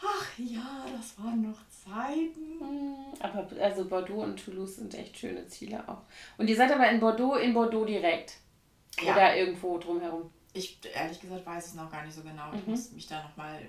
Ach 0.00 0.38
ja, 0.38 0.84
das 0.94 1.18
waren 1.18 1.42
noch 1.42 1.58
Zeiten. 1.68 2.58
Mhm. 2.58 2.96
Aber 3.20 3.46
also 3.62 3.84
Bordeaux 3.86 4.22
und 4.22 4.42
Toulouse 4.42 4.76
sind 4.76 4.94
echt 4.94 5.16
schöne 5.16 5.46
Ziele 5.46 5.82
auch. 5.88 6.02
Und 6.36 6.48
ihr 6.48 6.56
seid 6.56 6.72
aber 6.72 6.90
in 6.90 7.00
Bordeaux, 7.00 7.36
in 7.36 7.54
Bordeaux 7.54 7.84
direkt. 7.84 8.34
Ja. 9.00 9.12
Oder 9.12 9.36
irgendwo 9.36 9.78
drumherum. 9.78 10.30
Ich, 10.56 10.78
ehrlich 10.94 11.20
gesagt, 11.20 11.44
weiß 11.44 11.66
es 11.66 11.74
noch 11.74 11.90
gar 11.90 12.04
nicht 12.04 12.14
so 12.14 12.22
genau. 12.22 12.52
Ich 12.54 12.64
mhm. 12.64 12.72
muss 12.72 12.92
mich 12.92 13.06
da 13.06 13.22
nochmal. 13.22 13.60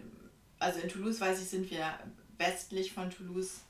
Also 0.60 0.80
in 0.80 0.90
Toulouse, 0.90 1.22
weiß 1.22 1.40
ich, 1.42 1.48
sind 1.48 1.70
wir 1.70 1.94
westlich 2.38 2.92
von 2.92 3.10
Toulouse 3.10 3.62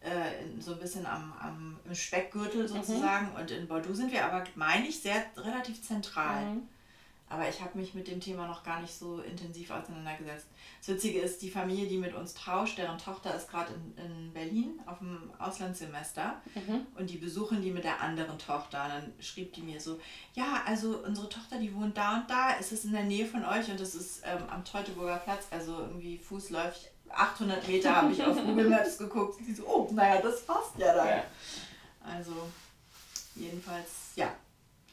äh, 0.00 0.60
so 0.60 0.72
ein 0.72 0.80
bisschen 0.80 1.06
am, 1.06 1.32
am 1.40 1.78
im 1.84 1.94
Speckgürtel 1.94 2.62
mhm. 2.62 2.68
sozusagen. 2.68 3.30
Mhm. 3.30 3.36
Und 3.36 3.50
in 3.50 3.68
Bordeaux 3.68 3.94
sind 3.94 4.12
wir 4.12 4.24
aber, 4.24 4.44
meine 4.54 4.88
ich, 4.88 5.00
sehr 5.00 5.24
relativ 5.36 5.82
zentral. 5.82 6.46
Mhm. 6.46 6.68
Aber 7.30 7.48
ich 7.48 7.60
habe 7.60 7.78
mich 7.78 7.94
mit 7.94 8.08
dem 8.08 8.20
Thema 8.20 8.48
noch 8.48 8.64
gar 8.64 8.80
nicht 8.80 8.92
so 8.92 9.20
intensiv 9.20 9.70
auseinandergesetzt. 9.70 10.48
Das 10.80 10.88
Witzige 10.88 11.20
ist, 11.20 11.40
die 11.42 11.50
Familie, 11.50 11.86
die 11.86 11.96
mit 11.96 12.12
uns 12.12 12.34
tauscht, 12.34 12.76
deren 12.76 12.98
Tochter 12.98 13.32
ist 13.36 13.48
gerade 13.48 13.72
in, 13.72 14.04
in 14.04 14.32
Berlin 14.32 14.80
auf 14.84 14.98
dem 14.98 15.30
Auslandssemester 15.38 16.42
mhm. 16.56 16.86
und 16.98 17.08
die 17.08 17.18
besuchen 17.18 17.62
die 17.62 17.70
mit 17.70 17.84
der 17.84 18.00
anderen 18.00 18.36
Tochter. 18.36 18.82
Und 18.82 18.90
dann 18.90 19.12
schrieb 19.20 19.52
die 19.52 19.62
mir 19.62 19.80
so, 19.80 20.00
ja, 20.34 20.62
also 20.66 20.98
unsere 21.06 21.28
Tochter, 21.28 21.58
die 21.58 21.72
wohnt 21.72 21.96
da 21.96 22.16
und 22.16 22.28
da, 22.28 22.54
ist 22.54 22.72
es 22.72 22.84
in 22.84 22.92
der 22.92 23.04
Nähe 23.04 23.26
von 23.26 23.44
euch 23.44 23.70
und 23.70 23.78
das 23.78 23.94
ist 23.94 24.22
ähm, 24.24 24.42
am 24.50 24.64
Teutoburger 24.64 25.18
Platz, 25.18 25.46
also 25.52 25.78
irgendwie 25.78 26.18
fußläufig 26.18 26.90
800 27.10 27.66
Meter 27.68 27.94
habe 27.94 28.12
ich 28.12 28.22
auf 28.24 28.36
Google 28.44 28.70
Maps 28.70 28.98
geguckt 28.98 29.38
und 29.38 29.46
die 29.46 29.54
so, 29.54 29.64
oh, 29.66 29.88
naja, 29.92 30.20
das 30.20 30.44
passt 30.44 30.76
ja 30.78 30.94
dann. 30.94 31.06
Ja. 31.06 31.24
Also 32.02 32.32
jedenfalls, 33.36 34.14
ja. 34.16 34.32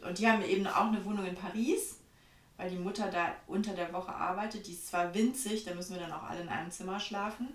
Und 0.08 0.19
die 0.19 0.28
haben 0.28 0.43
eben 0.43 0.67
auch 0.67 0.88
eine 0.88 1.04
Wohnung 1.04 1.26
in 1.26 1.36
Paris 1.36 1.96
weil 2.58 2.70
die 2.70 2.78
Mutter 2.78 3.10
da 3.10 3.34
unter 3.46 3.74
der 3.74 3.93
Woche 3.93 4.13
arbeitet. 4.13 4.67
Die 4.67 4.72
ist 4.72 4.88
zwar 4.88 5.13
winzig, 5.13 5.63
da 5.63 5.74
müssen 5.74 5.93
wir 5.96 6.02
dann 6.02 6.12
auch 6.12 6.24
alle 6.24 6.41
in 6.41 6.50
einem 6.50 6.72
Zimmer 6.72 7.00
schlafen, 7.00 7.48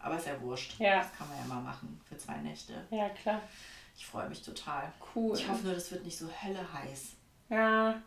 aber 0.00 0.16
ist 0.16 0.26
ja 0.26 0.40
wurscht. 0.40 0.78
Ja. 0.78 0.98
Das 0.98 1.12
kann 1.16 1.28
man 1.28 1.38
ja 1.38 1.44
mal 1.54 1.62
machen 1.62 2.00
für 2.08 2.16
zwei 2.16 2.36
Nächte. 2.38 2.74
Ja, 2.90 3.08
klar. 3.10 3.40
Ich 3.96 4.06
freue 4.06 4.28
mich 4.28 4.42
total. 4.42 4.92
Cool. 5.14 5.36
Ich 5.36 5.48
hoffe 5.48 5.64
nur, 5.64 5.74
das 5.74 5.90
wird 5.90 6.04
nicht 6.04 6.18
so 6.18 6.28
hölle 6.42 6.72
heiß. 6.72 7.14
Ja, 7.50 8.02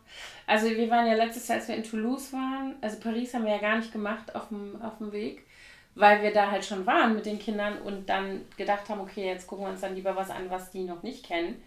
also 0.46 0.70
wir 0.70 0.88
waren 0.88 1.06
ja 1.06 1.14
letztes 1.14 1.48
Jahr, 1.48 1.58
als 1.58 1.66
wir 1.66 1.74
in 1.74 1.82
Toulouse 1.82 2.32
waren, 2.32 2.76
also 2.80 3.00
Paris 3.00 3.34
haben 3.34 3.44
wir 3.44 3.52
ja 3.52 3.60
gar 3.60 3.76
nicht 3.76 3.92
gemacht 3.92 4.34
auf 4.36 4.48
dem, 4.48 4.80
auf 4.80 4.98
dem 4.98 5.10
Weg, 5.10 5.44
weil 5.96 6.22
wir 6.22 6.32
da 6.32 6.50
halt 6.50 6.64
schon 6.64 6.86
waren 6.86 7.16
mit 7.16 7.26
den 7.26 7.40
Kindern 7.40 7.82
und 7.82 8.08
dann 8.08 8.42
gedacht 8.56 8.88
haben, 8.88 9.00
okay, 9.00 9.26
jetzt 9.26 9.48
gucken 9.48 9.64
wir 9.66 9.70
uns 9.72 9.80
dann 9.80 9.96
lieber 9.96 10.14
was 10.14 10.30
an, 10.30 10.48
was 10.48 10.70
die 10.70 10.84
noch 10.84 11.02
nicht 11.02 11.26
kennen. 11.26 11.60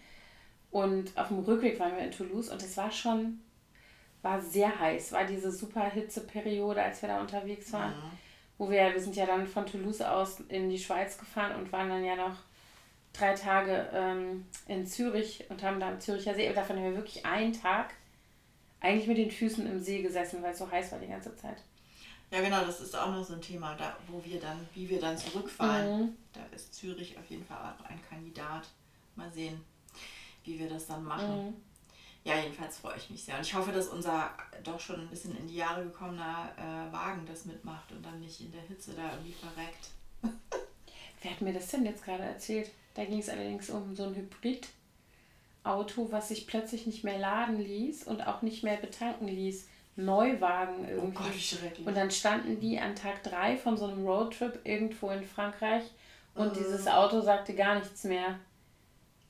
Und 0.70 1.16
auf 1.18 1.28
dem 1.28 1.40
Rückweg 1.40 1.78
waren 1.78 1.94
wir 1.96 2.02
in 2.02 2.10
Toulouse 2.10 2.48
und 2.48 2.62
es 2.62 2.76
war 2.78 2.90
schon 2.90 3.40
war 4.26 4.40
sehr 4.40 4.76
heiß, 4.76 5.12
war 5.12 5.24
diese 5.24 5.52
super 5.52 5.88
Hitzeperiode, 5.88 6.82
als 6.82 7.00
wir 7.00 7.08
da 7.08 7.20
unterwegs 7.20 7.72
waren. 7.72 7.92
Mhm. 7.92 8.10
Wo 8.58 8.70
wir, 8.70 8.92
wir 8.92 9.00
sind 9.00 9.14
ja 9.14 9.24
dann 9.24 9.46
von 9.46 9.66
Toulouse 9.66 10.00
aus 10.00 10.40
in 10.48 10.68
die 10.68 10.78
Schweiz 10.78 11.16
gefahren 11.16 11.54
und 11.54 11.70
waren 11.70 11.88
dann 11.88 12.04
ja 12.04 12.16
noch 12.16 12.36
drei 13.12 13.34
Tage 13.34 13.88
ähm, 13.92 14.46
in 14.66 14.84
Zürich 14.86 15.44
und 15.48 15.62
haben 15.62 15.78
da 15.78 15.88
am 15.88 16.00
Züricher 16.00 16.34
See, 16.34 16.52
davon 16.52 16.76
haben 16.76 16.86
wir 16.86 16.96
wirklich 16.96 17.24
einen 17.24 17.52
Tag 17.52 17.94
eigentlich 18.80 19.06
mit 19.06 19.18
den 19.18 19.30
Füßen 19.30 19.64
im 19.64 19.78
See 19.78 20.02
gesessen, 20.02 20.42
weil 20.42 20.52
es 20.52 20.58
so 20.58 20.68
heiß 20.70 20.90
war 20.90 20.98
die 20.98 21.06
ganze 21.06 21.34
Zeit. 21.36 21.62
Ja, 22.32 22.40
genau, 22.40 22.64
das 22.64 22.80
ist 22.80 22.96
auch 22.98 23.12
noch 23.12 23.24
so 23.24 23.34
ein 23.34 23.40
Thema, 23.40 23.76
da, 23.76 23.96
wo 24.08 24.24
wir 24.24 24.40
dann, 24.40 24.58
wie 24.74 24.88
wir 24.88 25.00
dann 25.00 25.16
zurückfahren. 25.16 26.00
Mhm. 26.00 26.16
Da 26.32 26.40
ist 26.52 26.74
Zürich 26.74 27.16
auf 27.16 27.30
jeden 27.30 27.44
Fall 27.44 27.58
auch 27.58 27.84
ein 27.84 28.00
Kandidat. 28.08 28.68
Mal 29.14 29.30
sehen, 29.30 29.60
wie 30.42 30.58
wir 30.58 30.68
das 30.68 30.86
dann 30.86 31.04
machen. 31.04 31.46
Mhm. 31.46 31.54
Ja, 32.26 32.40
jedenfalls 32.40 32.78
freue 32.78 32.96
ich 32.96 33.08
mich 33.08 33.22
sehr. 33.22 33.36
Und 33.36 33.46
ich 33.46 33.54
hoffe, 33.54 33.70
dass 33.70 33.86
unser 33.86 34.30
doch 34.64 34.80
schon 34.80 34.98
ein 34.98 35.06
bisschen 35.06 35.38
in 35.38 35.46
die 35.46 35.54
Jahre 35.54 35.84
gekommener 35.84 36.50
äh, 36.58 36.92
Wagen 36.92 37.24
das 37.24 37.44
mitmacht 37.44 37.92
und 37.92 38.04
dann 38.04 38.18
nicht 38.18 38.40
in 38.40 38.50
der 38.50 38.62
Hitze 38.62 38.94
da 38.94 39.12
irgendwie 39.12 39.32
verreckt. 39.32 39.90
Wer 41.22 41.30
hat 41.30 41.40
mir 41.40 41.52
das 41.52 41.68
denn 41.68 41.84
jetzt 41.84 42.04
gerade 42.04 42.24
erzählt? 42.24 42.72
Da 42.94 43.04
ging 43.04 43.20
es 43.20 43.28
allerdings 43.28 43.70
um 43.70 43.94
so 43.94 44.06
ein 44.06 44.16
Hybrid-Auto, 44.16 46.10
was 46.10 46.26
sich 46.28 46.48
plötzlich 46.48 46.88
nicht 46.88 47.04
mehr 47.04 47.18
laden 47.18 47.60
ließ 47.60 48.02
und 48.08 48.26
auch 48.26 48.42
nicht 48.42 48.64
mehr 48.64 48.76
betanken 48.76 49.28
ließ. 49.28 49.68
Neuwagen 49.94 50.88
irgendwie. 50.88 51.18
Oh 51.18 51.22
Gott, 51.22 51.32
wie 51.32 51.38
schrecklich. 51.38 51.86
Und 51.86 51.96
dann 51.96 52.10
standen 52.10 52.58
die 52.58 52.80
an 52.80 52.96
Tag 52.96 53.22
3 53.22 53.56
von 53.56 53.76
so 53.76 53.86
einem 53.86 54.04
Roadtrip 54.04 54.58
irgendwo 54.64 55.10
in 55.10 55.22
Frankreich 55.22 55.84
und 56.34 56.48
uh. 56.48 56.54
dieses 56.54 56.88
Auto 56.88 57.20
sagte 57.20 57.54
gar 57.54 57.76
nichts 57.76 58.02
mehr. 58.02 58.40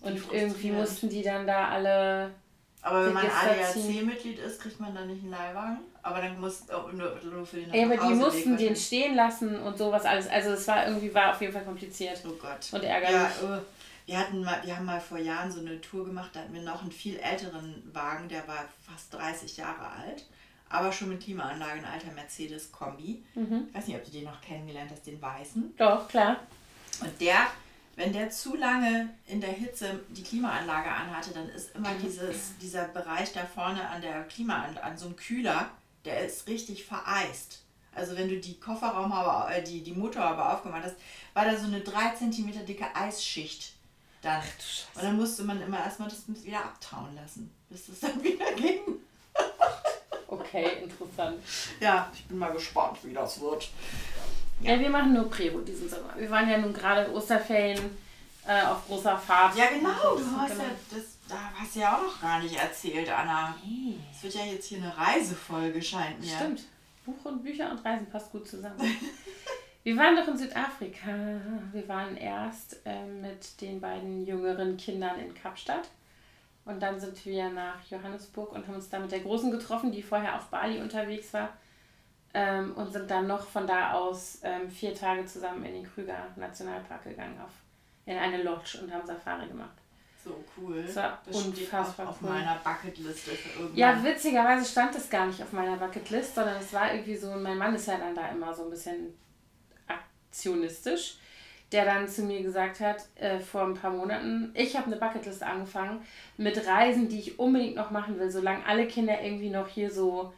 Und 0.01 0.33
irgendwie 0.33 0.73
mussten 0.73 1.11
die 1.11 1.23
dann 1.23 1.47
da 1.47 1.69
alle 1.69 2.33
aber 2.87 3.07
wenn 3.07 3.15
man 3.15 3.27
ADAC-Mitglied 3.27 4.39
ist, 4.39 4.61
kriegt 4.61 4.79
man 4.79 4.95
dann 4.95 5.09
nicht 5.09 5.21
einen 5.21 5.33
Leihwagen. 5.33 5.79
Aber 6.05 6.21
dann 6.21 6.41
muss 6.41 6.71
auch 6.71 6.93
nur, 6.93 7.19
nur 7.25 7.45
für 7.45 7.57
den 7.57 7.75
Ja, 7.75 7.85
aber 7.85 7.97
die 7.97 8.15
mussten 8.15 8.57
den 8.57 8.77
stehen 8.77 9.17
lassen 9.17 9.59
und 9.59 9.77
sowas 9.77 10.05
alles. 10.05 10.29
Also 10.29 10.51
es 10.51 10.69
war 10.69 10.87
irgendwie 10.87 11.13
war 11.13 11.33
auf 11.33 11.41
jeden 11.41 11.53
Fall 11.53 11.65
kompliziert. 11.65 12.23
Oh 12.25 12.35
Gott. 12.41 12.69
Und 12.71 12.85
ärgerlich. 12.85 13.13
Ja, 13.13 13.31
oh. 13.43 13.59
wir, 14.07 14.19
hatten 14.21 14.45
mal, 14.45 14.61
wir 14.65 14.77
haben 14.77 14.87
mal 14.87 15.01
vor 15.01 15.19
Jahren 15.19 15.51
so 15.51 15.59
eine 15.59 15.81
Tour 15.81 16.05
gemacht, 16.05 16.31
da 16.33 16.41
hatten 16.41 16.55
wir 16.55 16.63
noch 16.63 16.83
einen 16.83 16.93
viel 16.93 17.19
älteren 17.19 17.83
Wagen, 17.93 18.29
der 18.29 18.47
war 18.47 18.65
fast 18.89 19.13
30 19.15 19.57
Jahre 19.57 19.91
alt, 19.91 20.25
aber 20.69 20.93
schon 20.93 21.09
mit 21.09 21.25
Klimaanlage, 21.25 21.81
ein 21.81 21.85
alter 21.85 22.13
Mercedes-Kombi. 22.13 23.25
Mhm. 23.35 23.67
Ich 23.69 23.75
weiß 23.75 23.89
nicht, 23.89 23.97
ob 23.97 24.05
du 24.05 24.13
den 24.13 24.25
noch 24.25 24.41
kennengelernt 24.41 24.93
hast, 24.93 25.05
den 25.09 25.21
weißen. 25.21 25.75
Doch, 25.77 26.07
klar. 26.07 26.37
Und 27.01 27.21
der 27.21 27.49
wenn 27.97 28.13
der 28.13 28.31
zu 28.31 28.55
lange 28.57 29.09
in 29.27 29.41
der 29.41 29.53
Hitze 29.53 30.01
die 30.11 30.23
Klimaanlage 30.23 30.91
anhatte, 30.91 31.31
dann 31.33 31.49
ist 31.49 31.75
immer 31.75 31.95
dieses, 31.95 32.57
dieser 32.61 32.89
Bereich 32.89 33.33
da 33.33 33.45
vorne 33.47 33.89
an 33.89 34.03
der 34.03 34.23
Klimaanlage, 34.25 34.85
an 34.85 34.99
so 34.99 35.07
einem 35.07 35.17
Kühler, 35.17 35.71
der 36.05 36.25
ist 36.25 36.47
richtig 36.47 36.85
vereist. 36.85 37.63
also 37.95 38.15
wenn 38.15 38.29
du 38.29 38.39
die 38.39 38.61
Kofferraumhaube, 38.61 39.55
äh, 39.55 39.63
die, 39.63 39.83
die 39.83 39.93
Motorhaube 39.93 40.45
aufgemacht 40.45 40.85
hast, 40.85 40.97
war 41.33 41.47
da 41.47 41.57
so 41.57 41.67
eine 41.67 41.81
3 41.81 42.15
cm 42.17 42.67
dicke 42.67 42.95
Eisschicht 42.95 43.73
dann. 44.21 44.43
Ach, 44.43 44.97
und 44.97 45.03
dann 45.03 45.17
musste 45.17 45.45
man 45.45 45.63
immer 45.63 45.79
erstmal 45.79 46.11
das 46.11 46.25
wieder 46.29 46.63
abtauen 46.63 47.15
lassen, 47.15 47.51
bis 47.71 47.89
es 47.89 48.01
dann 48.01 48.23
wieder 48.23 48.53
ging. 48.53 48.81
okay, 50.27 50.83
interessant. 50.83 51.43
Ja, 51.81 52.11
ich 52.15 52.27
bin 52.27 52.39
mal 52.39 52.53
gespannt, 52.53 52.99
wie 53.03 53.15
das 53.15 53.41
wird. 53.41 53.71
Ja, 54.61 54.75
ja 54.75 54.81
wir 54.81 54.91
machen 54.91 55.13
nur 55.13 55.31
Prero 55.31 55.61
diesen 55.61 55.89
Sommer. 55.89 56.15
Wir 56.17 56.31
waren 56.31 56.49
ja 56.49 56.59
nun 56.59 56.73
gerade 56.73 57.13
Osterferien 57.13 57.81
äh, 58.47 58.63
auf 58.63 58.87
großer 58.87 59.17
Fahrt. 59.19 59.57
Ja, 59.57 59.67
genau, 59.67 60.17
du 60.17 60.25
hast 60.39 60.53
genau. 60.53 60.63
ja 60.65 60.71
das, 60.91 61.19
da 61.29 61.37
hast 61.55 61.75
du 61.75 61.81
ja 61.81 61.97
auch 61.97 62.03
noch 62.03 62.21
gar 62.21 62.41
nicht 62.41 62.57
erzählt, 62.57 63.11
Anna. 63.11 63.55
Es 64.13 64.23
wird 64.23 64.35
ja 64.35 64.45
jetzt 64.45 64.67
hier 64.67 64.79
eine 64.79 64.97
Reisefolge, 64.97 65.83
scheint 65.83 66.21
mir. 66.21 66.29
Stimmt. 66.29 66.63
Buch 67.05 67.25
und 67.25 67.43
Bücher 67.43 67.71
und 67.71 67.85
Reisen 67.85 68.07
passt 68.07 68.33
gut 68.33 68.49
zusammen. 68.49 68.79
wir 69.85 69.97
waren 69.97 70.17
doch 70.17 70.27
in 70.29 70.37
Südafrika. 70.37 71.41
Wir 71.73 71.89
waren 71.89 72.17
erst 72.17 72.81
äh, 72.85 73.05
mit 73.07 73.61
den 73.61 73.81
beiden 73.81 74.27
jüngeren 74.27 74.77
Kindern 74.77 75.19
in 75.21 75.35
Kapstadt. 75.35 75.89
Und 76.65 76.81
dann 76.81 76.99
sind 76.99 77.25
wir 77.25 77.49
nach 77.49 77.79
Johannesburg 77.89 78.53
und 78.53 78.67
haben 78.67 78.75
uns 78.75 78.89
da 78.89 78.99
mit 78.99 79.13
der 79.13 79.21
Großen 79.21 79.53
getroffen, 79.53 79.93
die 79.93 80.03
vorher 80.03 80.37
auf 80.37 80.47
Bali 80.47 80.81
unterwegs 80.81 81.33
war. 81.33 81.51
Ähm, 82.39 82.75
und 82.75 82.93
sind 82.93 83.11
dann 83.11 83.27
noch 83.27 83.47
von 83.47 83.67
da 83.67 83.93
aus 83.93 84.41
ähm, 84.43 84.69
vier 84.71 84.95
Tage 84.95 85.25
zusammen 85.25 85.65
in 85.65 85.73
den 85.73 85.85
Krüger 85.85 86.27
Nationalpark 86.37 87.05
gegangen, 87.05 87.41
auf, 87.43 87.51
in 88.05 88.19
eine 88.19 88.43
Lodge 88.43 88.79
und 88.83 88.93
haben 88.93 89.07
Safari 89.07 89.47
gemacht. 89.47 89.79
So 90.23 90.45
cool. 90.59 90.83
Das 90.83 90.97
war 90.97 91.23
das 91.25 91.47
unfassbar 91.47 92.11
auf, 92.11 92.19
cool. 92.21 92.29
meiner 92.29 92.57
Bucketliste 92.63 93.31
für 93.31 93.61
irgendwann. 93.61 93.79
Ja, 93.79 94.05
witzigerweise 94.05 94.71
stand 94.71 94.95
es 94.97 95.09
gar 95.09 95.25
nicht 95.25 95.43
auf 95.43 95.53
meiner 95.53 95.79
Bucketlist, 95.79 96.35
sondern 96.35 96.57
es 96.57 96.75
war 96.75 96.93
irgendwie 96.93 97.17
so, 97.17 97.31
mein 97.31 97.57
Mann 97.57 97.75
ist 97.75 97.89
ja 97.89 97.97
dann 97.97 98.15
da 98.15 98.29
immer 98.29 98.53
so 98.53 98.65
ein 98.65 98.71
bisschen 98.71 99.15
aktionistisch, 99.87 101.17
der 101.73 101.87
dann 101.87 102.07
zu 102.07 102.21
mir 102.23 102.43
gesagt 102.43 102.81
hat, 102.81 103.07
äh, 103.15 103.39
vor 103.39 103.63
ein 103.63 103.75
paar 103.75 103.93
Monaten, 103.93 104.51
ich 104.53 104.77
habe 104.77 104.89
eine 104.89 104.97
Bucketlist 104.97 105.43
angefangen 105.43 106.05
mit 106.37 106.67
Reisen, 106.67 107.09
die 107.09 107.21
ich 107.21 107.39
unbedingt 107.39 107.77
noch 107.77 107.91
machen 107.91 108.19
will, 108.19 108.31
solange 108.31 108.67
alle 108.67 108.87
Kinder 108.87 109.23
irgendwie 109.23 109.49
noch 109.49 109.69
hier 109.69 109.91
so 109.91 110.35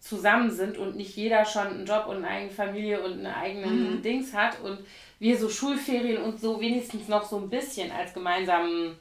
zusammen 0.00 0.50
sind 0.50 0.78
und 0.78 0.96
nicht 0.96 1.14
jeder 1.16 1.44
schon 1.44 1.66
einen 1.66 1.86
Job 1.86 2.06
und 2.06 2.16
eine 2.16 2.28
eigene 2.28 2.50
Familie 2.50 3.02
und 3.02 3.20
eine 3.20 3.36
eigene 3.36 3.66
mhm. 3.66 4.02
Dings 4.02 4.32
hat 4.32 4.60
und 4.60 4.78
wir 5.18 5.38
so 5.38 5.48
Schulferien 5.48 6.22
und 6.22 6.40
so 6.40 6.60
wenigstens 6.60 7.06
noch 7.06 7.24
so 7.24 7.36
ein 7.36 7.50
bisschen 7.50 7.92
als 7.92 8.14
gemeinsamen 8.14 8.96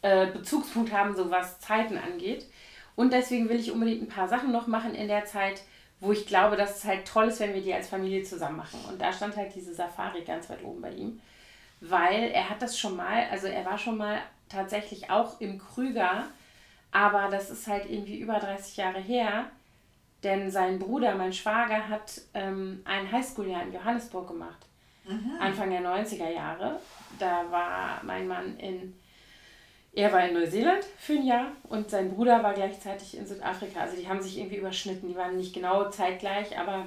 äh, 0.00 0.26
Bezugspunkt 0.26 0.92
haben, 0.92 1.14
so 1.14 1.30
was 1.30 1.60
Zeiten 1.60 1.98
angeht. 1.98 2.46
Und 2.96 3.12
deswegen 3.12 3.48
will 3.48 3.60
ich 3.60 3.70
unbedingt 3.70 4.02
ein 4.02 4.08
paar 4.08 4.28
Sachen 4.28 4.52
noch 4.52 4.66
machen 4.66 4.94
in 4.94 5.08
der 5.08 5.26
Zeit, 5.26 5.62
wo 6.00 6.12
ich 6.12 6.26
glaube, 6.26 6.56
dass 6.56 6.78
es 6.78 6.84
halt 6.84 7.06
toll 7.06 7.28
ist, 7.28 7.40
wenn 7.40 7.54
wir 7.54 7.62
die 7.62 7.74
als 7.74 7.88
Familie 7.88 8.22
zusammen 8.22 8.56
machen. 8.56 8.80
Und 8.88 9.00
da 9.00 9.12
stand 9.12 9.36
halt 9.36 9.54
diese 9.54 9.74
Safari 9.74 10.22
ganz 10.22 10.48
weit 10.48 10.64
oben 10.64 10.80
bei 10.80 10.92
ihm, 10.92 11.20
weil 11.80 12.30
er 12.32 12.48
hat 12.48 12.62
das 12.62 12.78
schon 12.78 12.96
mal, 12.96 13.26
also 13.30 13.46
er 13.46 13.64
war 13.64 13.78
schon 13.78 13.98
mal 13.98 14.18
tatsächlich 14.48 15.10
auch 15.10 15.40
im 15.40 15.58
Krüger, 15.58 16.24
aber 16.92 17.28
das 17.30 17.50
ist 17.50 17.66
halt 17.66 17.90
irgendwie 17.90 18.18
über 18.18 18.38
30 18.38 18.76
Jahre 18.76 19.00
her, 19.00 19.46
denn 20.24 20.50
sein 20.50 20.78
Bruder, 20.78 21.14
mein 21.14 21.32
Schwager, 21.32 21.88
hat 21.88 22.20
ähm, 22.34 22.80
ein 22.84 23.10
Highschool-Jahr 23.10 23.62
in 23.62 23.72
Johannesburg 23.72 24.28
gemacht, 24.28 24.66
mhm. 25.06 25.32
Anfang 25.38 25.70
der 25.70 25.82
90er 25.82 26.30
Jahre. 26.30 26.80
Da 27.18 27.44
war 27.50 28.00
mein 28.02 28.26
Mann 28.26 28.56
in 28.58 28.94
er 29.96 30.12
war 30.12 30.26
in 30.26 30.34
Neuseeland 30.34 30.84
für 30.98 31.12
ein 31.12 31.24
Jahr 31.24 31.52
und 31.68 31.88
sein 31.88 32.12
Bruder 32.12 32.42
war 32.42 32.52
gleichzeitig 32.52 33.16
in 33.16 33.26
Südafrika. 33.26 33.80
Also 33.80 33.96
die 33.96 34.08
haben 34.08 34.20
sich 34.20 34.38
irgendwie 34.38 34.56
überschnitten. 34.56 35.08
Die 35.08 35.14
waren 35.14 35.36
nicht 35.36 35.54
genau 35.54 35.88
zeitgleich, 35.88 36.58
aber 36.58 36.86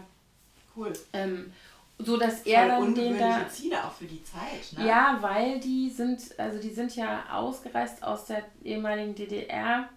cool. 0.76 0.92
Ähm, 1.14 1.54
so 2.00 2.18
dass 2.18 2.42
er 2.42 2.68
dann 2.68 2.94
den 2.94 3.18
da 3.18 3.48
Ziele 3.50 3.84
auch 3.84 3.94
für 3.94 4.06
die 4.06 4.24
Zeit. 4.24 4.78
Ne? 4.78 4.88
Ja, 4.88 5.18
weil 5.22 5.60
die 5.60 5.90
sind 5.90 6.38
also 6.38 6.60
die 6.60 6.74
sind 6.74 6.96
ja 6.96 7.24
ausgereist 7.32 8.04
aus 8.04 8.26
der 8.26 8.44
ehemaligen 8.64 9.16
DDR 9.16 9.90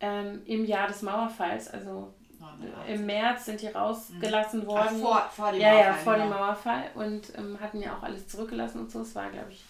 ähm, 0.00 0.42
im 0.44 0.66
Jahr 0.66 0.88
des 0.88 1.02
Mauerfalls. 1.02 1.68
Also 1.68 2.12
im 2.88 3.06
März 3.06 3.46
sind 3.46 3.60
die 3.60 3.68
rausgelassen 3.68 4.60
mhm. 4.60 4.66
worden. 4.66 4.88
Ach, 4.90 5.00
vor, 5.00 5.30
vor 5.34 5.52
dem 5.52 5.60
ja, 5.60 5.72
Mauerfall. 5.72 5.86
Ja, 5.86 5.94
vor 5.94 6.12
genau. 6.14 6.26
dem 6.26 6.30
Mauerfall 6.30 6.84
und 6.94 7.38
ähm, 7.38 7.58
hatten 7.60 7.82
ja 7.82 7.96
auch 7.96 8.02
alles 8.02 8.28
zurückgelassen 8.28 8.80
und 8.80 8.90
so. 8.90 9.00
Es 9.00 9.14
war, 9.14 9.30
glaube 9.30 9.52
ich, 9.52 9.62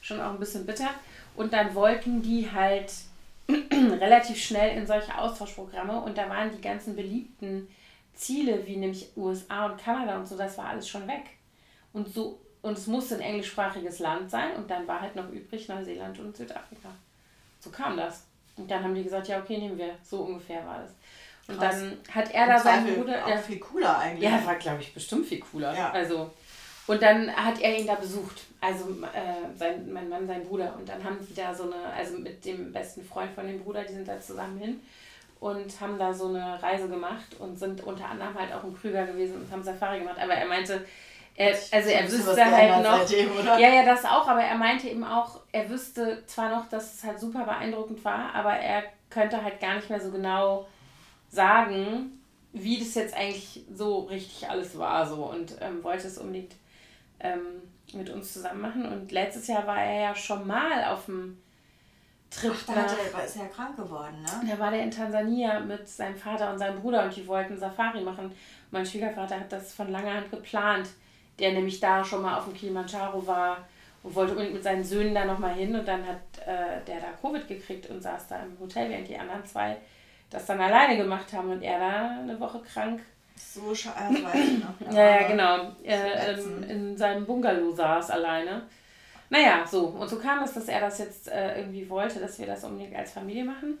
schon 0.00 0.20
auch 0.20 0.32
ein 0.32 0.38
bisschen 0.38 0.66
bitter. 0.66 0.90
Und 1.36 1.52
dann 1.52 1.74
wollten 1.74 2.22
die 2.22 2.50
halt 2.50 2.92
relativ 3.48 4.42
schnell 4.42 4.76
in 4.76 4.86
solche 4.86 5.16
Austauschprogramme 5.16 6.00
und 6.00 6.18
da 6.18 6.28
waren 6.28 6.50
die 6.50 6.60
ganzen 6.60 6.96
beliebten 6.96 7.68
Ziele, 8.14 8.66
wie 8.66 8.76
nämlich 8.76 9.12
USA 9.16 9.66
und 9.66 9.78
Kanada 9.78 10.18
und 10.18 10.26
so, 10.26 10.36
das 10.36 10.58
war 10.58 10.66
alles 10.66 10.88
schon 10.88 11.06
weg. 11.06 11.24
Und 11.92 12.12
so, 12.12 12.40
und 12.62 12.76
es 12.76 12.86
musste 12.86 13.14
ein 13.14 13.20
englischsprachiges 13.20 14.00
Land 14.00 14.30
sein 14.30 14.56
und 14.56 14.70
dann 14.70 14.86
war 14.86 15.00
halt 15.00 15.16
noch 15.16 15.28
übrig 15.30 15.68
Neuseeland 15.68 16.18
und 16.18 16.36
Südafrika. 16.36 16.90
So 17.60 17.70
kam 17.70 17.96
das. 17.96 18.26
Und 18.56 18.70
dann 18.70 18.82
haben 18.82 18.94
die 18.94 19.04
gesagt, 19.04 19.28
ja, 19.28 19.38
okay, 19.38 19.58
nehmen 19.58 19.78
wir. 19.78 19.94
So 20.02 20.22
ungefähr 20.22 20.66
war 20.66 20.80
das. 20.80 20.92
Und 21.48 21.58
Krass. 21.58 21.80
dann 21.80 21.98
hat 22.14 22.34
er 22.34 22.46
da 22.46 22.58
seinen 22.58 22.94
Bruder. 22.94 23.24
Auch 23.24 23.30
ja, 23.30 23.38
viel 23.38 23.58
cooler 23.58 23.98
eigentlich. 23.98 24.30
Ja, 24.30 24.44
war, 24.44 24.56
glaube 24.56 24.82
ich, 24.82 24.92
bestimmt 24.92 25.26
viel 25.26 25.40
cooler. 25.40 25.74
Ja. 25.74 25.90
Also, 25.90 26.30
und 26.86 27.02
dann 27.02 27.34
hat 27.34 27.60
er 27.60 27.78
ihn 27.78 27.86
da 27.86 27.94
besucht, 27.94 28.42
also 28.60 28.90
äh, 29.12 29.56
sein, 29.56 29.90
mein 29.92 30.08
Mann, 30.08 30.26
sein 30.26 30.44
Bruder. 30.44 30.74
Und 30.78 30.88
dann 30.88 31.02
haben 31.02 31.18
die 31.20 31.34
da 31.34 31.54
so 31.54 31.64
eine, 31.64 31.92
also 31.96 32.18
mit 32.18 32.44
dem 32.44 32.72
besten 32.72 33.02
Freund 33.02 33.30
von 33.34 33.46
dem 33.46 33.60
Bruder, 33.60 33.82
die 33.82 33.94
sind 33.94 34.06
da 34.06 34.20
zusammen 34.20 34.58
hin 34.58 34.80
und 35.40 35.80
haben 35.80 35.98
da 35.98 36.12
so 36.12 36.28
eine 36.28 36.62
Reise 36.62 36.88
gemacht 36.88 37.36
und 37.38 37.58
sind 37.58 37.82
unter 37.84 38.08
anderem 38.08 38.34
halt 38.38 38.52
auch 38.52 38.64
im 38.64 38.76
Krüger 38.76 39.06
gewesen 39.06 39.36
und 39.36 39.50
haben 39.50 39.62
Safari 39.62 40.00
gemacht. 40.00 40.18
Aber 40.20 40.34
er 40.34 40.46
meinte, 40.46 40.84
er, 41.34 41.50
also 41.50 41.88
er 41.88 42.10
wüsste 42.10 42.44
halt 42.44 42.82
noch. 42.82 43.06
Seitdem, 43.06 43.30
ja, 43.44 43.58
ja, 43.58 43.84
das 43.84 44.04
auch, 44.04 44.26
aber 44.26 44.42
er 44.42 44.56
meinte 44.56 44.88
eben 44.88 45.04
auch, 45.04 45.40
er 45.52 45.70
wüsste 45.70 46.24
zwar 46.26 46.50
noch, 46.50 46.68
dass 46.68 46.94
es 46.94 47.04
halt 47.04 47.20
super 47.20 47.44
beeindruckend 47.44 48.04
war, 48.04 48.34
aber 48.34 48.54
er 48.54 48.82
könnte 49.08 49.42
halt 49.42 49.60
gar 49.60 49.76
nicht 49.76 49.88
mehr 49.88 50.00
so 50.00 50.10
genau 50.10 50.66
sagen, 51.28 52.20
wie 52.52 52.78
das 52.78 52.94
jetzt 52.94 53.14
eigentlich 53.14 53.64
so 53.74 54.00
richtig 54.00 54.48
alles 54.48 54.76
war 54.78 55.06
so 55.06 55.26
und 55.26 55.56
ähm, 55.60 55.82
wollte 55.82 56.06
es 56.06 56.18
unbedingt 56.18 56.54
ähm, 57.20 57.62
mit 57.92 58.10
uns 58.10 58.32
zusammen 58.32 58.60
machen. 58.60 58.86
Und 58.86 59.12
letztes 59.12 59.46
Jahr 59.46 59.66
war 59.66 59.82
er 59.82 60.00
ja 60.00 60.14
schon 60.14 60.46
mal 60.46 60.84
auf 60.84 61.06
dem 61.06 61.38
Trip. 62.30 62.52
Ach, 62.54 62.66
da 62.66 62.82
nach, 62.82 62.96
er, 63.14 63.24
ist 63.24 63.36
er 63.36 63.42
ja 63.42 63.48
krank 63.48 63.76
geworden, 63.76 64.22
ne? 64.22 64.50
Da 64.50 64.58
war 64.58 64.70
der 64.70 64.82
in 64.82 64.90
Tansania 64.90 65.60
mit 65.60 65.88
seinem 65.88 66.16
Vater 66.16 66.52
und 66.52 66.58
seinem 66.58 66.80
Bruder 66.80 67.04
und 67.04 67.16
die 67.16 67.26
wollten 67.26 67.56
Safari 67.56 68.02
machen. 68.02 68.32
Mein 68.70 68.84
Schwiegervater 68.84 69.40
hat 69.40 69.52
das 69.52 69.72
von 69.72 69.90
langer 69.90 70.14
Hand 70.14 70.30
geplant, 70.30 70.88
der 71.38 71.52
nämlich 71.52 71.80
da 71.80 72.04
schon 72.04 72.22
mal 72.22 72.36
auf 72.36 72.44
dem 72.44 72.54
Kilimanjaro 72.54 73.26
war 73.26 73.66
und 74.02 74.14
wollte 74.14 74.32
unbedingt 74.32 74.54
mit 74.54 74.62
seinen 74.62 74.84
Söhnen 74.84 75.14
da 75.14 75.24
nochmal 75.24 75.54
hin 75.54 75.74
und 75.74 75.88
dann 75.88 76.06
hat 76.06 76.20
äh, 76.46 76.84
der 76.86 77.00
da 77.00 77.12
Covid 77.20 77.48
gekriegt 77.48 77.88
und 77.88 78.02
saß 78.02 78.28
da 78.28 78.42
im 78.42 78.58
Hotel, 78.60 78.90
während 78.90 79.08
die 79.08 79.18
anderen 79.18 79.44
zwei 79.46 79.78
das 80.30 80.46
dann 80.46 80.60
alleine 80.60 80.96
gemacht 80.96 81.32
haben 81.32 81.50
und 81.50 81.62
er 81.62 81.78
da 81.78 82.20
eine 82.20 82.38
Woche 82.38 82.60
krank 82.60 83.00
so 83.38 83.74
scheiße, 83.74 84.22
noch. 84.22 84.92
Ja, 84.92 85.20
ja, 85.20 85.28
genau. 85.28 85.72
Äh, 85.84 86.34
in, 86.34 86.62
in 86.64 86.96
seinem 86.96 87.24
Bungalow 87.24 87.72
saß 87.72 88.10
alleine. 88.10 88.66
Naja, 89.30 89.66
so. 89.66 89.86
Und 89.86 90.08
so 90.08 90.18
kam 90.18 90.42
es, 90.42 90.54
dass 90.54 90.68
er 90.68 90.80
das 90.80 90.98
jetzt 90.98 91.28
äh, 91.28 91.60
irgendwie 91.60 91.88
wollte, 91.88 92.20
dass 92.20 92.38
wir 92.38 92.46
das 92.46 92.64
unbedingt 92.64 92.96
als 92.96 93.12
Familie 93.12 93.44
machen. 93.44 93.78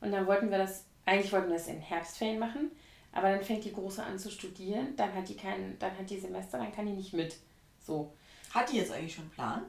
Und 0.00 0.12
dann 0.12 0.26
wollten 0.26 0.50
wir 0.50 0.58
das, 0.58 0.84
eigentlich 1.06 1.32
wollten 1.32 1.48
wir 1.48 1.56
das 1.56 1.68
in 1.68 1.80
Herbstferien 1.80 2.38
machen. 2.38 2.70
Aber 3.12 3.30
dann 3.30 3.42
fängt 3.42 3.64
die 3.64 3.72
Große 3.72 4.02
an 4.02 4.18
zu 4.18 4.30
studieren, 4.30 4.94
dann 4.96 5.14
hat 5.14 5.28
die 5.28 5.36
keinen, 5.36 5.78
dann 5.78 5.96
hat 5.98 6.10
die 6.10 6.20
Semester, 6.20 6.58
dann 6.58 6.74
kann 6.74 6.86
die 6.86 6.92
nicht 6.92 7.14
mit. 7.14 7.36
So. 7.80 8.12
Hat 8.52 8.70
die 8.70 8.76
jetzt 8.76 8.92
eigentlich 8.92 9.14
schon 9.14 9.24
einen 9.24 9.32
Plan? 9.32 9.62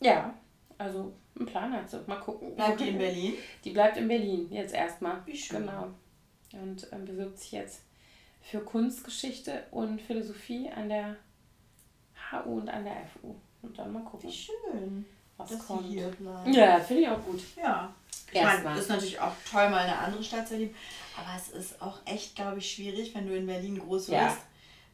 Ja, 0.00 0.34
also 0.78 1.12
einen 1.36 1.46
Plan 1.46 1.72
hat 1.72 1.90
sie. 1.90 2.02
Mal 2.06 2.20
gucken. 2.20 2.54
Bleibt 2.54 2.80
die 2.80 2.88
in 2.88 2.98
Berlin? 2.98 3.34
Die 3.64 3.70
bleibt 3.70 3.96
in 3.96 4.08
Berlin, 4.08 4.48
jetzt 4.50 4.74
erstmal. 4.74 5.24
Wie 5.26 5.36
schön. 5.36 5.66
Genau. 5.66 5.88
Und 6.52 6.86
ähm, 6.92 7.04
bewirbt 7.04 7.38
sich 7.38 7.52
jetzt 7.52 7.82
für 8.40 8.60
Kunstgeschichte 8.60 9.64
und 9.70 10.00
Philosophie 10.00 10.70
an 10.70 10.88
der 10.88 11.16
HU 12.30 12.58
und 12.58 12.68
an 12.68 12.84
der 12.84 13.06
FU. 13.06 13.34
Und 13.60 13.78
dann 13.78 13.92
mal 13.92 14.02
gucken. 14.04 14.28
Wie 14.28 14.32
schön. 14.32 15.04
Was 15.36 15.50
dass 15.50 15.66
kommt. 15.66 15.86
hier 15.86 16.08
bleiben. 16.08 16.52
Ja, 16.52 16.80
finde 16.80 17.02
ich 17.02 17.08
auch 17.08 17.22
gut. 17.24 17.40
Ja. 17.56 17.94
Ich 18.32 18.42
meine, 18.42 18.78
ist 18.78 18.90
natürlich 18.90 19.18
auch 19.20 19.32
toll, 19.50 19.70
mal 19.70 19.78
eine 19.78 19.96
andere 19.96 20.22
Stadt 20.22 20.46
zu 20.46 20.54
erleben. 20.54 20.74
Aber 21.16 21.28
es 21.36 21.48
ist 21.48 21.80
auch 21.80 21.98
echt, 22.04 22.34
glaube 22.36 22.58
ich, 22.58 22.70
schwierig, 22.70 23.14
wenn 23.14 23.26
du 23.26 23.36
in 23.36 23.46
Berlin 23.46 23.78
groß 23.78 24.08
wirst. 24.08 24.10
Ja. 24.10 24.36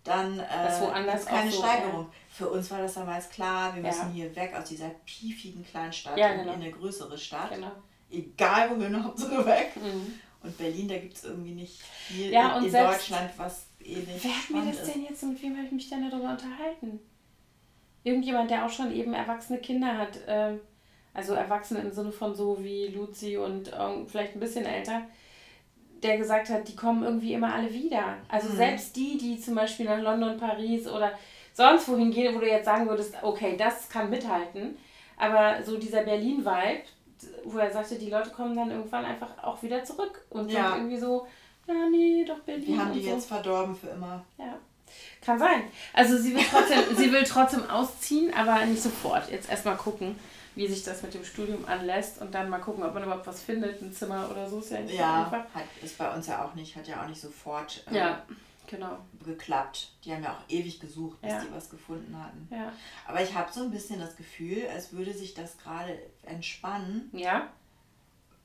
Dann 0.04 0.38
äh, 0.38 0.80
woanders 0.80 1.24
keine 1.24 1.50
so, 1.50 1.58
Steigerung. 1.62 2.02
Ja. 2.02 2.12
Für 2.28 2.48
uns 2.50 2.70
war 2.70 2.78
das 2.78 2.94
damals 2.94 3.30
klar, 3.30 3.74
wir 3.74 3.82
ja. 3.82 3.88
müssen 3.88 4.10
hier 4.10 4.36
weg 4.36 4.54
aus 4.54 4.68
dieser 4.68 4.90
piefigen 5.06 5.64
Kleinstadt 5.64 6.18
ja, 6.18 6.34
genau. 6.34 6.52
in 6.52 6.60
eine 6.60 6.70
größere 6.70 7.16
Stadt. 7.16 7.54
Genau. 7.54 7.72
Egal, 8.10 8.70
wo 8.70 8.78
wir 8.78 8.90
noch 8.90 9.04
Hauptsache 9.04 9.46
weg. 9.46 9.72
Mhm. 9.76 10.20
Und 10.42 10.58
Berlin, 10.58 10.88
da 10.88 10.98
gibt 10.98 11.14
es 11.14 11.24
irgendwie 11.24 11.52
nicht 11.52 11.80
viel 11.80 12.30
ja, 12.30 12.58
in, 12.58 12.66
in 12.66 12.72
Deutschland, 12.72 13.30
was 13.38 13.66
ähnlich 13.82 14.22
Wer 14.22 14.30
hat 14.30 14.50
mir 14.50 14.72
das 14.72 14.92
denn 14.92 15.04
jetzt, 15.04 15.22
mit 15.22 15.42
wem 15.42 15.56
habe 15.56 15.66
ich 15.66 15.72
mich 15.72 15.88
denn 15.88 16.08
darüber 16.08 16.30
unterhalten? 16.30 17.00
Irgendjemand, 18.02 18.50
der 18.50 18.66
auch 18.66 18.70
schon 18.70 18.92
eben 18.92 19.14
erwachsene 19.14 19.58
Kinder 19.58 19.96
hat. 19.96 20.18
Ähm, 20.26 20.60
also 21.14 21.32
Erwachsene 21.32 21.80
im 21.80 21.92
Sinne 21.92 22.12
von 22.12 22.34
so 22.34 22.62
wie 22.62 22.88
Luzi 22.88 23.36
und 23.36 23.70
vielleicht 24.08 24.34
ein 24.34 24.40
bisschen 24.40 24.66
älter. 24.66 25.02
Der 26.04 26.18
gesagt 26.18 26.50
hat, 26.50 26.68
die 26.68 26.76
kommen 26.76 27.02
irgendwie 27.02 27.32
immer 27.32 27.52
alle 27.52 27.72
wieder. 27.72 28.18
Also 28.28 28.50
mhm. 28.50 28.56
selbst 28.56 28.94
die, 28.94 29.18
die 29.18 29.40
zum 29.40 29.54
Beispiel 29.54 29.86
nach 29.86 30.00
London, 30.00 30.38
Paris 30.38 30.86
oder 30.86 31.12
sonst 31.52 31.88
wohin 31.88 32.10
gehen, 32.10 32.34
wo 32.34 32.40
du 32.40 32.46
jetzt 32.46 32.66
sagen 32.66 32.88
würdest, 32.88 33.14
okay, 33.22 33.56
das 33.56 33.88
kann 33.88 34.10
mithalten. 34.10 34.76
Aber 35.16 35.62
so 35.62 35.78
dieser 35.78 36.02
Berlin-Vibe, 36.02 36.82
wo 37.44 37.58
er 37.58 37.70
sagte, 37.70 37.96
die 37.96 38.10
Leute 38.10 38.30
kommen 38.30 38.54
dann 38.54 38.70
irgendwann 38.70 39.04
einfach 39.04 39.42
auch 39.42 39.62
wieder 39.62 39.82
zurück 39.84 40.24
und 40.30 40.50
ja. 40.50 40.70
sind 40.70 40.78
irgendwie 40.78 40.98
so, 40.98 41.26
ja, 41.66 41.88
nee, 41.90 42.24
doch 42.26 42.40
Berlin. 42.40 42.66
Wir 42.66 42.78
haben 42.78 42.92
die 42.92 43.02
so. 43.02 43.10
jetzt 43.10 43.28
verdorben 43.28 43.74
für 43.74 43.88
immer. 43.88 44.24
Ja. 44.38 44.58
Kann 45.24 45.38
sein. 45.38 45.62
Also 45.94 46.18
sie 46.18 46.34
will 46.34 46.44
trotzdem, 46.50 46.78
sie 46.96 47.12
will 47.12 47.24
trotzdem 47.24 47.70
ausziehen, 47.70 48.34
aber 48.34 48.64
nicht 48.66 48.82
sofort. 48.82 49.30
Jetzt 49.30 49.50
erstmal 49.50 49.76
gucken, 49.76 50.18
wie 50.54 50.68
sich 50.68 50.84
das 50.84 51.02
mit 51.02 51.14
dem 51.14 51.24
Studium 51.24 51.64
anlässt 51.66 52.20
und 52.20 52.34
dann 52.34 52.48
mal 52.48 52.58
gucken, 52.58 52.84
ob 52.84 52.94
man 52.94 53.02
überhaupt 53.02 53.26
was 53.26 53.42
findet, 53.42 53.82
ein 53.82 53.92
Zimmer 53.92 54.28
oder 54.30 54.48
so. 54.48 54.60
Ist 54.60 54.70
ja 54.70 54.80
nicht 54.80 54.94
ja, 54.94 55.28
so 55.30 55.36
einfach. 55.36 55.54
Hat, 55.54 55.64
ist 55.82 55.98
bei 55.98 56.14
uns 56.14 56.26
ja 56.26 56.44
auch 56.44 56.54
nicht, 56.54 56.76
hat 56.76 56.86
ja 56.86 57.02
auch 57.02 57.08
nicht 57.08 57.20
sofort 57.20 57.84
äh, 57.90 57.96
ja, 57.96 58.24
genau. 58.66 58.98
geklappt. 59.24 59.92
Die 60.04 60.12
haben 60.12 60.22
ja 60.22 60.32
auch 60.32 60.48
ewig 60.48 60.78
gesucht, 60.78 61.20
bis 61.20 61.32
ja. 61.32 61.40
die 61.40 61.52
was 61.52 61.70
gefunden 61.70 62.16
hatten. 62.22 62.48
Ja. 62.50 62.72
Aber 63.06 63.22
ich 63.22 63.34
habe 63.34 63.52
so 63.52 63.62
ein 63.62 63.70
bisschen 63.70 63.98
das 63.98 64.16
Gefühl, 64.16 64.66
als 64.72 64.92
würde 64.92 65.12
sich 65.12 65.34
das 65.34 65.58
gerade 65.58 65.98
entspannen. 66.22 67.10
Ja. 67.12 67.48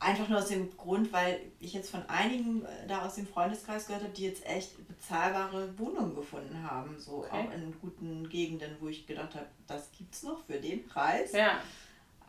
Einfach 0.01 0.29
nur 0.29 0.39
aus 0.39 0.47
dem 0.47 0.75
Grund, 0.77 1.11
weil 1.11 1.41
ich 1.59 1.73
jetzt 1.73 1.91
von 1.91 2.07
einigen 2.07 2.63
äh, 2.63 2.87
da 2.87 3.05
aus 3.05 3.15
dem 3.15 3.27
Freundeskreis 3.27 3.85
gehört 3.85 4.03
habe, 4.03 4.13
die 4.13 4.23
jetzt 4.23 4.45
echt 4.45 4.87
bezahlbare 4.87 5.77
Wohnungen 5.77 6.15
gefunden 6.15 6.63
haben. 6.63 6.97
So 6.97 7.17
okay. 7.17 7.29
auch 7.31 7.53
in 7.53 7.75
guten 7.81 8.29
Gegenden, 8.29 8.77
wo 8.79 8.87
ich 8.87 9.05
gedacht 9.05 9.35
habe, 9.35 9.47
das 9.67 9.91
gibt's 9.91 10.23
noch 10.23 10.43
für 10.45 10.59
den 10.59 10.87
Preis. 10.87 11.33
Ja. 11.33 11.59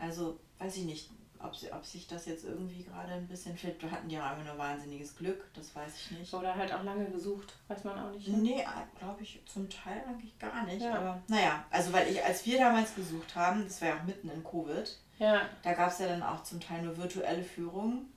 Also 0.01 0.39
weiß 0.59 0.77
ich 0.77 0.85
nicht, 0.85 1.11
ob, 1.43 1.57
sie, 1.57 1.73
ob 1.73 1.85
sich 1.85 2.07
das 2.07 2.27
jetzt 2.27 2.45
irgendwie 2.45 2.85
gerade 2.85 3.13
ein 3.13 3.27
bisschen 3.27 3.57
fällt. 3.57 3.83
Wir 3.83 3.91
hatten 3.91 4.11
ja 4.11 4.31
einfach 4.31 4.45
nur 4.45 4.59
wahnsinniges 4.59 5.17
Glück, 5.17 5.53
das 5.55 5.75
weiß 5.75 5.93
ich 5.97 6.19
nicht. 6.19 6.35
Oder 6.35 6.55
halt 6.55 6.73
auch 6.73 6.83
lange 6.83 7.07
gesucht, 7.07 7.55
weiß 7.69 7.85
man 7.85 7.99
auch 7.99 8.11
nicht. 8.13 8.29
Ne? 8.29 8.39
Nee, 8.39 8.67
glaube 8.99 9.23
ich 9.23 9.41
zum 9.47 9.69
Teil 9.69 10.03
eigentlich 10.07 10.39
gar 10.39 10.65
nicht. 10.65 10.83
Ja. 10.83 10.95
Aber 10.95 11.23
naja, 11.29 11.65
also 11.71 11.93
weil 11.93 12.09
ich, 12.09 12.23
als 12.23 12.45
wir 12.45 12.59
damals 12.59 12.95
gesucht 12.95 13.35
haben, 13.35 13.65
das 13.65 13.81
war 13.81 13.89
ja 13.89 13.97
auch 13.97 14.05
mitten 14.05 14.29
in 14.31 14.45
Covid, 14.45 14.99
ja. 15.19 15.43
da 15.63 15.73
gab 15.73 15.91
es 15.91 15.99
ja 15.99 16.09
dann 16.09 16.23
auch 16.23 16.43
zum 16.43 16.61
Teil 16.61 16.83
nur 16.83 16.97
virtuelle 16.97 17.43
Führungen. 17.43 18.13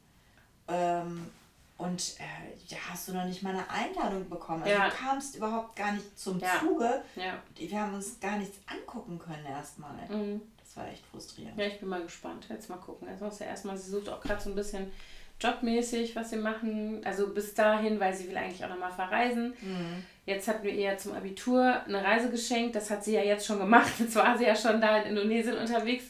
Ähm, 0.68 1.30
und 1.78 2.16
äh, 2.20 2.70
da 2.70 2.78
hast 2.92 3.08
du 3.08 3.14
noch 3.14 3.26
nicht 3.26 3.42
mal 3.42 3.50
eine 3.50 3.70
Einladung 3.70 4.30
bekommen. 4.30 4.64
Also 4.64 4.76
ja. 4.76 4.90
du 4.90 4.96
kamst 4.96 5.36
überhaupt 5.36 5.76
gar 5.76 5.92
nicht 5.92 6.18
zum 6.18 6.40
ja. 6.40 6.60
Zuge. 6.60 7.04
Ja. 7.16 7.42
Wir 7.56 7.80
haben 7.80 7.96
uns 7.96 8.20
gar 8.20 8.38
nichts 8.38 8.58
angucken 8.68 9.20
können 9.20 9.46
erstmal. 9.46 10.08
Mhm. 10.08 10.42
Das 10.74 10.84
war 10.84 10.92
echt 10.92 11.06
frustrierend. 11.06 11.58
Ja, 11.60 11.68
ich 11.68 11.80
bin 11.80 11.88
mal 11.88 12.02
gespannt. 12.02 12.48
Jetzt 12.50 12.68
mal 12.68 12.78
gucken. 12.78 13.08
Jetzt 13.08 13.22
muss 13.22 13.38
ja 13.38 13.46
erstmal, 13.46 13.78
sie 13.78 13.92
sucht 13.92 14.10
auch 14.10 14.20
gerade 14.20 14.42
so 14.42 14.50
ein 14.50 14.56
bisschen 14.56 14.92
jobmäßig, 15.40 16.16
was 16.16 16.32
sie 16.32 16.38
machen. 16.38 17.02
Also 17.06 17.28
bis 17.28 17.54
dahin, 17.54 18.00
weil 18.00 18.14
sie 18.14 18.28
will 18.28 18.38
eigentlich 18.38 18.66
auch 18.66 18.70
nochmal 18.70 18.92
verreisen. 18.92 19.54
Mhm. 19.62 20.04
Jetzt 20.26 20.48
hat 20.48 20.64
mir 20.64 20.72
eher 20.72 20.98
zum 20.98 21.14
Abitur 21.14 21.84
eine 21.86 22.04
Reise 22.04 22.32
geschenkt. 22.32 22.76
Das 22.76 22.90
hat 22.90 23.04
sie 23.04 23.14
ja 23.14 23.22
jetzt 23.22 23.46
schon 23.46 23.60
gemacht. 23.60 23.94
Jetzt 24.00 24.16
war 24.16 24.36
sie 24.36 24.46
ja 24.46 24.56
schon 24.56 24.82
da 24.82 24.98
in 24.98 25.10
Indonesien 25.10 25.58
unterwegs. 25.58 26.06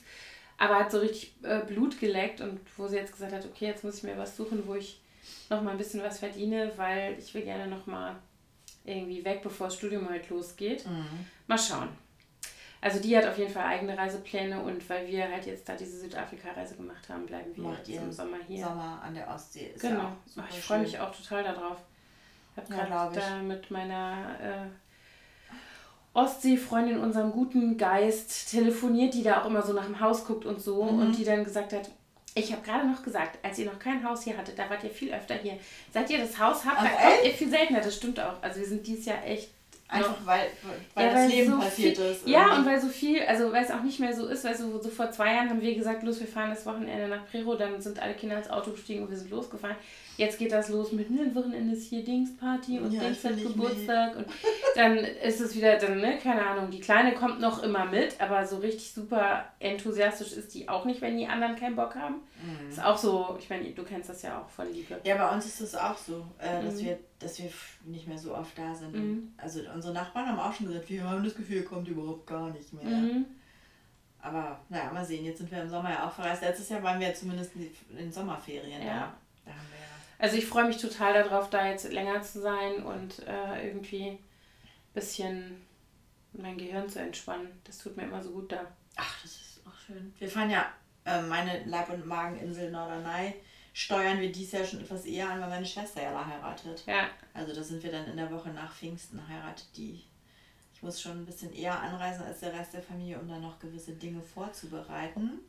Aber 0.58 0.80
hat 0.80 0.92
so 0.92 1.00
richtig 1.00 1.34
äh, 1.44 1.60
Blut 1.66 2.00
geleckt 2.00 2.40
und 2.40 2.62
wo 2.78 2.88
sie 2.88 2.96
jetzt 2.96 3.12
gesagt 3.12 3.34
hat, 3.34 3.46
okay, 3.46 3.66
jetzt 3.66 3.84
muss 3.84 3.98
ich 3.98 4.04
mir 4.04 4.18
was 4.18 4.38
suchen, 4.38 4.66
wo 4.66 4.76
ich 4.76 5.02
nochmal 5.50 5.74
ein 5.74 5.78
bisschen 5.78 6.02
was 6.02 6.20
verdiene, 6.20 6.72
weil 6.78 7.18
ich 7.20 7.34
will 7.34 7.42
gerne 7.42 7.68
nochmal 7.68 8.16
irgendwie 8.86 9.26
weg, 9.26 9.42
bevor 9.44 9.68
das 9.68 9.76
Studium 9.76 10.10
halt 10.10 10.30
losgeht. 10.30 10.86
Mhm. 10.88 11.26
Mal 11.48 11.58
schauen. 11.58 11.90
Also 12.84 13.00
die 13.00 13.16
hat 13.16 13.26
auf 13.26 13.38
jeden 13.38 13.50
Fall 13.50 13.64
eigene 13.64 13.98
Reisepläne 13.98 14.62
und 14.62 14.90
weil 14.90 15.08
wir 15.08 15.32
halt 15.32 15.46
jetzt 15.46 15.70
da 15.70 15.74
diese 15.74 16.00
Südafrika-Reise 16.00 16.76
gemacht 16.76 17.08
haben, 17.08 17.26
bleiben 17.26 17.56
wir 17.56 17.64
Macht 17.64 17.88
im 17.88 18.12
Sommer 18.12 18.36
hier. 18.46 18.66
Sommer 18.66 19.02
an 19.02 19.14
der 19.14 19.30
Ostsee. 19.30 19.72
Ist 19.74 19.80
genau. 19.80 20.02
Ja 20.02 20.18
oh, 20.38 20.42
ich 20.50 20.60
freue 20.60 20.80
mich 20.80 21.00
auch 21.00 21.16
total 21.16 21.46
darauf. 21.46 21.78
Ich 22.52 22.62
habe 22.62 22.74
gerade 22.74 23.16
da 23.16 23.38
mit 23.38 23.72
meiner 23.72 24.36
äh, 24.42 26.18
Ostsee-Freundin, 26.18 27.00
unserem 27.00 27.32
guten 27.32 27.78
Geist, 27.78 28.52
telefoniert, 28.52 29.14
die 29.14 29.24
da 29.24 29.42
auch 29.42 29.46
immer 29.46 29.62
so 29.62 29.72
nach 29.72 29.86
dem 29.86 30.02
Haus 30.02 30.26
guckt 30.26 30.46
und 30.46 30.60
so 30.60 30.84
mhm. 30.84 31.00
und 31.00 31.18
die 31.18 31.24
dann 31.24 31.46
gesagt 31.46 31.72
hat, 31.72 31.90
ich 32.36 32.52
habe 32.52 32.64
gerade 32.64 32.86
noch 32.86 33.02
gesagt, 33.02 33.40
als 33.46 33.60
ihr 33.60 33.66
noch 33.66 33.80
kein 33.80 34.04
Haus 34.04 34.24
hier 34.24 34.36
hattet, 34.36 34.60
da 34.60 34.70
wart 34.70 34.84
ihr 34.84 34.90
viel 34.90 35.14
öfter 35.14 35.36
hier. 35.36 35.58
Seit 35.94 36.10
ihr 36.10 36.18
das 36.18 36.38
Haus 36.38 36.66
habt, 36.66 36.80
Ach, 36.80 36.84
da 36.84 36.90
kommt 36.90 37.24
ihr 37.24 37.32
viel 37.32 37.50
seltener. 37.50 37.80
Das 37.80 37.96
stimmt 37.96 38.20
auch. 38.20 38.42
Also 38.42 38.60
wir 38.60 38.68
sind 38.68 38.86
dieses 38.86 39.06
Jahr 39.06 39.26
echt 39.26 39.52
Einfach 39.94 40.16
weil, 40.26 40.48
weil 40.94 41.08
ja, 41.08 41.14
das 41.14 41.32
Leben 41.32 41.52
so 41.52 41.60
passiert 41.60 41.98
viel, 41.98 42.06
ist. 42.06 42.22
Irgendwie. 42.22 42.32
Ja, 42.32 42.58
und 42.58 42.66
weil 42.66 42.82
so 42.82 42.88
viel, 42.88 43.22
also 43.24 43.52
weil 43.52 43.64
es 43.64 43.72
auch 43.72 43.84
nicht 43.84 44.00
mehr 44.00 44.16
so 44.16 44.28
ist, 44.28 44.44
weil 44.44 44.56
so, 44.56 44.82
so 44.82 44.90
vor 44.90 45.12
zwei 45.12 45.34
Jahren 45.34 45.50
haben 45.50 45.62
wir 45.62 45.76
gesagt, 45.76 46.04
los, 46.04 46.20
wir 46.20 46.28
fahren 46.28 46.50
das 46.50 46.66
Wochenende 46.66 47.08
nach 47.08 47.26
Prero, 47.30 47.56
dann 47.56 47.80
sind 47.82 48.02
alle 48.02 48.14
Kinder 48.14 48.38
ins 48.38 48.50
Auto 48.50 48.72
gestiegen 48.72 49.04
und 49.04 49.10
wir 49.10 49.18
sind 49.18 49.30
losgefahren. 49.32 49.76
Jetzt 50.16 50.38
geht 50.38 50.52
das 50.52 50.70
los 50.70 50.92
mit, 50.92 51.10
ne, 51.10 51.34
Wochenende 51.34 51.74
ist 51.74 51.90
hier 51.90 52.04
Dingsparty 52.04 52.80
und 52.80 52.92
ja, 52.92 53.02
Dings 53.02 53.24
hat 53.24 53.36
Geburtstag 53.36 54.16
und 54.16 54.28
dann 54.76 54.98
ist 54.98 55.42
es 55.42 55.56
wieder, 55.56 55.78
dann, 55.78 56.00
ne, 56.00 56.20
keine 56.22 56.46
Ahnung, 56.46 56.70
die 56.70 56.80
Kleine 56.80 57.14
kommt 57.16 57.40
noch 57.40 57.64
immer 57.64 57.86
mit, 57.86 58.22
aber 58.22 58.46
so 58.46 58.58
richtig 58.58 58.94
super 58.94 59.46
enthusiastisch 59.60 60.34
ist 60.34 60.54
die 60.54 60.70
auch 60.70 60.86
nicht, 60.86 61.02
wenn 61.02 61.18
die 61.18 61.26
anderen 61.26 61.56
keinen 61.56 61.76
Bock 61.76 61.96
haben. 61.96 62.22
Mhm. 62.44 62.70
Ist 62.70 62.84
auch 62.84 62.98
so, 62.98 63.38
ich 63.40 63.50
meine, 63.50 63.72
du 63.72 63.84
kennst 63.84 64.10
das 64.10 64.22
ja 64.22 64.40
auch 64.40 64.50
von 64.50 64.72
Liebe. 64.72 65.00
Ja, 65.04 65.18
bei 65.18 65.34
uns 65.34 65.46
ist 65.46 65.62
es 65.62 65.76
auch 65.76 65.98
so, 65.98 66.26
äh, 66.38 66.64
dass, 66.64 66.76
mhm. 66.76 66.86
wir, 66.86 67.00
dass 67.18 67.40
wir 67.40 67.50
nicht 67.86 68.08
mehr 68.08 68.18
so 68.18 68.36
oft 68.36 68.56
da 68.56 68.76
sind. 68.76 68.94
Mhm. 68.94 69.34
Also 69.38 69.62
unsere 69.74 69.94
Nachbarn 69.94 70.28
haben 70.28 70.40
auch 70.40 70.54
schon 70.54 70.68
gesagt, 70.68 70.90
wir 70.90 71.04
haben 71.04 71.24
das 71.24 71.36
Gefühl, 71.36 71.64
kommt 71.64 71.88
überhaupt 71.88 72.28
gar 72.28 72.52
nicht 72.52 72.72
mehr. 72.74 72.86
Mhm. 72.86 73.26
Aber 74.22 74.60
naja, 74.70 74.92
mal 74.94 75.04
sehen, 75.04 75.26
jetzt 75.26 75.40
sind 75.40 75.52
wir 75.52 75.62
im 75.62 75.70
Sommer 75.70 75.90
ja 75.90 76.08
auch 76.08 76.12
verreist. 76.12 76.44
Letztes 76.44 76.70
Jahr 76.70 76.84
waren 76.84 77.00
wir 77.00 77.14
zumindest 77.14 77.52
in 77.56 77.98
den 77.98 78.12
Sommerferien 78.12 78.82
ja. 78.82 78.88
da. 78.88 79.14
da 79.46 79.52
haben 79.52 79.68
wir 79.70 79.93
also 80.24 80.38
ich 80.38 80.46
freue 80.46 80.66
mich 80.66 80.78
total 80.78 81.14
darauf, 81.14 81.50
da 81.50 81.68
jetzt 81.68 81.92
länger 81.92 82.22
zu 82.22 82.40
sein 82.40 82.82
und 82.82 83.28
äh, 83.28 83.68
irgendwie 83.68 84.12
ein 84.12 84.20
bisschen 84.94 85.62
mein 86.32 86.58
Gehirn 86.58 86.88
zu 86.88 87.02
entspannen. 87.02 87.50
Das 87.66 87.78
tut 87.78 87.98
mir 87.98 88.04
immer 88.04 88.24
so 88.24 88.32
gut 88.32 88.50
da. 88.54 88.62
Ach, 88.96 89.22
das 89.22 89.32
ist 89.32 89.62
auch 89.68 89.78
schön. 89.86 90.14
Wir 90.18 90.30
fahren 90.30 90.50
ja 90.50 90.72
äh, 91.04 91.22
meine 91.24 91.66
Leib- 91.66 91.90
und 91.90 92.06
Mageninsel 92.06 92.72
Norderney 92.72 93.34
steuern 93.74 94.22
wir 94.22 94.32
dies 94.32 94.54
Jahr 94.54 94.64
schon 94.64 94.80
etwas 94.80 95.04
eher 95.04 95.30
an, 95.30 95.42
weil 95.42 95.50
meine 95.50 95.66
Schwester 95.66 96.02
ja 96.02 96.14
da 96.14 96.26
heiratet. 96.26 96.86
Ja. 96.88 97.10
Also 97.34 97.54
da 97.54 97.62
sind 97.62 97.84
wir 97.84 97.92
dann 97.92 98.06
in 98.06 98.16
der 98.16 98.32
Woche 98.32 98.52
nach 98.52 98.74
Pfingsten 98.74 99.28
heiratet 99.28 99.68
die. 99.76 100.06
Ich 100.74 100.82
muss 100.82 101.02
schon 101.02 101.24
ein 101.24 101.26
bisschen 101.26 101.52
eher 101.52 101.78
anreisen 101.78 102.24
als 102.24 102.40
der 102.40 102.54
Rest 102.54 102.74
der 102.74 102.82
Familie, 102.82 103.20
um 103.20 103.28
dann 103.28 103.42
noch 103.42 103.60
gewisse 103.60 103.92
Dinge 103.92 104.22
vorzubereiten. 104.22 105.40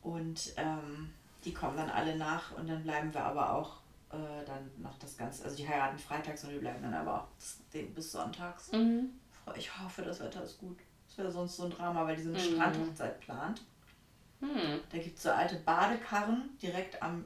Und 0.00 0.54
ähm, 0.56 1.10
die 1.46 1.54
kommen 1.54 1.76
dann 1.76 1.88
alle 1.88 2.16
nach 2.16 2.56
und 2.56 2.68
dann 2.68 2.82
bleiben 2.82 3.14
wir 3.14 3.22
aber 3.22 3.54
auch 3.54 3.76
äh, 4.10 4.44
dann 4.44 4.68
noch 4.78 4.98
das 4.98 5.16
Ganze, 5.16 5.44
also 5.44 5.56
die 5.56 5.66
heiraten 5.66 5.98
freitags 5.98 6.44
und 6.44 6.50
wir 6.50 6.60
bleiben 6.60 6.82
dann 6.82 6.92
aber 6.92 7.22
auch 7.22 7.28
bis, 7.38 7.62
bis 7.94 8.12
sonntags. 8.12 8.70
Mhm. 8.72 9.12
Ich 9.56 9.80
hoffe, 9.80 10.02
das 10.02 10.20
Wetter 10.20 10.42
ist 10.42 10.58
gut. 10.58 10.76
Das 11.06 11.16
wäre 11.18 11.30
sonst 11.30 11.56
so 11.56 11.62
ein 11.64 11.70
Drama, 11.70 12.04
weil 12.04 12.16
die 12.16 12.22
so 12.22 12.30
eine 12.30 12.38
mhm. 12.38 12.54
Strandhochzeit 12.54 13.20
plant. 13.20 13.62
Mhm. 14.40 14.80
Da 14.90 14.98
gibt 14.98 15.16
es 15.16 15.22
so 15.22 15.30
alte 15.30 15.54
Badekarren 15.56 16.50
direkt 16.60 17.00
am, 17.00 17.24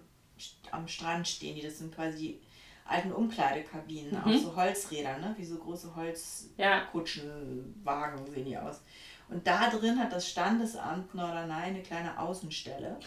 am 0.70 0.86
Strand 0.86 1.26
stehen 1.26 1.56
die. 1.56 1.62
Das 1.62 1.78
sind 1.78 1.94
quasi 1.94 2.18
die 2.18 2.38
alten 2.84 3.12
Umkleidekabinen, 3.12 4.12
mhm. 4.12 4.18
auch 4.18 4.36
so 4.38 4.54
Holzräder, 4.54 5.16
ne? 5.18 5.34
wie 5.38 5.46
so 5.46 5.56
große 5.56 5.96
Holzkutschenwagen 5.96 8.26
ja. 8.26 8.32
sehen 8.32 8.44
die 8.44 8.58
aus. 8.58 8.82
Und 9.30 9.46
da 9.46 9.70
drin 9.70 9.98
hat 9.98 10.12
das 10.12 10.28
Standesamt 10.28 11.14
Norderney 11.14 11.52
eine 11.52 11.82
kleine 11.82 12.18
Außenstelle. 12.18 12.98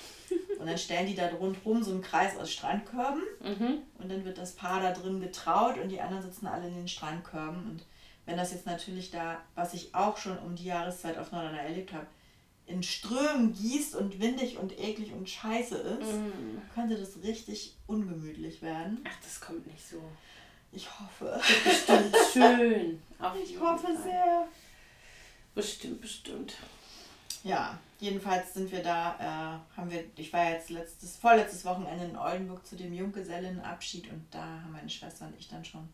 Und 0.60 0.68
dann 0.68 0.78
stellen 0.78 1.08
die 1.08 1.16
da 1.16 1.28
rundherum 1.28 1.84
so 1.84 1.92
einen 1.92 2.02
Kreis 2.02 2.38
aus 2.38 2.52
Strandkörben. 2.52 3.22
Mhm. 3.42 3.82
Und 4.00 4.10
dann 4.10 4.24
wird 4.24 4.38
das 4.38 4.54
Paar 4.54 4.82
da 4.82 4.92
drin 4.92 5.20
getraut 5.20 5.78
und 5.78 5.90
die 5.90 6.00
anderen 6.00 6.24
sitzen 6.24 6.48
alle 6.48 6.68
in 6.68 6.76
den 6.76 6.88
Strandkörben. 6.88 7.70
Und 7.70 7.86
wenn 8.26 8.38
das 8.38 8.54
jetzt 8.54 8.66
natürlich 8.66 9.12
da, 9.12 9.42
was 9.56 9.74
ich 9.74 9.94
auch 9.94 10.18
schon 10.18 10.38
um 10.40 10.56
die 10.56 10.66
Jahreszeit 10.66 11.18
auf 11.18 11.32
Norderney 11.32 11.60
erlebt 11.60 11.92
habe, 11.92 12.08
in 12.66 12.82
Strömen 12.82 13.54
gießt 13.54 13.96
und 13.96 14.22
windig 14.22 14.58
und 14.58 14.80
eklig 14.80 15.12
und 15.12 15.30
scheiße 15.30 15.76
ist, 15.76 16.14
mhm. 16.14 16.62
könnte 16.74 16.96
das 16.96 17.22
richtig 17.22 17.76
ungemütlich 17.88 18.62
werden. 18.62 19.04
Ach, 19.06 19.22
das 19.22 19.42
kommt 19.42 19.68
nicht 19.68 19.86
so. 19.86 20.02
Ich 20.72 20.88
hoffe. 21.00 21.40
Das 21.40 21.50
ist 21.50 21.88
bestimmt 21.88 22.16
schön. 22.32 23.02
Ich 23.42 23.58
hoffe 23.58 23.88
Fall. 23.88 23.98
sehr. 24.04 24.48
Bestimmt, 25.56 26.02
bestimmt. 26.02 26.56
Ja, 27.44 27.78
jedenfalls 28.00 28.54
sind 28.54 28.72
wir 28.72 28.82
da, 28.82 29.16
äh, 29.20 29.78
haben 29.78 29.92
wir, 29.92 30.06
ich 30.16 30.32
war 30.32 30.50
jetzt 30.50 30.70
letztes, 30.70 31.18
vorletztes 31.18 31.66
Wochenende 31.66 32.06
in 32.06 32.18
Oldenburg 32.18 32.66
zu 32.66 32.76
dem 32.76 32.94
Junggesellenabschied 32.94 34.10
und 34.10 34.26
da 34.32 34.40
haben 34.40 34.72
meine 34.72 34.90
Schwester 34.90 35.26
und 35.26 35.38
ich 35.38 35.50
dann 35.50 35.66
schon 35.66 35.90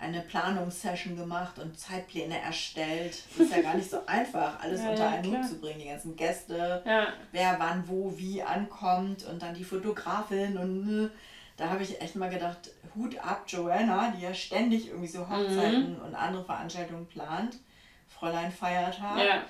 eine 0.00 0.20
Planungssession 0.20 1.16
gemacht 1.16 1.58
und 1.58 1.78
Zeitpläne 1.78 2.40
erstellt. 2.40 3.22
Ist 3.36 3.52
ja 3.52 3.60
gar 3.60 3.74
nicht 3.74 3.90
so 3.90 3.98
einfach, 4.06 4.60
alles 4.60 4.80
ja, 4.80 4.90
unter 4.90 5.08
einen 5.08 5.36
Hut 5.36 5.48
zu 5.48 5.60
bringen. 5.60 5.80
Die 5.80 5.88
ganzen 5.88 6.16
Gäste, 6.16 6.82
ja. 6.86 7.08
wer 7.32 7.58
wann, 7.58 7.86
wo, 7.88 8.16
wie 8.16 8.42
ankommt 8.42 9.24
und 9.24 9.42
dann 9.42 9.54
die 9.54 9.64
Fotografin 9.64 10.56
und 10.56 11.06
äh, 11.06 11.10
da 11.56 11.70
habe 11.70 11.82
ich 11.82 12.00
echt 12.00 12.14
mal 12.14 12.30
gedacht, 12.30 12.70
Hut 12.94 13.18
ab, 13.18 13.44
Joanna, 13.48 14.12
die 14.16 14.22
ja 14.22 14.32
ständig 14.32 14.88
irgendwie 14.88 15.08
so 15.08 15.28
Hochzeiten 15.28 15.96
mhm. 15.96 16.02
und 16.02 16.14
andere 16.14 16.44
Veranstaltungen 16.44 17.06
plant. 17.06 17.58
Fräulein 18.18 18.52
Feiertag. 18.52 19.18
Ja. 19.18 19.42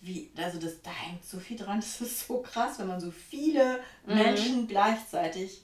Wie, 0.00 0.30
also 0.36 0.58
das, 0.58 0.82
da 0.82 0.90
hängt 0.90 1.24
so 1.24 1.38
viel 1.38 1.56
dran, 1.56 1.80
das 1.80 2.00
ist 2.00 2.26
so 2.26 2.38
krass, 2.40 2.78
wenn 2.78 2.86
man 2.86 3.00
so 3.00 3.10
viele 3.10 3.80
mhm. 4.06 4.14
Menschen 4.14 4.68
gleichzeitig 4.68 5.62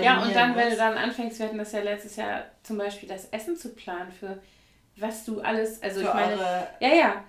Ja, 0.00 0.22
und 0.22 0.34
dann, 0.34 0.56
wenn 0.56 0.70
du 0.70 0.76
dann 0.76 0.96
anfängst, 0.96 1.38
wir 1.38 1.46
hatten 1.46 1.58
das 1.58 1.72
ja 1.72 1.80
letztes 1.80 2.16
Jahr 2.16 2.44
zum 2.62 2.78
Beispiel 2.78 3.08
das 3.08 3.26
Essen 3.26 3.56
zu 3.56 3.70
planen 3.70 4.12
für 4.12 4.40
was 4.96 5.24
du 5.24 5.40
alles, 5.40 5.82
also 5.82 6.00
für 6.00 6.08
ich 6.08 6.14
meine, 6.14 6.68
ja, 6.80 6.94
ja, 6.94 7.24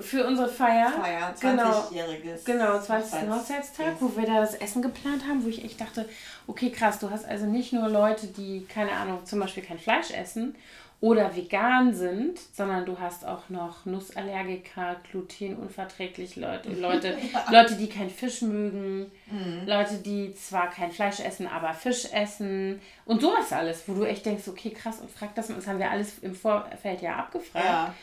für 0.00 0.26
unsere 0.26 0.48
Feier. 0.48 0.90
Feier, 0.90 1.34
20-jähriges. 1.34 2.44
Genau, 2.44 2.72
genau 2.72 2.80
20. 2.80 3.30
Hochzeitstag, 3.30 3.96
wo 4.00 4.16
wir 4.16 4.26
da 4.26 4.40
das 4.40 4.54
Essen 4.54 4.82
geplant 4.82 5.26
haben, 5.26 5.44
wo 5.44 5.48
ich 5.48 5.64
echt 5.64 5.80
dachte, 5.80 6.08
okay, 6.46 6.70
krass, 6.70 6.98
du 6.98 7.10
hast 7.10 7.24
also 7.24 7.46
nicht 7.46 7.72
nur 7.72 7.88
Leute, 7.88 8.26
die, 8.28 8.66
keine 8.66 8.92
Ahnung, 8.92 9.24
zum 9.24 9.40
Beispiel 9.40 9.62
kein 9.62 9.78
Fleisch 9.78 10.10
essen 10.10 10.54
oder 11.00 11.36
vegan 11.36 11.94
sind, 11.94 12.38
sondern 12.54 12.86
du 12.86 12.98
hast 12.98 13.26
auch 13.26 13.50
noch 13.50 13.84
Nussallergiker, 13.84 14.96
glutenunverträglich 15.10 16.36
Leute, 16.36 16.70
Leute, 16.80 17.18
ja. 17.32 17.50
Leute, 17.50 17.74
die 17.74 17.88
kein 17.88 18.08
Fisch 18.08 18.40
mögen, 18.42 19.10
mhm. 19.30 19.66
Leute, 19.66 19.98
die 19.98 20.34
zwar 20.34 20.70
kein 20.70 20.90
Fleisch 20.90 21.20
essen, 21.20 21.46
aber 21.46 21.74
Fisch 21.74 22.06
essen 22.12 22.80
und 23.04 23.20
sowas 23.20 23.52
alles, 23.52 23.82
wo 23.86 23.94
du 23.94 24.04
echt 24.04 24.24
denkst, 24.24 24.48
okay, 24.48 24.70
krass, 24.70 25.00
und 25.00 25.10
frag 25.10 25.34
das 25.34 25.50
mal, 25.50 25.56
das 25.56 25.66
haben 25.66 25.78
wir 25.78 25.90
alles 25.90 26.18
im 26.20 26.34
Vorfeld 26.34 27.02
ja 27.02 27.16
abgefragt. 27.16 27.64
Ja. 27.64 27.94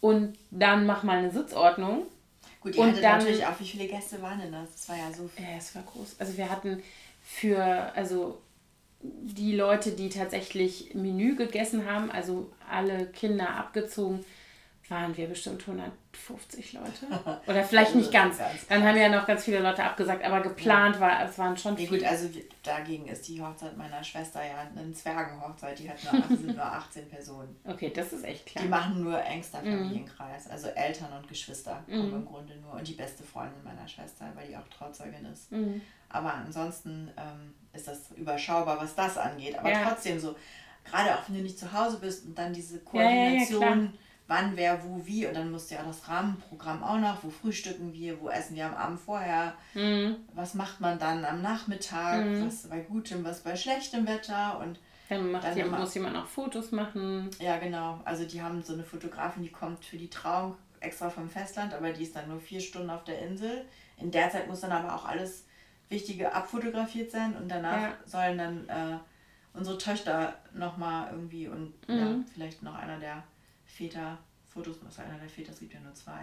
Und 0.00 0.36
dann 0.50 0.86
mach 0.86 1.02
mal 1.04 1.18
eine 1.18 1.30
Sitzordnung. 1.30 2.06
Gut, 2.60 2.76
ihr 2.76 2.86
hattet 2.86 3.04
dann, 3.04 3.18
natürlich 3.18 3.46
auch, 3.46 3.60
wie 3.60 3.66
viele 3.66 3.86
Gäste 3.86 4.20
waren 4.22 4.40
denn 4.40 4.52
das? 4.52 4.72
Das 4.72 4.88
war 4.88 4.96
ja 4.96 5.12
so 5.12 5.28
viel. 5.28 5.44
Ja, 5.44 5.56
es 5.58 5.74
war 5.74 5.82
groß. 5.82 6.16
Also 6.18 6.36
wir 6.36 6.50
hatten 6.50 6.82
für, 7.22 7.62
also 7.94 8.40
die 9.02 9.54
Leute, 9.54 9.92
die 9.92 10.08
tatsächlich 10.08 10.94
Menü 10.94 11.36
gegessen 11.36 11.86
haben, 11.90 12.10
also 12.10 12.50
alle 12.70 13.06
Kinder 13.06 13.50
abgezogen, 13.56 14.24
waren 14.88 15.16
wir 15.16 15.28
bestimmt 15.28 15.62
150 15.62 16.72
Leute. 16.74 17.06
Oder 17.46 17.64
vielleicht 17.64 17.94
nicht 17.94 18.12
ganz. 18.12 18.38
Dann 18.68 18.82
haben 18.82 18.96
ja 18.96 19.08
noch 19.08 19.26
ganz 19.26 19.44
viele 19.44 19.60
Leute 19.60 19.82
abgesagt, 19.82 20.24
aber 20.24 20.40
geplant 20.40 21.00
war, 21.00 21.24
es 21.24 21.38
waren 21.38 21.56
schon 21.56 21.76
viele. 21.76 21.98
Gut, 21.98 22.04
also 22.04 22.28
dagegen 22.62 23.06
ist 23.06 23.26
die 23.28 23.40
Hochzeit 23.40 23.76
meiner 23.76 24.02
Schwester 24.02 24.40
ja 24.44 24.68
eine 24.76 24.92
Zwergenhochzeit, 24.92 25.78
die 25.78 25.88
hat 25.88 25.96
nur, 26.04 26.36
sind 26.36 26.56
nur 26.56 26.64
18 26.64 27.08
Personen. 27.08 27.56
Okay, 27.64 27.92
das 27.94 28.12
ist 28.12 28.24
echt 28.24 28.46
klar. 28.46 28.64
Die 28.64 28.68
machen 28.68 29.02
nur 29.02 29.22
engster 29.22 29.62
mhm. 29.62 29.78
Familienkreis, 29.78 30.48
also 30.48 30.68
Eltern 30.68 31.12
und 31.18 31.28
Geschwister 31.28 31.82
kommen 31.86 32.08
mhm. 32.08 32.16
im 32.16 32.26
Grunde 32.26 32.56
nur 32.56 32.72
und 32.74 32.86
die 32.86 32.94
beste 32.94 33.22
Freundin 33.22 33.62
meiner 33.64 33.86
Schwester, 33.86 34.26
weil 34.34 34.48
die 34.48 34.56
auch 34.56 34.68
Trauzeugin 34.68 35.24
ist. 35.26 35.50
Mhm. 35.52 35.80
Aber 36.08 36.34
ansonsten 36.34 37.10
ähm, 37.16 37.54
ist 37.72 37.88
das 37.88 38.10
überschaubar, 38.16 38.78
was 38.78 38.94
das 38.94 39.16
angeht. 39.16 39.58
Aber 39.58 39.70
ja. 39.70 39.88
trotzdem 39.88 40.18
so, 40.18 40.36
gerade 40.84 41.14
auch 41.14 41.28
wenn 41.28 41.36
du 41.36 41.42
nicht 41.42 41.58
zu 41.58 41.72
Hause 41.72 41.98
bist 41.98 42.26
und 42.26 42.36
dann 42.36 42.52
diese 42.52 42.80
Koordination, 42.80 43.60
ja, 43.60 43.74
ja, 43.76 43.88
wann, 44.32 44.56
wer, 44.56 44.82
wo, 44.82 45.04
wie 45.04 45.26
und 45.26 45.34
dann 45.34 45.50
musst 45.50 45.70
du 45.70 45.74
ja 45.74 45.82
das 45.82 46.08
Rahmenprogramm 46.08 46.82
auch 46.82 46.98
noch, 46.98 47.22
wo 47.22 47.28
frühstücken 47.28 47.92
wir, 47.92 48.18
wo 48.20 48.30
essen 48.30 48.56
wir 48.56 48.64
am 48.64 48.74
Abend 48.74 48.98
vorher, 48.98 49.54
mhm. 49.74 50.16
was 50.32 50.54
macht 50.54 50.80
man 50.80 50.98
dann 50.98 51.26
am 51.26 51.42
Nachmittag, 51.42 52.24
mhm. 52.24 52.46
was 52.46 52.68
bei 52.68 52.80
gutem, 52.80 53.24
was 53.24 53.40
bei 53.40 53.56
schlechtem 53.56 54.06
Wetter 54.06 54.58
und 54.60 54.80
dann, 55.10 55.32
dann 55.34 55.56
jemand, 55.56 55.82
muss 55.82 55.94
jemand 55.94 56.16
auch 56.16 56.26
Fotos 56.26 56.72
machen. 56.72 57.28
Ja, 57.38 57.58
genau. 57.58 58.00
Also 58.06 58.24
die 58.24 58.40
haben 58.40 58.62
so 58.62 58.72
eine 58.72 58.84
Fotografin, 58.84 59.42
die 59.42 59.52
kommt 59.52 59.84
für 59.84 59.98
die 59.98 60.08
Trauung 60.08 60.56
extra 60.80 61.10
vom 61.10 61.28
Festland, 61.28 61.74
aber 61.74 61.92
die 61.92 62.04
ist 62.04 62.16
dann 62.16 62.28
nur 62.28 62.40
vier 62.40 62.60
Stunden 62.60 62.88
auf 62.88 63.04
der 63.04 63.20
Insel. 63.20 63.66
In 63.98 64.10
der 64.10 64.30
Zeit 64.30 64.48
muss 64.48 64.60
dann 64.60 64.72
aber 64.72 64.94
auch 64.94 65.04
alles 65.04 65.44
Wichtige 65.90 66.32
abfotografiert 66.32 67.10
sein 67.10 67.36
und 67.36 67.50
danach 67.50 67.82
ja. 67.82 67.94
sollen 68.06 68.38
dann 68.38 68.68
äh, 68.70 68.98
unsere 69.52 69.76
Töchter 69.76 70.34
nochmal 70.54 71.10
irgendwie 71.12 71.48
und 71.48 71.74
mhm. 71.86 71.98
ja, 71.98 72.14
vielleicht 72.32 72.62
noch 72.62 72.74
einer 72.74 72.98
der 72.98 73.22
Väter 73.82 74.18
Fotos, 74.46 74.76
was 74.84 74.98
einer 75.00 75.18
der 75.18 75.28
Väter, 75.28 75.50
es 75.50 75.58
gibt 75.58 75.74
ja 75.74 75.80
nur 75.80 75.94
zwei. 75.94 76.22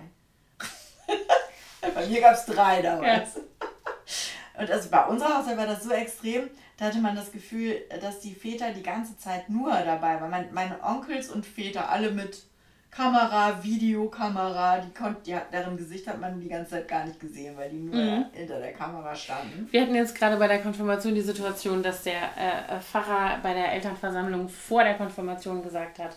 bei 1.94 2.08
mir 2.08 2.22
gab 2.22 2.34
es 2.34 2.46
drei 2.46 2.82
damals. 2.82 3.36
Ja. 3.36 4.62
Und 4.62 4.72
also 4.72 4.90
bei 4.90 5.06
unserer 5.06 5.40
Hochzeit 5.40 5.58
war 5.58 5.66
das 5.66 5.84
so 5.84 5.92
extrem, 5.92 6.50
da 6.78 6.86
hatte 6.86 7.00
man 7.00 7.16
das 7.16 7.32
Gefühl, 7.32 7.82
dass 8.00 8.22
die 8.22 8.34
Väter 8.34 8.72
die 8.72 8.84
ganze 8.84 9.18
Zeit 9.18 9.50
nur 9.50 9.72
dabei 9.72 10.22
waren. 10.22 10.30
Mein, 10.30 10.54
meine 10.54 10.82
Onkels 10.82 11.30
und 11.30 11.46
Väter 11.46 11.90
alle 11.90 12.12
mit 12.12 12.44
Kamera, 12.92 13.62
Videokamera, 13.62 14.80
die 14.80 14.94
konnte, 14.94 15.22
die, 15.26 15.38
deren 15.52 15.76
Gesicht 15.76 16.08
hat 16.08 16.20
man 16.20 16.40
die 16.40 16.48
ganze 16.48 16.72
Zeit 16.72 16.88
gar 16.88 17.06
nicht 17.06 17.20
gesehen, 17.20 17.58
weil 17.58 17.70
die 17.70 17.78
nur 17.78 17.96
mhm. 17.96 18.26
hinter 18.32 18.60
der 18.60 18.74
Kamera 18.74 19.14
standen. 19.16 19.68
Wir 19.72 19.82
hatten 19.82 19.96
jetzt 19.96 20.16
gerade 20.16 20.38
bei 20.38 20.48
der 20.48 20.62
Konfirmation 20.62 21.14
die 21.14 21.22
Situation, 21.22 21.84
dass 21.84 22.04
der 22.04 22.22
äh, 22.38 22.80
Pfarrer 22.80 23.40
bei 23.44 23.54
der 23.54 23.74
Elternversammlung 23.74 24.48
vor 24.48 24.84
der 24.84 24.96
Konfirmation 24.96 25.62
gesagt 25.62 26.00
hat, 26.00 26.16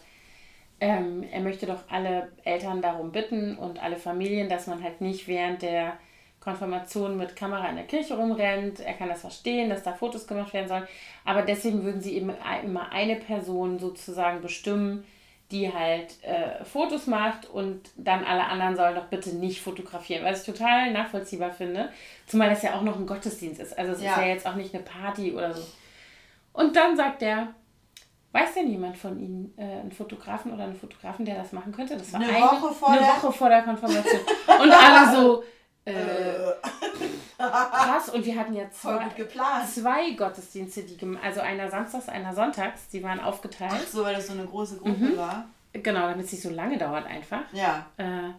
ähm, 0.82 1.22
er 1.30 1.40
möchte 1.40 1.66
doch 1.66 1.84
alle 1.88 2.32
Eltern 2.42 2.82
darum 2.82 3.12
bitten 3.12 3.56
und 3.56 3.80
alle 3.80 3.96
Familien, 3.96 4.48
dass 4.48 4.66
man 4.66 4.82
halt 4.82 5.00
nicht 5.00 5.28
während 5.28 5.62
der 5.62 5.96
Konfirmation 6.40 7.16
mit 7.16 7.36
Kamera 7.36 7.68
in 7.68 7.76
der 7.76 7.84
Kirche 7.84 8.16
rumrennt. 8.16 8.80
Er 8.80 8.94
kann 8.94 9.08
das 9.08 9.20
verstehen, 9.20 9.70
dass 9.70 9.84
da 9.84 9.92
Fotos 9.92 10.26
gemacht 10.26 10.52
werden 10.52 10.66
sollen. 10.66 10.88
Aber 11.24 11.42
deswegen 11.42 11.84
würden 11.84 12.00
sie 12.00 12.16
eben 12.16 12.32
immer 12.64 12.90
eine 12.90 13.14
Person 13.14 13.78
sozusagen 13.78 14.40
bestimmen, 14.40 15.04
die 15.52 15.72
halt 15.72 16.16
äh, 16.24 16.64
Fotos 16.64 17.06
macht 17.06 17.48
und 17.48 17.90
dann 17.94 18.24
alle 18.24 18.46
anderen 18.46 18.74
sollen 18.74 18.96
doch 18.96 19.06
bitte 19.06 19.36
nicht 19.36 19.60
fotografieren, 19.60 20.24
was 20.24 20.40
ich 20.40 20.52
total 20.52 20.90
nachvollziehbar 20.90 21.52
finde. 21.52 21.90
Zumal 22.26 22.50
das 22.50 22.62
ja 22.62 22.74
auch 22.74 22.82
noch 22.82 22.96
ein 22.96 23.06
Gottesdienst 23.06 23.60
ist. 23.60 23.78
Also 23.78 23.92
es 23.92 24.02
ja. 24.02 24.14
ist 24.14 24.16
ja 24.16 24.26
jetzt 24.26 24.46
auch 24.48 24.56
nicht 24.56 24.74
eine 24.74 24.82
Party 24.82 25.30
oder 25.30 25.54
so. 25.54 25.62
Und 26.52 26.74
dann 26.74 26.96
sagt 26.96 27.22
er, 27.22 27.54
weiß 28.32 28.54
denn 28.54 28.68
jemand 28.68 28.96
von 28.96 29.18
Ihnen 29.18 29.54
äh, 29.56 29.80
einen 29.80 29.92
Fotografen 29.92 30.52
oder 30.52 30.64
einen 30.64 30.76
Fotografen, 30.76 31.24
der 31.24 31.36
das 31.36 31.52
machen 31.52 31.72
könnte? 31.72 31.96
Das 31.96 32.12
war 32.12 32.20
eine, 32.20 32.30
eine 32.30 32.44
Woche, 32.44 32.74
vor, 32.74 32.88
eine 32.88 33.00
der 33.00 33.08
Woche 33.08 33.32
vor 33.32 33.48
der 33.48 33.62
Konfirmation. 33.62 34.20
und 34.60 34.72
alle 34.72 35.16
so, 35.16 35.42
äh, 35.84 35.92
krass. 37.38 38.08
Und 38.08 38.24
wir 38.24 38.36
hatten 38.36 38.54
ja 38.54 38.70
zwei, 38.70 39.08
zwei 39.66 40.10
Gottesdienste, 40.12 40.82
die 40.82 40.98
also 41.22 41.40
einer 41.40 41.70
samstags, 41.70 42.08
einer 42.08 42.34
sonntags, 42.34 42.88
die 42.88 43.02
waren 43.02 43.20
aufgeteilt. 43.20 43.72
Ach 43.74 43.86
so, 43.86 44.04
weil 44.04 44.14
das 44.14 44.26
so 44.26 44.32
eine 44.32 44.46
große 44.46 44.78
Gruppe 44.78 45.04
mhm. 45.04 45.16
war. 45.16 45.46
Genau, 45.72 46.08
damit 46.08 46.26
es 46.26 46.32
nicht 46.32 46.42
so 46.42 46.50
lange 46.50 46.78
dauert 46.78 47.06
einfach. 47.06 47.42
Ja. 47.52 47.86
Äh, 47.96 48.30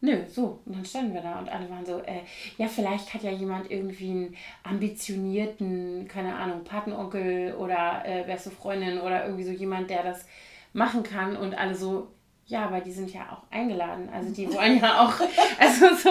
nö, 0.00 0.22
so. 0.28 0.60
Und 0.64 0.76
dann 0.76 0.84
standen 0.84 1.14
wir 1.14 1.22
da 1.22 1.38
und 1.38 1.48
alle 1.48 1.68
waren 1.70 1.84
so, 1.84 1.98
äh, 2.00 2.22
ja, 2.56 2.68
vielleicht 2.68 3.12
hat 3.14 3.22
ja 3.22 3.30
jemand 3.30 3.70
irgendwie 3.70 4.10
einen 4.10 4.36
ambitionierten, 4.62 6.06
keine 6.08 6.34
Ahnung, 6.36 6.64
Patenonkel 6.64 7.54
oder 7.54 8.02
äh, 8.04 8.24
beste 8.24 8.50
Freundin 8.50 9.00
oder 9.00 9.24
irgendwie 9.24 9.44
so 9.44 9.52
jemand, 9.52 9.90
der 9.90 10.02
das 10.02 10.26
machen 10.72 11.02
kann 11.02 11.36
und 11.36 11.54
alle 11.54 11.74
so, 11.74 12.08
ja, 12.46 12.64
aber 12.64 12.80
die 12.80 12.92
sind 12.92 13.12
ja 13.12 13.30
auch 13.30 13.42
eingeladen. 13.52 14.08
Also 14.10 14.32
die 14.32 14.52
wollen 14.52 14.80
ja 14.80 15.00
auch, 15.00 15.14
also 15.58 15.94
so, 15.94 16.10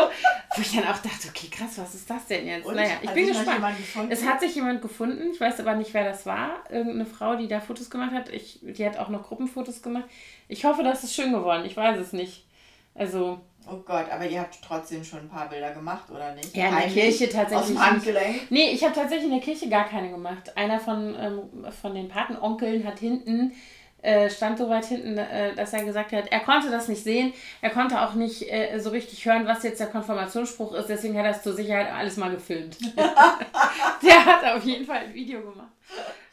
wo 0.55 0.61
ich 0.61 0.75
dann 0.75 0.83
auch 0.83 0.97
dachte, 0.97 1.29
okay, 1.29 1.47
krass, 1.49 1.77
was 1.77 1.95
ist 1.95 2.09
das 2.09 2.27
denn 2.27 2.45
jetzt? 2.45 2.65
Und 2.65 2.75
naja, 2.75 2.95
ich 3.01 3.09
bin 3.11 3.27
gespannt. 3.27 3.75
Es 4.09 4.25
hat 4.25 4.39
sich 4.39 4.53
jemand 4.53 4.81
gefunden, 4.81 5.31
ich 5.31 5.39
weiß 5.39 5.59
aber 5.61 5.75
nicht, 5.75 5.93
wer 5.93 6.03
das 6.03 6.25
war. 6.25 6.63
Irgendeine 6.69 7.05
Frau, 7.05 7.35
die 7.37 7.47
da 7.47 7.59
Fotos 7.59 7.89
gemacht 7.89 8.11
hat. 8.11 8.29
Ich, 8.29 8.59
die 8.61 8.85
hat 8.85 8.97
auch 8.97 9.09
noch 9.09 9.23
Gruppenfotos 9.23 9.81
gemacht. 9.81 10.05
Ich 10.47 10.65
hoffe, 10.65 10.83
das 10.83 11.03
ist 11.03 11.15
schön 11.15 11.31
geworden. 11.31 11.65
Ich 11.65 11.75
weiß 11.75 11.97
es 11.97 12.13
nicht. 12.13 12.45
Also. 12.93 13.39
Oh 13.69 13.77
Gott, 13.85 14.09
aber 14.11 14.25
ihr 14.25 14.39
habt 14.39 14.57
trotzdem 14.61 15.03
schon 15.03 15.19
ein 15.19 15.29
paar 15.29 15.49
Bilder 15.49 15.71
gemacht, 15.71 16.09
oder 16.09 16.33
nicht? 16.33 16.55
Ja, 16.55 16.69
in 16.69 16.75
der 16.75 16.87
Kirche 16.87 17.29
tatsächlich. 17.29 17.57
Aus 17.57 17.67
dem 17.67 17.85
Handgelenk? 17.85 18.49
Nee, 18.51 18.71
ich 18.71 18.83
habe 18.83 18.93
tatsächlich 18.93 19.25
in 19.25 19.31
der 19.31 19.41
Kirche 19.41 19.69
gar 19.69 19.87
keine 19.87 20.09
gemacht. 20.09 20.55
Einer 20.55 20.79
von, 20.79 21.15
ähm, 21.19 21.71
von 21.81 21.93
den 21.93 22.07
Patenonkeln 22.07 22.85
hat 22.85 22.99
hinten 22.99 23.53
äh, 24.01 24.29
stand 24.29 24.57
so 24.57 24.69
weit 24.69 24.85
hinten, 24.85 25.17
äh, 25.17 25.55
dass 25.55 25.73
er 25.73 25.83
gesagt 25.83 26.11
hat, 26.11 26.31
er 26.31 26.39
konnte 26.41 26.69
das 26.69 26.87
nicht 26.87 27.03
sehen, 27.03 27.33
er 27.61 27.71
konnte 27.71 28.01
auch 28.01 28.13
nicht 28.13 28.43
äh, 28.43 28.79
so 28.79 28.91
richtig 28.91 29.25
hören, 29.25 29.47
was 29.47 29.63
jetzt 29.63 29.79
der 29.79 29.87
Konfirmationsspruch 29.87 30.73
ist, 30.75 30.87
deswegen 30.87 31.17
hat 31.17 31.25
er 31.25 31.31
es 31.31 31.41
zur 31.41 31.53
Sicherheit 31.53 31.91
alles 31.91 32.15
mal 32.17 32.31
gefilmt. 32.31 32.77
der 32.95 34.25
hat 34.25 34.55
auf 34.55 34.63
jeden 34.63 34.85
Fall 34.85 34.97
ein 34.97 35.13
Video 35.13 35.41
gemacht. 35.41 35.71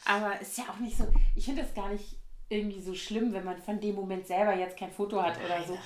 Aber 0.04 0.38
ist 0.40 0.58
ja 0.58 0.64
auch 0.64 0.78
nicht 0.78 0.96
so, 0.96 1.04
ich 1.34 1.44
finde 1.46 1.62
das 1.62 1.74
gar 1.74 1.88
nicht 1.88 2.16
irgendwie 2.48 2.80
so 2.80 2.94
schlimm, 2.94 3.32
wenn 3.32 3.44
man 3.44 3.56
von 3.58 3.80
dem 3.80 3.94
Moment 3.94 4.26
selber 4.26 4.54
jetzt 4.54 4.76
kein 4.76 4.92
Foto 4.92 5.22
hat 5.22 5.36
oder 5.44 5.64
so. 5.66 5.78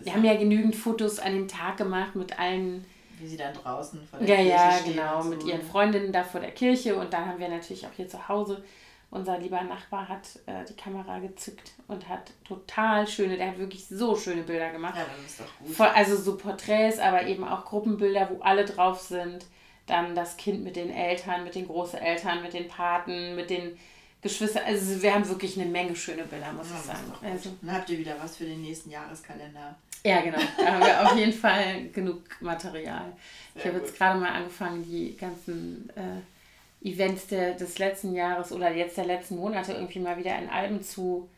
Wir 0.00 0.12
haben 0.14 0.24
ja 0.24 0.36
genügend 0.36 0.76
Fotos 0.76 1.18
an 1.18 1.32
dem 1.32 1.48
Tag 1.48 1.76
gemacht 1.76 2.14
mit 2.14 2.38
allen. 2.38 2.84
Wie 3.18 3.26
sie 3.26 3.36
dann 3.36 3.52
draußen 3.52 4.00
vor 4.08 4.18
der 4.20 4.28
ja, 4.28 4.68
Kirche 4.70 4.90
Ja, 4.94 5.04
ja, 5.04 5.18
genau, 5.18 5.24
mit 5.24 5.44
ihren 5.44 5.62
Freundinnen 5.62 6.12
da 6.12 6.22
vor 6.22 6.40
der 6.40 6.52
Kirche 6.52 6.96
und 6.96 7.12
dann 7.12 7.26
haben 7.26 7.38
wir 7.40 7.48
natürlich 7.48 7.86
auch 7.86 7.92
hier 7.96 8.08
zu 8.08 8.28
Hause 8.28 8.62
unser 9.10 9.38
lieber 9.38 9.62
Nachbar 9.62 10.08
hat 10.08 10.38
äh, 10.46 10.64
die 10.68 10.74
Kamera 10.76 11.18
gezückt 11.18 11.72
und 11.86 12.08
hat 12.08 12.30
total 12.46 13.06
schöne, 13.06 13.38
der 13.38 13.48
hat 13.48 13.58
wirklich 13.58 13.86
so 13.86 14.14
schöne 14.14 14.42
Bilder 14.42 14.70
gemacht. 14.70 14.96
Ja, 14.96 15.06
das 15.16 15.30
ist 15.30 15.40
doch 15.40 15.58
gut. 15.58 15.74
Voll, 15.74 15.86
also 15.86 16.16
so 16.16 16.36
Porträts, 16.36 16.98
aber 16.98 17.26
eben 17.26 17.44
auch 17.44 17.64
Gruppenbilder, 17.64 18.28
wo 18.30 18.42
alle 18.42 18.64
drauf 18.66 19.00
sind. 19.00 19.46
Dann 19.86 20.14
das 20.14 20.36
Kind 20.36 20.62
mit 20.62 20.76
den 20.76 20.90
Eltern, 20.90 21.44
mit 21.44 21.54
den 21.54 21.66
Großeltern, 21.66 22.42
mit 22.42 22.52
den 22.52 22.68
Paten, 22.68 23.34
mit 23.34 23.48
den 23.48 23.78
Geschwistern. 24.20 24.64
Also 24.66 25.00
wir 25.00 25.14
haben 25.14 25.26
wirklich 25.26 25.58
eine 25.58 25.70
Menge 25.70 25.96
schöne 25.96 26.24
Bilder, 26.24 26.52
muss 26.52 26.68
ja, 26.68 26.76
ich 26.76 26.82
sagen. 26.82 27.12
Also, 27.22 27.50
Dann 27.62 27.74
habt 27.74 27.88
ihr 27.88 27.98
wieder 27.98 28.16
was 28.22 28.36
für 28.36 28.44
den 28.44 28.60
nächsten 28.60 28.90
Jahreskalender. 28.90 29.74
Ja, 30.04 30.20
genau. 30.20 30.38
Da 30.56 30.72
haben 30.72 30.84
wir 30.84 31.06
auf 31.06 31.16
jeden 31.16 31.32
Fall 31.32 31.88
genug 31.92 32.22
Material. 32.40 33.12
Sehr 33.54 33.62
ich 33.62 33.68
habe 33.68 33.78
jetzt 33.78 33.96
gerade 33.96 34.18
mal 34.18 34.32
angefangen, 34.32 34.84
die 34.84 35.16
ganzen... 35.16 35.90
Äh, 35.90 36.22
Events 36.82 37.26
der, 37.26 37.54
des 37.54 37.78
letzten 37.78 38.14
Jahres 38.14 38.52
oder 38.52 38.72
jetzt 38.72 38.96
der 38.96 39.06
letzten 39.06 39.36
Monate 39.36 39.72
irgendwie 39.72 39.98
mal 39.98 40.16
wieder 40.16 40.38
in 40.38 40.48
Alben 40.48 40.82
zu 40.82 41.28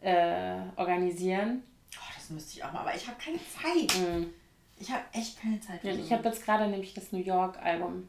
äh, 0.00 0.54
organisieren. 0.76 1.62
Oh, 1.96 2.12
das 2.14 2.30
müsste 2.30 2.52
ich 2.52 2.64
auch 2.64 2.72
mal, 2.72 2.80
aber 2.80 2.94
ich 2.94 3.06
habe 3.06 3.16
keine 3.22 3.38
Zeit. 3.38 3.98
Mhm. 3.98 4.30
Ich 4.78 4.90
habe 4.90 5.02
echt 5.12 5.40
keine 5.40 5.60
Zeit. 5.60 5.82
Ja, 5.82 5.92
ich 5.92 6.12
habe 6.12 6.28
jetzt 6.28 6.44
gerade 6.44 6.68
nämlich 6.68 6.94
das 6.94 7.10
New 7.10 7.18
York-Album 7.18 8.08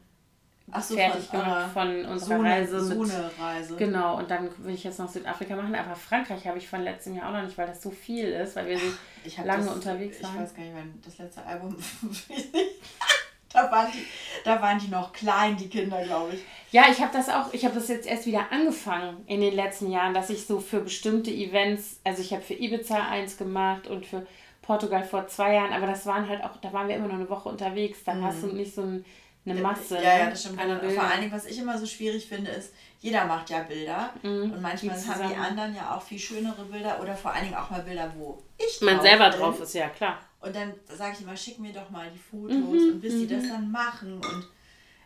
so, 0.80 0.94
fertig 0.94 1.24
von, 1.24 1.40
gemacht 1.40 1.72
von 1.72 2.04
unserer 2.06 2.36
so 2.36 2.42
Reise. 2.42 2.80
So 2.80 3.02
eine 3.02 3.30
Reise. 3.38 3.76
Genau, 3.76 4.18
und 4.18 4.30
dann 4.30 4.48
will 4.58 4.74
ich 4.74 4.84
jetzt 4.84 4.98
noch 4.98 5.08
Südafrika 5.08 5.56
machen, 5.56 5.74
aber 5.74 5.94
Frankreich 5.94 6.46
habe 6.46 6.58
ich 6.58 6.68
von 6.68 6.82
letztem 6.82 7.16
Jahr 7.16 7.28
auch 7.28 7.32
noch 7.32 7.42
nicht, 7.42 7.56
weil 7.58 7.66
das 7.66 7.82
so 7.82 7.90
viel 7.90 8.26
ist, 8.26 8.56
weil 8.56 8.68
wir 8.68 8.78
so 8.78 9.42
lange 9.44 9.64
das, 9.64 9.74
unterwegs 9.74 10.22
waren. 10.22 10.34
Ich 10.34 10.42
weiß 10.42 10.54
gar 10.54 10.62
nicht, 10.62 10.74
wann 10.74 11.00
das 11.04 11.18
letzte 11.18 11.44
Album 11.44 11.76
da, 13.52 13.70
waren 13.70 13.88
die, 13.92 14.06
da 14.44 14.62
waren 14.62 14.78
die 14.78 14.88
noch 14.88 15.12
klein, 15.12 15.56
die 15.56 15.68
Kinder, 15.68 16.02
glaube 16.04 16.34
ich. 16.34 16.40
Ja, 16.72 16.84
ich 16.90 17.00
habe 17.00 17.12
das 17.12 17.28
auch, 17.28 17.52
ich 17.52 17.64
habe 17.64 17.74
das 17.74 17.88
jetzt 17.88 18.06
erst 18.06 18.26
wieder 18.26 18.52
angefangen 18.52 19.24
in 19.26 19.40
den 19.40 19.54
letzten 19.54 19.90
Jahren, 19.90 20.14
dass 20.14 20.30
ich 20.30 20.46
so 20.46 20.60
für 20.60 20.80
bestimmte 20.80 21.30
Events, 21.30 22.00
also 22.04 22.22
ich 22.22 22.32
habe 22.32 22.42
für 22.42 22.54
Ibiza 22.54 23.08
eins 23.08 23.36
gemacht 23.36 23.88
und 23.88 24.06
für 24.06 24.26
Portugal 24.62 25.02
vor 25.02 25.26
zwei 25.26 25.54
Jahren, 25.54 25.72
aber 25.72 25.88
das 25.88 26.06
waren 26.06 26.28
halt 26.28 26.44
auch, 26.44 26.56
da 26.58 26.72
waren 26.72 26.86
wir 26.86 26.94
immer 26.94 27.08
nur 27.08 27.16
eine 27.16 27.28
Woche 27.28 27.48
unterwegs, 27.48 28.04
da 28.04 28.14
mhm. 28.14 28.24
hast 28.24 28.42
du 28.42 28.46
nicht 28.48 28.72
so 28.72 28.82
ein, 28.82 29.04
eine 29.46 29.60
Masse. 29.60 29.96
Ja, 29.96 30.18
ja, 30.18 30.30
das 30.30 30.40
stimmt. 30.40 30.60
Vor 30.60 31.02
allen 31.02 31.20
Dingen, 31.20 31.32
was 31.32 31.46
ich 31.46 31.58
immer 31.58 31.78
so 31.78 31.86
schwierig 31.86 32.26
finde, 32.26 32.50
ist, 32.50 32.72
jeder 33.00 33.24
macht 33.24 33.48
ja 33.50 33.62
Bilder 33.62 34.12
mhm. 34.22 34.52
und 34.52 34.60
manchmal 34.60 34.98
die 35.00 35.08
haben 35.08 35.28
die 35.28 35.34
anderen 35.34 35.74
ja 35.74 35.94
auch 35.94 36.02
viel 36.02 36.18
schönere 36.18 36.64
Bilder 36.64 37.00
oder 37.00 37.16
vor 37.16 37.32
allen 37.32 37.44
Dingen 37.44 37.56
auch 37.56 37.70
mal 37.70 37.82
Bilder, 37.82 38.12
wo 38.16 38.42
ich 38.58 38.80
Man 38.82 39.00
selber 39.00 39.30
bin. 39.30 39.40
drauf 39.40 39.60
ist, 39.60 39.74
ja 39.74 39.88
klar. 39.88 40.18
Und 40.40 40.54
dann 40.54 40.74
sage 40.86 41.14
ich 41.14 41.22
immer, 41.22 41.36
schick 41.36 41.58
mir 41.58 41.72
doch 41.72 41.88
mal 41.90 42.10
die 42.10 42.18
Fotos 42.18 42.56
mhm. 42.56 42.92
und 42.92 43.00
bis 43.00 43.14
die 43.14 43.26
das 43.26 43.44
mhm. 43.44 43.48
dann 43.48 43.70
machen. 43.70 44.14
Und 44.14 44.48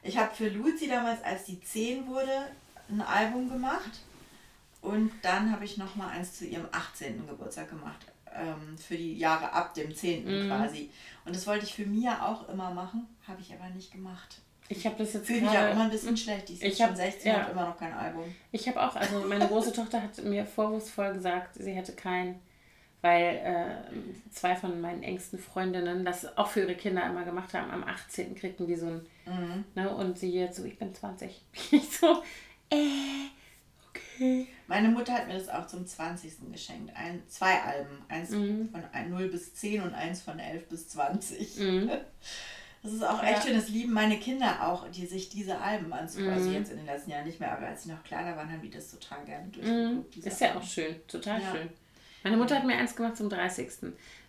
ich 0.03 0.18
habe 0.18 0.35
für 0.35 0.49
Luzi 0.49 0.89
damals, 0.89 1.22
als 1.22 1.45
die 1.45 1.61
10 1.61 2.07
wurde, 2.07 2.49
ein 2.89 3.01
Album 3.01 3.49
gemacht. 3.49 4.01
Und 4.80 5.12
dann 5.22 5.51
habe 5.51 5.64
ich 5.64 5.78
noch 5.78 5.97
mal 5.97 6.09
eins 6.09 6.39
zu 6.39 6.45
ihrem 6.45 6.66
18. 6.70 7.26
Geburtstag 7.26 7.70
gemacht 7.70 8.07
ähm, 8.35 8.76
für 8.76 8.97
die 8.97 9.16
Jahre 9.16 9.53
ab 9.53 9.74
dem 9.74 9.95
10. 9.95 10.24
Mhm. 10.24 10.49
quasi. 10.49 10.91
Und 11.24 11.35
das 11.35 11.47
wollte 11.47 11.64
ich 11.64 11.74
für 11.74 11.87
Mia 11.87 12.26
auch 12.26 12.49
immer 12.49 12.70
machen, 12.70 13.07
habe 13.29 13.41
ich 13.41 13.53
aber 13.53 13.68
nicht 13.70 13.93
gemacht. 13.93 14.41
Ich 14.68 14.87
habe 14.87 14.97
das 14.97 15.12
jetzt 15.12 15.27
Fühle 15.27 15.43
mich 15.43 15.51
auch 15.51 15.72
immer 15.72 15.85
ein 15.85 15.91
bisschen 15.91 16.16
schlecht. 16.16 16.49
Die 16.49 16.55
ist 16.55 16.62
ich 16.62 16.77
schon 16.77 16.97
16 16.97 17.31
ja. 17.31 17.45
und 17.45 17.53
immer 17.53 17.68
noch 17.68 17.79
kein 17.79 17.93
Album. 17.93 18.35
Ich 18.51 18.66
habe 18.68 18.83
auch, 18.83 18.97
also 18.97 19.20
meine 19.20 19.47
große 19.47 19.72
Tochter 19.75 20.03
hat 20.03 20.22
mir 20.25 20.47
vorwurfsvoll 20.47 21.12
gesagt, 21.12 21.55
sie 21.55 21.72
hätte 21.72 21.93
kein, 21.93 22.41
weil 23.03 23.37
äh, 23.45 24.31
zwei 24.31 24.57
von 24.57 24.81
meinen 24.81 25.03
engsten 25.03 25.39
Freundinnen 25.39 26.05
das 26.05 26.39
auch 26.39 26.49
für 26.49 26.61
ihre 26.61 26.77
Kinder 26.77 27.05
immer 27.05 27.25
gemacht 27.25 27.53
haben. 27.53 27.70
Am 27.70 27.85
18. 27.85 28.35
kriegten 28.35 28.66
die 28.66 28.77
so 28.77 28.87
ein, 28.87 29.07
mhm. 29.27 29.64
ne, 29.75 29.95
und 29.95 30.18
sie 30.18 30.33
jetzt 30.33 30.57
so, 30.57 30.64
ich 30.64 30.79
bin 30.79 30.95
20. 30.95 31.45
ich 31.70 31.99
so, 31.99 32.22
äh, 32.70 33.29
okay. 33.91 34.47
Meine 34.66 34.89
Mutter 34.89 35.12
hat 35.12 35.27
mir 35.27 35.35
das 35.35 35.51
auch 35.51 35.66
zum 35.66 35.87
20. 35.87 36.51
geschenkt. 36.51 36.97
Ein, 36.97 37.22
zwei 37.29 37.61
Alben. 37.61 38.03
Eins 38.09 38.31
mhm. 38.31 38.70
von 38.70 38.83
0 39.11 39.29
bis 39.29 39.55
10 39.55 39.83
und 39.83 39.93
eins 39.93 40.22
von 40.22 40.39
11 40.39 40.68
bis 40.70 40.89
20. 40.89 41.59
Mhm. 41.59 41.91
Das 42.85 42.93
ist 42.93 43.03
auch 43.03 43.22
echt 43.22 43.39
ja. 43.39 43.41
schön. 43.41 43.55
Das 43.55 43.70
lieben 43.70 43.95
meine 43.95 44.18
Kinder 44.18 44.68
auch, 44.68 44.87
die 44.91 45.07
sich 45.07 45.30
diese 45.30 45.59
Alben 45.59 45.91
anzugucken. 45.91 46.35
Also 46.35 46.51
mhm. 46.51 46.55
Also 46.55 46.59
jetzt 46.59 46.70
in 46.70 46.76
den 46.76 46.87
letzten 46.87 47.11
Jahren 47.11 47.24
nicht 47.24 47.41
mehr, 47.41 47.57
aber 47.57 47.66
als 47.66 47.85
sie 47.85 47.91
noch 47.91 48.05
kleiner 48.05 48.37
waren, 48.37 48.53
haben 48.53 48.61
die 48.61 48.68
das 48.68 48.91
total 48.91 49.24
gerne 49.24 49.49
durchgeguckt. 49.49 50.16
Mhm. 50.16 50.22
Ist 50.22 50.41
ja 50.41 50.49
Alben. 50.49 50.61
auch 50.61 50.66
schön. 50.66 50.97
Total 51.09 51.41
ja. 51.41 51.51
schön. 51.51 51.68
Meine 52.22 52.37
Mutter 52.37 52.57
hat 52.57 52.66
mir 52.66 52.76
eins 52.76 52.95
gemacht 52.95 53.16
zum 53.16 53.30
30. 53.30 53.68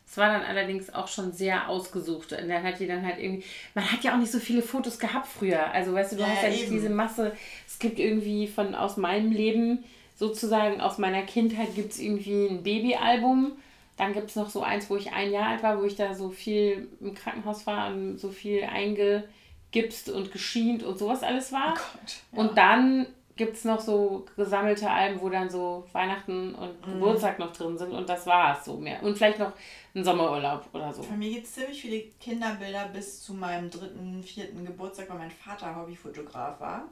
Es 0.07 0.17
war 0.17 0.29
dann 0.29 0.43
allerdings 0.43 0.93
auch 0.93 1.09
schon 1.09 1.33
sehr 1.33 1.67
ausgesucht. 1.67 2.31
Und 2.31 2.47
dann 2.47 2.63
hat 2.63 2.79
die 2.79 2.87
dann 2.87 3.05
halt 3.05 3.19
irgendwie. 3.19 3.43
Man 3.73 3.91
hat 3.91 4.03
ja 4.05 4.13
auch 4.13 4.19
nicht 4.19 4.31
so 4.31 4.39
viele 4.39 4.61
Fotos 4.61 4.99
gehabt 4.99 5.27
früher. 5.27 5.71
Also 5.71 5.93
weißt 5.93 6.13
du, 6.13 6.15
du 6.15 6.21
ja, 6.21 6.29
hast 6.29 6.43
ja 6.43 6.49
nicht 6.49 6.69
diese 6.69 6.89
Masse. 6.89 7.33
Es 7.67 7.77
gibt 7.77 7.99
irgendwie 7.99 8.47
von 8.47 8.73
aus 8.73 8.95
meinem 8.95 9.33
Leben 9.33 9.83
sozusagen 10.15 10.79
aus 10.79 10.97
meiner 10.97 11.23
Kindheit 11.23 11.75
gibt 11.75 11.91
es 11.91 11.99
irgendwie 11.99 12.47
ein 12.47 12.63
Babyalbum. 12.63 13.51
Dann 13.97 14.13
gibt 14.13 14.29
es 14.29 14.35
noch 14.35 14.49
so 14.49 14.61
eins, 14.61 14.89
wo 14.89 14.97
ich 14.97 15.13
ein 15.13 15.31
Jahr 15.31 15.49
alt 15.49 15.63
war, 15.63 15.79
wo 15.79 15.85
ich 15.85 15.95
da 15.95 16.13
so 16.13 16.29
viel 16.29 16.89
im 16.99 17.13
Krankenhaus 17.13 17.65
war 17.65 17.87
und 17.87 18.17
so 18.17 18.29
viel 18.29 18.63
eingegipst 18.63 20.09
und 20.09 20.31
geschient 20.31 20.83
und 20.83 20.99
sowas 20.99 21.23
alles 21.23 21.51
war. 21.51 21.73
Oh 21.73 21.79
Gott, 21.79 22.15
ja. 22.31 22.39
Und 22.39 22.57
dann 22.57 23.07
gibt 23.35 23.55
es 23.55 23.65
noch 23.65 23.79
so 23.79 24.25
gesammelte 24.35 24.89
Alben, 24.89 25.19
wo 25.21 25.29
dann 25.29 25.49
so 25.49 25.85
Weihnachten 25.91 26.55
und 26.55 26.87
mhm. 26.87 26.93
Geburtstag 26.93 27.39
noch 27.39 27.51
drin 27.51 27.77
sind 27.77 27.91
und 27.91 28.07
das 28.07 28.25
war 28.25 28.57
es 28.57 28.65
so 28.65 28.77
mehr. 28.77 29.01
Und 29.03 29.17
vielleicht 29.17 29.39
noch 29.39 29.51
ein 29.93 30.03
Sommerurlaub 30.03 30.67
oder 30.73 30.91
so. 30.93 31.03
Bei 31.03 31.15
mir 31.15 31.31
gibt 31.31 31.45
es 31.45 31.53
ziemlich 31.53 31.81
viele 31.81 32.01
Kinderbilder 32.19 32.89
bis 32.93 33.23
zu 33.23 33.33
meinem 33.33 33.69
dritten, 33.69 34.23
vierten 34.23 34.65
Geburtstag, 34.65 35.09
weil 35.09 35.17
mein 35.17 35.31
Vater 35.31 35.75
Hobbyfotograf 35.75 36.59
war. 36.59 36.83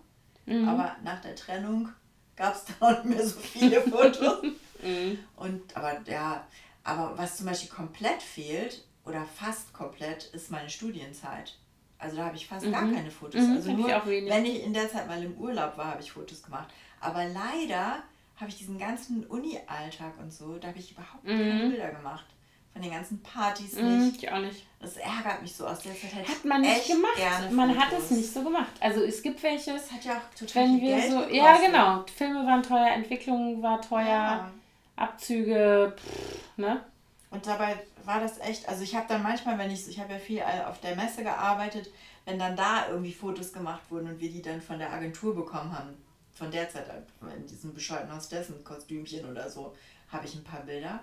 Mhm. 0.46 0.68
Aber 0.68 0.96
nach 1.04 1.22
der 1.22 1.36
Trennung 1.36 1.90
gab 2.36 2.56
es 2.56 2.66
da 2.80 2.92
nicht 2.92 3.06
mehr 3.06 3.26
so 3.26 3.40
viele 3.40 3.82
Fotos. 3.82 4.44
mhm. 4.84 5.20
Und 5.38 5.78
aber 5.78 6.02
ja, 6.06 6.46
aber 6.84 7.18
was 7.18 7.38
zum 7.38 7.46
Beispiel 7.46 7.70
komplett 7.70 8.22
fehlt 8.22 8.86
oder 9.06 9.26
fast 9.26 9.74
komplett 9.74 10.26
ist 10.26 10.52
meine 10.52 10.70
Studienzeit. 10.70 11.58
Also 11.98 12.18
da 12.18 12.26
habe 12.26 12.36
ich 12.36 12.48
fast 12.48 12.66
mhm. 12.66 12.72
gar 12.72 12.92
keine 12.92 13.12
Fotos. 13.12 13.42
Mhm, 13.42 13.54
also 13.54 13.72
nur, 13.72 13.90
ich 13.90 14.30
wenn 14.30 14.46
ich 14.46 14.64
in 14.64 14.74
der 14.74 14.90
Zeit 14.90 15.08
mal 15.08 15.24
im 15.24 15.38
Urlaub 15.38 15.78
war, 15.78 15.92
habe 15.92 16.02
ich 16.02 16.12
Fotos 16.12 16.44
gemacht. 16.44 16.68
Aber 17.00 17.26
leider 17.26 18.04
habe 18.38 18.50
ich 18.50 18.58
diesen 18.58 18.78
ganzen 18.78 19.26
Uni-Alltag 19.26 20.14
und 20.20 20.34
so, 20.34 20.58
da 20.58 20.70
habe 20.70 20.80
ich 20.80 20.92
überhaupt 20.92 21.26
keine 21.26 21.54
mhm. 21.54 21.70
Bilder 21.72 21.92
gemacht 21.92 22.26
von 22.74 22.82
den 22.82 22.92
ganzen 22.92 23.22
Partys 23.22 23.76
mhm, 23.76 24.06
nicht. 24.08 24.24
Ich 24.24 24.32
auch 24.32 24.40
nicht. 24.40 24.66
Das 24.80 24.98
ärgert 24.98 25.44
mich 25.44 25.56
so 25.56 25.66
aus 25.68 25.80
der 25.82 25.94
Zeit. 25.94 26.16
Hätte 26.16 26.32
hat 26.32 26.44
man 26.44 26.62
nicht 26.62 26.88
gemacht. 26.88 27.52
man 27.52 27.78
hat 27.78 27.94
es 27.94 28.10
nicht 28.10 28.34
so 28.34 28.44
gemacht. 28.44 28.72
Also 28.80 29.04
es 29.04 29.22
gibt 29.22 29.42
welche. 29.44 29.74
Das 29.74 29.92
hat 29.92 30.04
ja 30.04 30.14
auch 30.14 30.38
total 30.38 30.64
wenn 30.64 30.82
wir 30.82 30.96
Geld 30.98 31.12
so, 31.12 31.18
gekostet. 31.20 31.36
Ja, 31.36 31.58
genau. 31.58 32.06
Filme 32.16 32.46
waren 32.46 32.64
teuer, 32.64 32.88
Entwicklung 32.88 33.62
war 33.62 33.80
teuer, 33.80 34.06
ja. 34.08 34.52
Abzüge, 34.96 35.94
pff, 35.96 36.58
ne? 36.58 36.84
Und 37.30 37.48
dabei 37.48 37.80
war 38.06 38.20
das 38.20 38.40
echt, 38.40 38.70
also 38.70 38.84
ich 38.84 38.96
habe 38.96 39.08
dann 39.08 39.24
manchmal, 39.24 39.58
wenn 39.58 39.72
ich, 39.72 39.88
ich 39.88 40.00
habe 40.00 40.14
ja 40.14 40.20
viel 40.20 40.44
auf 40.68 40.80
der 40.82 40.96
Messe 40.96 41.24
gearbeitet, 41.24 41.90
wenn 42.26 42.38
dann 42.38 42.56
da 42.56 42.88
irgendwie 42.90 43.14
Fotos 43.14 43.52
gemacht 43.52 43.82
wurden 43.90 44.08
und 44.08 44.20
wir 44.20 44.30
die 44.30 44.42
dann 44.42 44.62
von 44.62 44.78
der 44.78 44.94
Agentur 44.94 45.36
bekommen 45.36 45.78
haben, 45.78 45.98
von 46.32 46.52
der 46.52 46.70
Zeit 46.70 46.86
in 47.36 47.48
diesem 47.48 47.74
bescheuerten 47.74 48.16
Hostessen-Kostümchen 48.16 49.30
oder 49.30 49.50
so, 49.50 49.76
habe 50.10 50.26
ich 50.26 50.36
ein 50.36 50.44
paar 50.44 50.62
Bilder. 50.62 51.00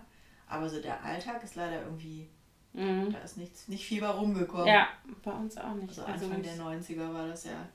Aber 0.49 0.69
so 0.69 0.81
der 0.81 1.03
Alltag 1.05 1.43
ist 1.43 1.55
leider 1.57 1.83
irgendwie, 1.83 2.29
mhm. 2.73 3.13
da 3.13 3.19
ist 3.19 3.37
nichts, 3.37 3.69
nicht 3.69 3.85
viel 3.85 4.01
bei 4.01 4.09
rumgekommen. 4.09 4.67
Ja, 4.67 4.89
bei 5.25 5.33
uns 5.33 5.57
auch 5.57 5.75
nicht. 5.75 5.89
Also, 5.89 6.03
also 6.03 6.27
Anfang 6.27 6.45
also 6.45 6.87
der 6.89 7.07
90er 7.07 7.13
war 7.13 7.27
das 7.29 7.45
ja, 7.45 7.69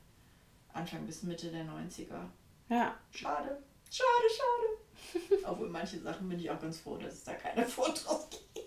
Anfang 0.74 1.05
bis 1.05 1.24
Mitte 1.24 1.51
der 1.51 1.66
90er. 1.66 2.20
Ja. 2.70 2.95
Schade, 3.11 3.61
schade, 3.89 4.28
schade. 4.30 4.84
Obwohl 5.45 5.70
manche 5.70 5.99
Sachen 5.99 6.30
bin 6.30 6.39
ich 6.39 6.49
auch 6.49 6.60
ganz 6.60 6.80
froh, 6.80 6.97
dass 6.97 7.14
es 7.14 7.24
da 7.24 7.34
keine 7.34 7.66
Fotos 7.68 8.28
gibt. 8.30 8.66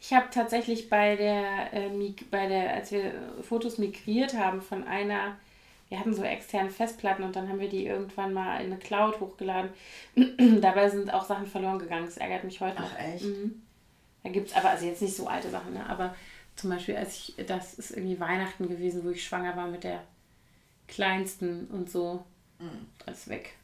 Ich 0.00 0.12
habe 0.12 0.28
tatsächlich 0.30 0.88
bei 0.88 1.16
der, 1.16 1.72
äh, 1.72 2.14
bei 2.30 2.46
der, 2.46 2.74
als 2.74 2.92
wir 2.92 3.12
Fotos 3.42 3.78
migriert 3.78 4.34
haben 4.34 4.62
von 4.62 4.84
einer 4.84 5.36
wir 5.88 5.98
hatten 5.98 6.14
so 6.14 6.22
externe 6.22 6.70
Festplatten 6.70 7.24
und 7.24 7.34
dann 7.34 7.48
haben 7.48 7.60
wir 7.60 7.68
die 7.68 7.86
irgendwann 7.86 8.34
mal 8.34 8.60
in 8.60 8.66
eine 8.66 8.78
Cloud 8.78 9.20
hochgeladen. 9.20 9.70
Dabei 10.60 10.90
sind 10.90 11.12
auch 11.12 11.24
Sachen 11.24 11.46
verloren 11.46 11.78
gegangen. 11.78 12.04
Das 12.04 12.18
ärgert 12.18 12.44
mich 12.44 12.60
heute 12.60 12.80
noch. 12.80 12.90
Ach, 12.94 13.02
echt? 13.02 13.24
Mhm. 13.24 13.62
Da 14.22 14.28
gibt 14.30 14.50
es 14.50 14.56
aber, 14.56 14.70
also 14.70 14.84
jetzt 14.84 15.00
nicht 15.00 15.16
so 15.16 15.26
alte 15.26 15.48
Sachen, 15.50 15.72
ne? 15.72 15.88
aber 15.88 16.14
zum 16.56 16.70
Beispiel, 16.70 16.96
als 16.96 17.14
ich, 17.16 17.46
das 17.46 17.74
ist 17.74 17.92
irgendwie 17.92 18.20
Weihnachten 18.20 18.68
gewesen, 18.68 19.04
wo 19.04 19.10
ich 19.10 19.24
schwanger 19.24 19.56
war 19.56 19.68
mit 19.68 19.84
der 19.84 20.02
Kleinsten 20.88 21.66
und 21.68 21.90
so. 21.90 22.24
Mhm. 22.58 23.10
Ist 23.10 23.28
weg. 23.28 23.54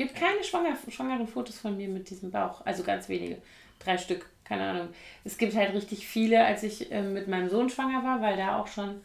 Es 0.00 0.06
gibt 0.06 0.18
keine 0.18 0.42
schwanger, 0.42 0.78
schwangeren 0.88 1.28
Fotos 1.28 1.58
von 1.58 1.76
mir 1.76 1.86
mit 1.86 2.08
diesem 2.08 2.30
Bauch. 2.30 2.64
Also 2.64 2.82
ganz 2.82 3.10
wenige. 3.10 3.42
Drei 3.80 3.98
Stück, 3.98 4.24
keine 4.44 4.62
Ahnung. 4.62 4.88
Es 5.24 5.36
gibt 5.36 5.54
halt 5.54 5.74
richtig 5.74 6.06
viele, 6.06 6.42
als 6.42 6.62
ich 6.62 6.90
äh, 6.90 7.02
mit 7.02 7.28
meinem 7.28 7.50
Sohn 7.50 7.68
schwanger 7.68 8.02
war, 8.02 8.22
weil 8.22 8.38
da 8.38 8.58
auch 8.58 8.66
schon 8.66 9.02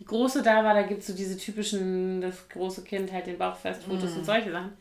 die 0.00 0.04
Große 0.04 0.42
da 0.42 0.64
war, 0.64 0.74
da 0.74 0.82
gibt 0.82 1.02
es 1.02 1.06
so 1.06 1.12
diese 1.12 1.36
typischen, 1.36 2.20
das 2.20 2.48
große 2.48 2.82
Kind 2.82 3.12
halt 3.12 3.28
den 3.28 3.38
Bauch 3.38 3.54
fest, 3.54 3.84
Fotos 3.84 4.16
mm. 4.16 4.18
und 4.18 4.24
solche 4.24 4.50
Sachen. 4.50 4.72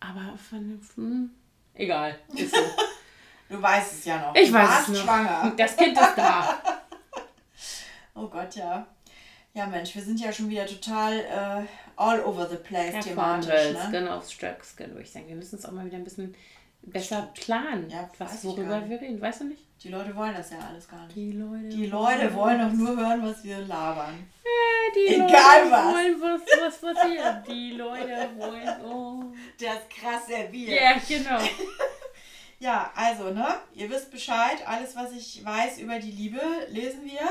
Aber 0.00 0.36
von, 0.36 0.80
hm, 0.96 1.30
egal, 1.74 2.18
ist 2.34 2.52
so. 2.52 2.60
du 3.50 3.62
weißt 3.62 3.92
es 3.92 4.04
ja 4.04 4.18
noch. 4.18 4.34
Ich 4.34 4.48
du 4.48 4.54
weiß 4.54 4.80
es 4.80 4.88
noch. 4.88 5.04
schwanger. 5.04 5.52
Das 5.56 5.76
Kind 5.76 5.96
ist 5.96 6.14
da. 6.16 6.60
oh 8.16 8.26
Gott, 8.26 8.56
ja. 8.56 8.84
Ja, 9.54 9.66
Mensch, 9.66 9.94
wir 9.94 10.02
sind 10.02 10.18
ja 10.18 10.32
schon 10.32 10.50
wieder 10.50 10.66
total 10.66 11.20
äh, 11.20 11.87
all 11.98 12.20
over 12.20 12.46
the 12.48 12.56
place 12.56 12.94
ja, 12.94 13.00
thematisch. 13.00 13.72
Ne? 13.72 13.88
Skin 13.88 14.08
auf 14.08 14.28
Skin, 14.30 14.94
wo 14.94 14.98
ich 14.98 15.12
denke, 15.12 15.30
wir 15.30 15.36
müssen 15.36 15.58
es 15.58 15.64
auch 15.64 15.72
mal 15.72 15.84
wieder 15.84 15.96
ein 15.96 16.04
bisschen 16.04 16.34
besser 16.82 17.28
planen, 17.34 17.90
ja, 17.90 18.08
was, 18.18 18.44
worüber 18.44 18.88
wir 18.88 19.00
reden. 19.00 19.20
Weißt 19.20 19.40
du 19.40 19.44
nicht? 19.46 19.62
Die 19.82 19.88
Leute 19.88 20.14
wollen 20.16 20.34
das 20.34 20.50
ja 20.50 20.58
alles 20.58 20.88
gar 20.88 21.04
nicht. 21.04 21.16
Die 21.16 21.32
Leute, 21.32 21.68
die 21.68 21.86
Leute 21.86 22.34
wollen 22.34 22.58
doch 22.58 22.72
nur 22.72 22.96
hören, 22.96 23.22
was 23.22 23.44
wir 23.44 23.58
labern. 23.58 24.26
Ja, 24.44 24.92
die 24.94 25.14
Egal 25.14 25.28
Leute 25.28 25.70
was. 25.70 25.94
wollen, 25.94 26.20
was, 26.20 26.40
was 26.60 26.96
passiert. 26.96 27.48
Die 27.48 27.72
Leute 27.72 28.30
wollen, 28.36 28.84
oh. 28.84 29.24
Das 29.60 29.88
krass 29.88 30.26
serviert. 30.26 30.80
Ja, 30.80 30.96
genau. 31.06 31.38
ja, 32.58 32.90
also, 32.94 33.30
ne? 33.30 33.46
Ihr 33.74 33.90
wisst 33.90 34.10
Bescheid. 34.10 34.66
Alles, 34.66 34.96
was 34.96 35.12
ich 35.12 35.44
weiß 35.44 35.78
über 35.78 35.98
die 35.98 36.12
Liebe, 36.12 36.40
lesen 36.70 37.04
wir. 37.04 37.28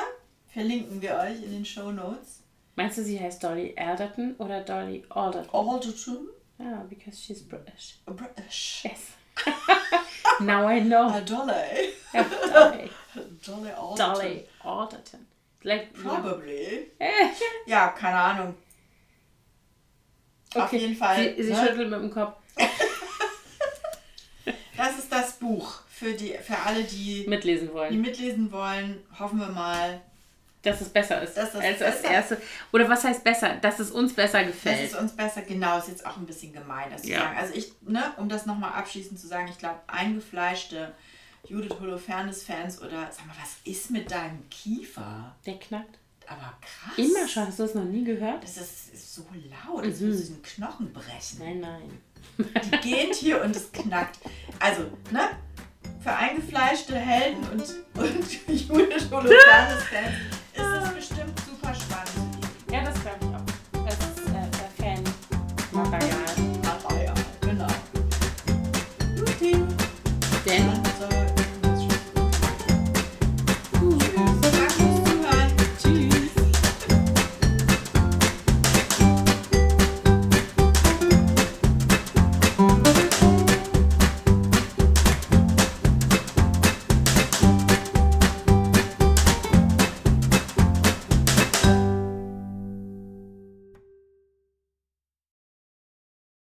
Verlinken 0.48 1.02
wir 1.02 1.16
euch 1.16 1.44
in 1.44 1.52
den 1.52 1.66
Show 1.66 1.92
Notes. 1.92 2.44
Meinst 2.78 2.96
du, 3.00 3.04
sie 3.04 3.20
heißt 3.20 3.44
Dolly 3.44 3.74
Alderton 3.76 4.36
oder 4.38 4.62
Dolly 4.62 5.04
Alderton? 5.10 5.50
Alderton? 5.52 6.30
Ja, 6.60 6.84
oh, 6.84 6.88
because 6.88 7.20
she's 7.20 7.42
British. 7.42 7.98
British. 8.06 8.84
Yes. 8.84 9.14
now 10.40 10.70
I 10.70 10.82
know. 10.82 11.08
Uh, 11.08 11.22
Dolly. 11.22 11.96
Dolly. 12.14 12.92
Dolly 13.46 13.72
Alderton. 13.72 14.14
Dolly 14.14 14.48
Alderton. 14.64 15.28
Like, 15.64 15.92
Probably. 15.92 16.92
ja, 17.66 17.88
keine 17.88 18.20
Ahnung. 18.20 18.56
Okay. 20.52 20.62
Auf 20.62 20.74
jeden 20.74 20.96
Fall. 20.96 21.34
Sie, 21.36 21.44
sie 21.44 21.54
ne? 21.54 21.58
schüttelt 21.58 21.90
mit 21.90 22.00
dem 22.00 22.12
Kopf. 22.12 22.38
das 24.78 25.00
ist 25.00 25.12
das 25.12 25.34
Buch 25.40 25.82
für, 25.90 26.14
die, 26.14 26.38
für 26.38 26.60
alle, 26.60 26.84
die 26.84 27.26
mitlesen 27.28 27.74
wollen. 27.74 27.92
Die 27.92 27.98
mitlesen 27.98 28.52
wollen, 28.52 29.04
hoffen 29.18 29.40
wir 29.40 29.48
mal. 29.48 30.00
Dass 30.64 30.82
es 30.82 30.90
besser 30.90 31.22
ist 31.22 31.38
dass 31.38 31.56
als 31.56 31.80
das 31.80 32.02
erste. 32.02 32.42
Oder 32.74 32.90
was 32.90 33.04
heißt 33.04 33.24
besser? 33.24 33.56
Dass 33.62 33.80
es 33.80 33.92
uns 33.92 34.14
besser 34.14 34.44
gefällt. 34.44 34.92
Dass 34.92 34.94
es 34.94 35.00
uns 35.00 35.16
besser, 35.16 35.42
genau, 35.44 35.78
ist 35.78 35.88
jetzt 35.88 36.06
auch 36.06 36.18
ein 36.18 36.26
bisschen 36.26 36.52
gemein, 36.52 36.90
das 36.92 37.06
ja. 37.06 37.18
zu 37.18 37.24
sagen. 37.24 37.38
Also 37.38 37.54
ich, 37.54 37.72
ne, 37.82 38.04
um 38.18 38.28
das 38.28 38.46
nochmal 38.46 38.74
abschließend 38.74 39.20
zu 39.20 39.28
sagen, 39.28 39.48
ich 39.50 39.58
glaube, 39.58 39.80
eingefleischte 39.88 40.94
Judith 41.48 41.80
Holofernes-Fans 41.80 42.82
oder 42.82 43.10
sag 43.12 43.28
mal, 43.28 43.36
was 43.40 43.58
ist 43.72 43.92
mit 43.92 44.12
deinem 44.12 44.50
Kiefer? 44.50 45.36
Der 45.46 45.58
knackt. 45.60 46.00
Aber 46.28 46.58
krass. 46.60 46.98
Immer 46.98 47.28
schon, 47.28 47.48
hast 47.48 47.60
du 47.60 47.64
das 47.64 47.76
noch 47.76 47.86
nie 47.86 48.04
gehört? 48.04 48.44
Das 48.44 48.58
ist, 48.58 48.94
ist 48.94 49.16
so 49.16 49.26
laut, 49.50 49.86
mhm. 49.86 50.00
würde 50.00 50.18
sie 50.18 50.34
einen 50.34 50.42
Knochen 50.42 50.92
brechen. 50.92 51.40
Nein, 51.40 51.60
nein. 51.62 52.02
Die 52.38 52.90
geht 52.90 53.16
hier 53.16 53.42
und 53.42 53.56
es 53.56 53.72
knackt. 53.72 54.20
Also, 54.60 54.84
ne? 55.12 55.30
Für 56.04 56.14
eingefleischte 56.14 56.96
Helden 56.96 57.44
und, 57.50 57.62
und 58.02 58.48
Judith 58.48 59.10
Holofernes-Fans 59.10 60.14
ist 60.58 60.84
es 60.84 60.94
bestimmt 60.94 61.47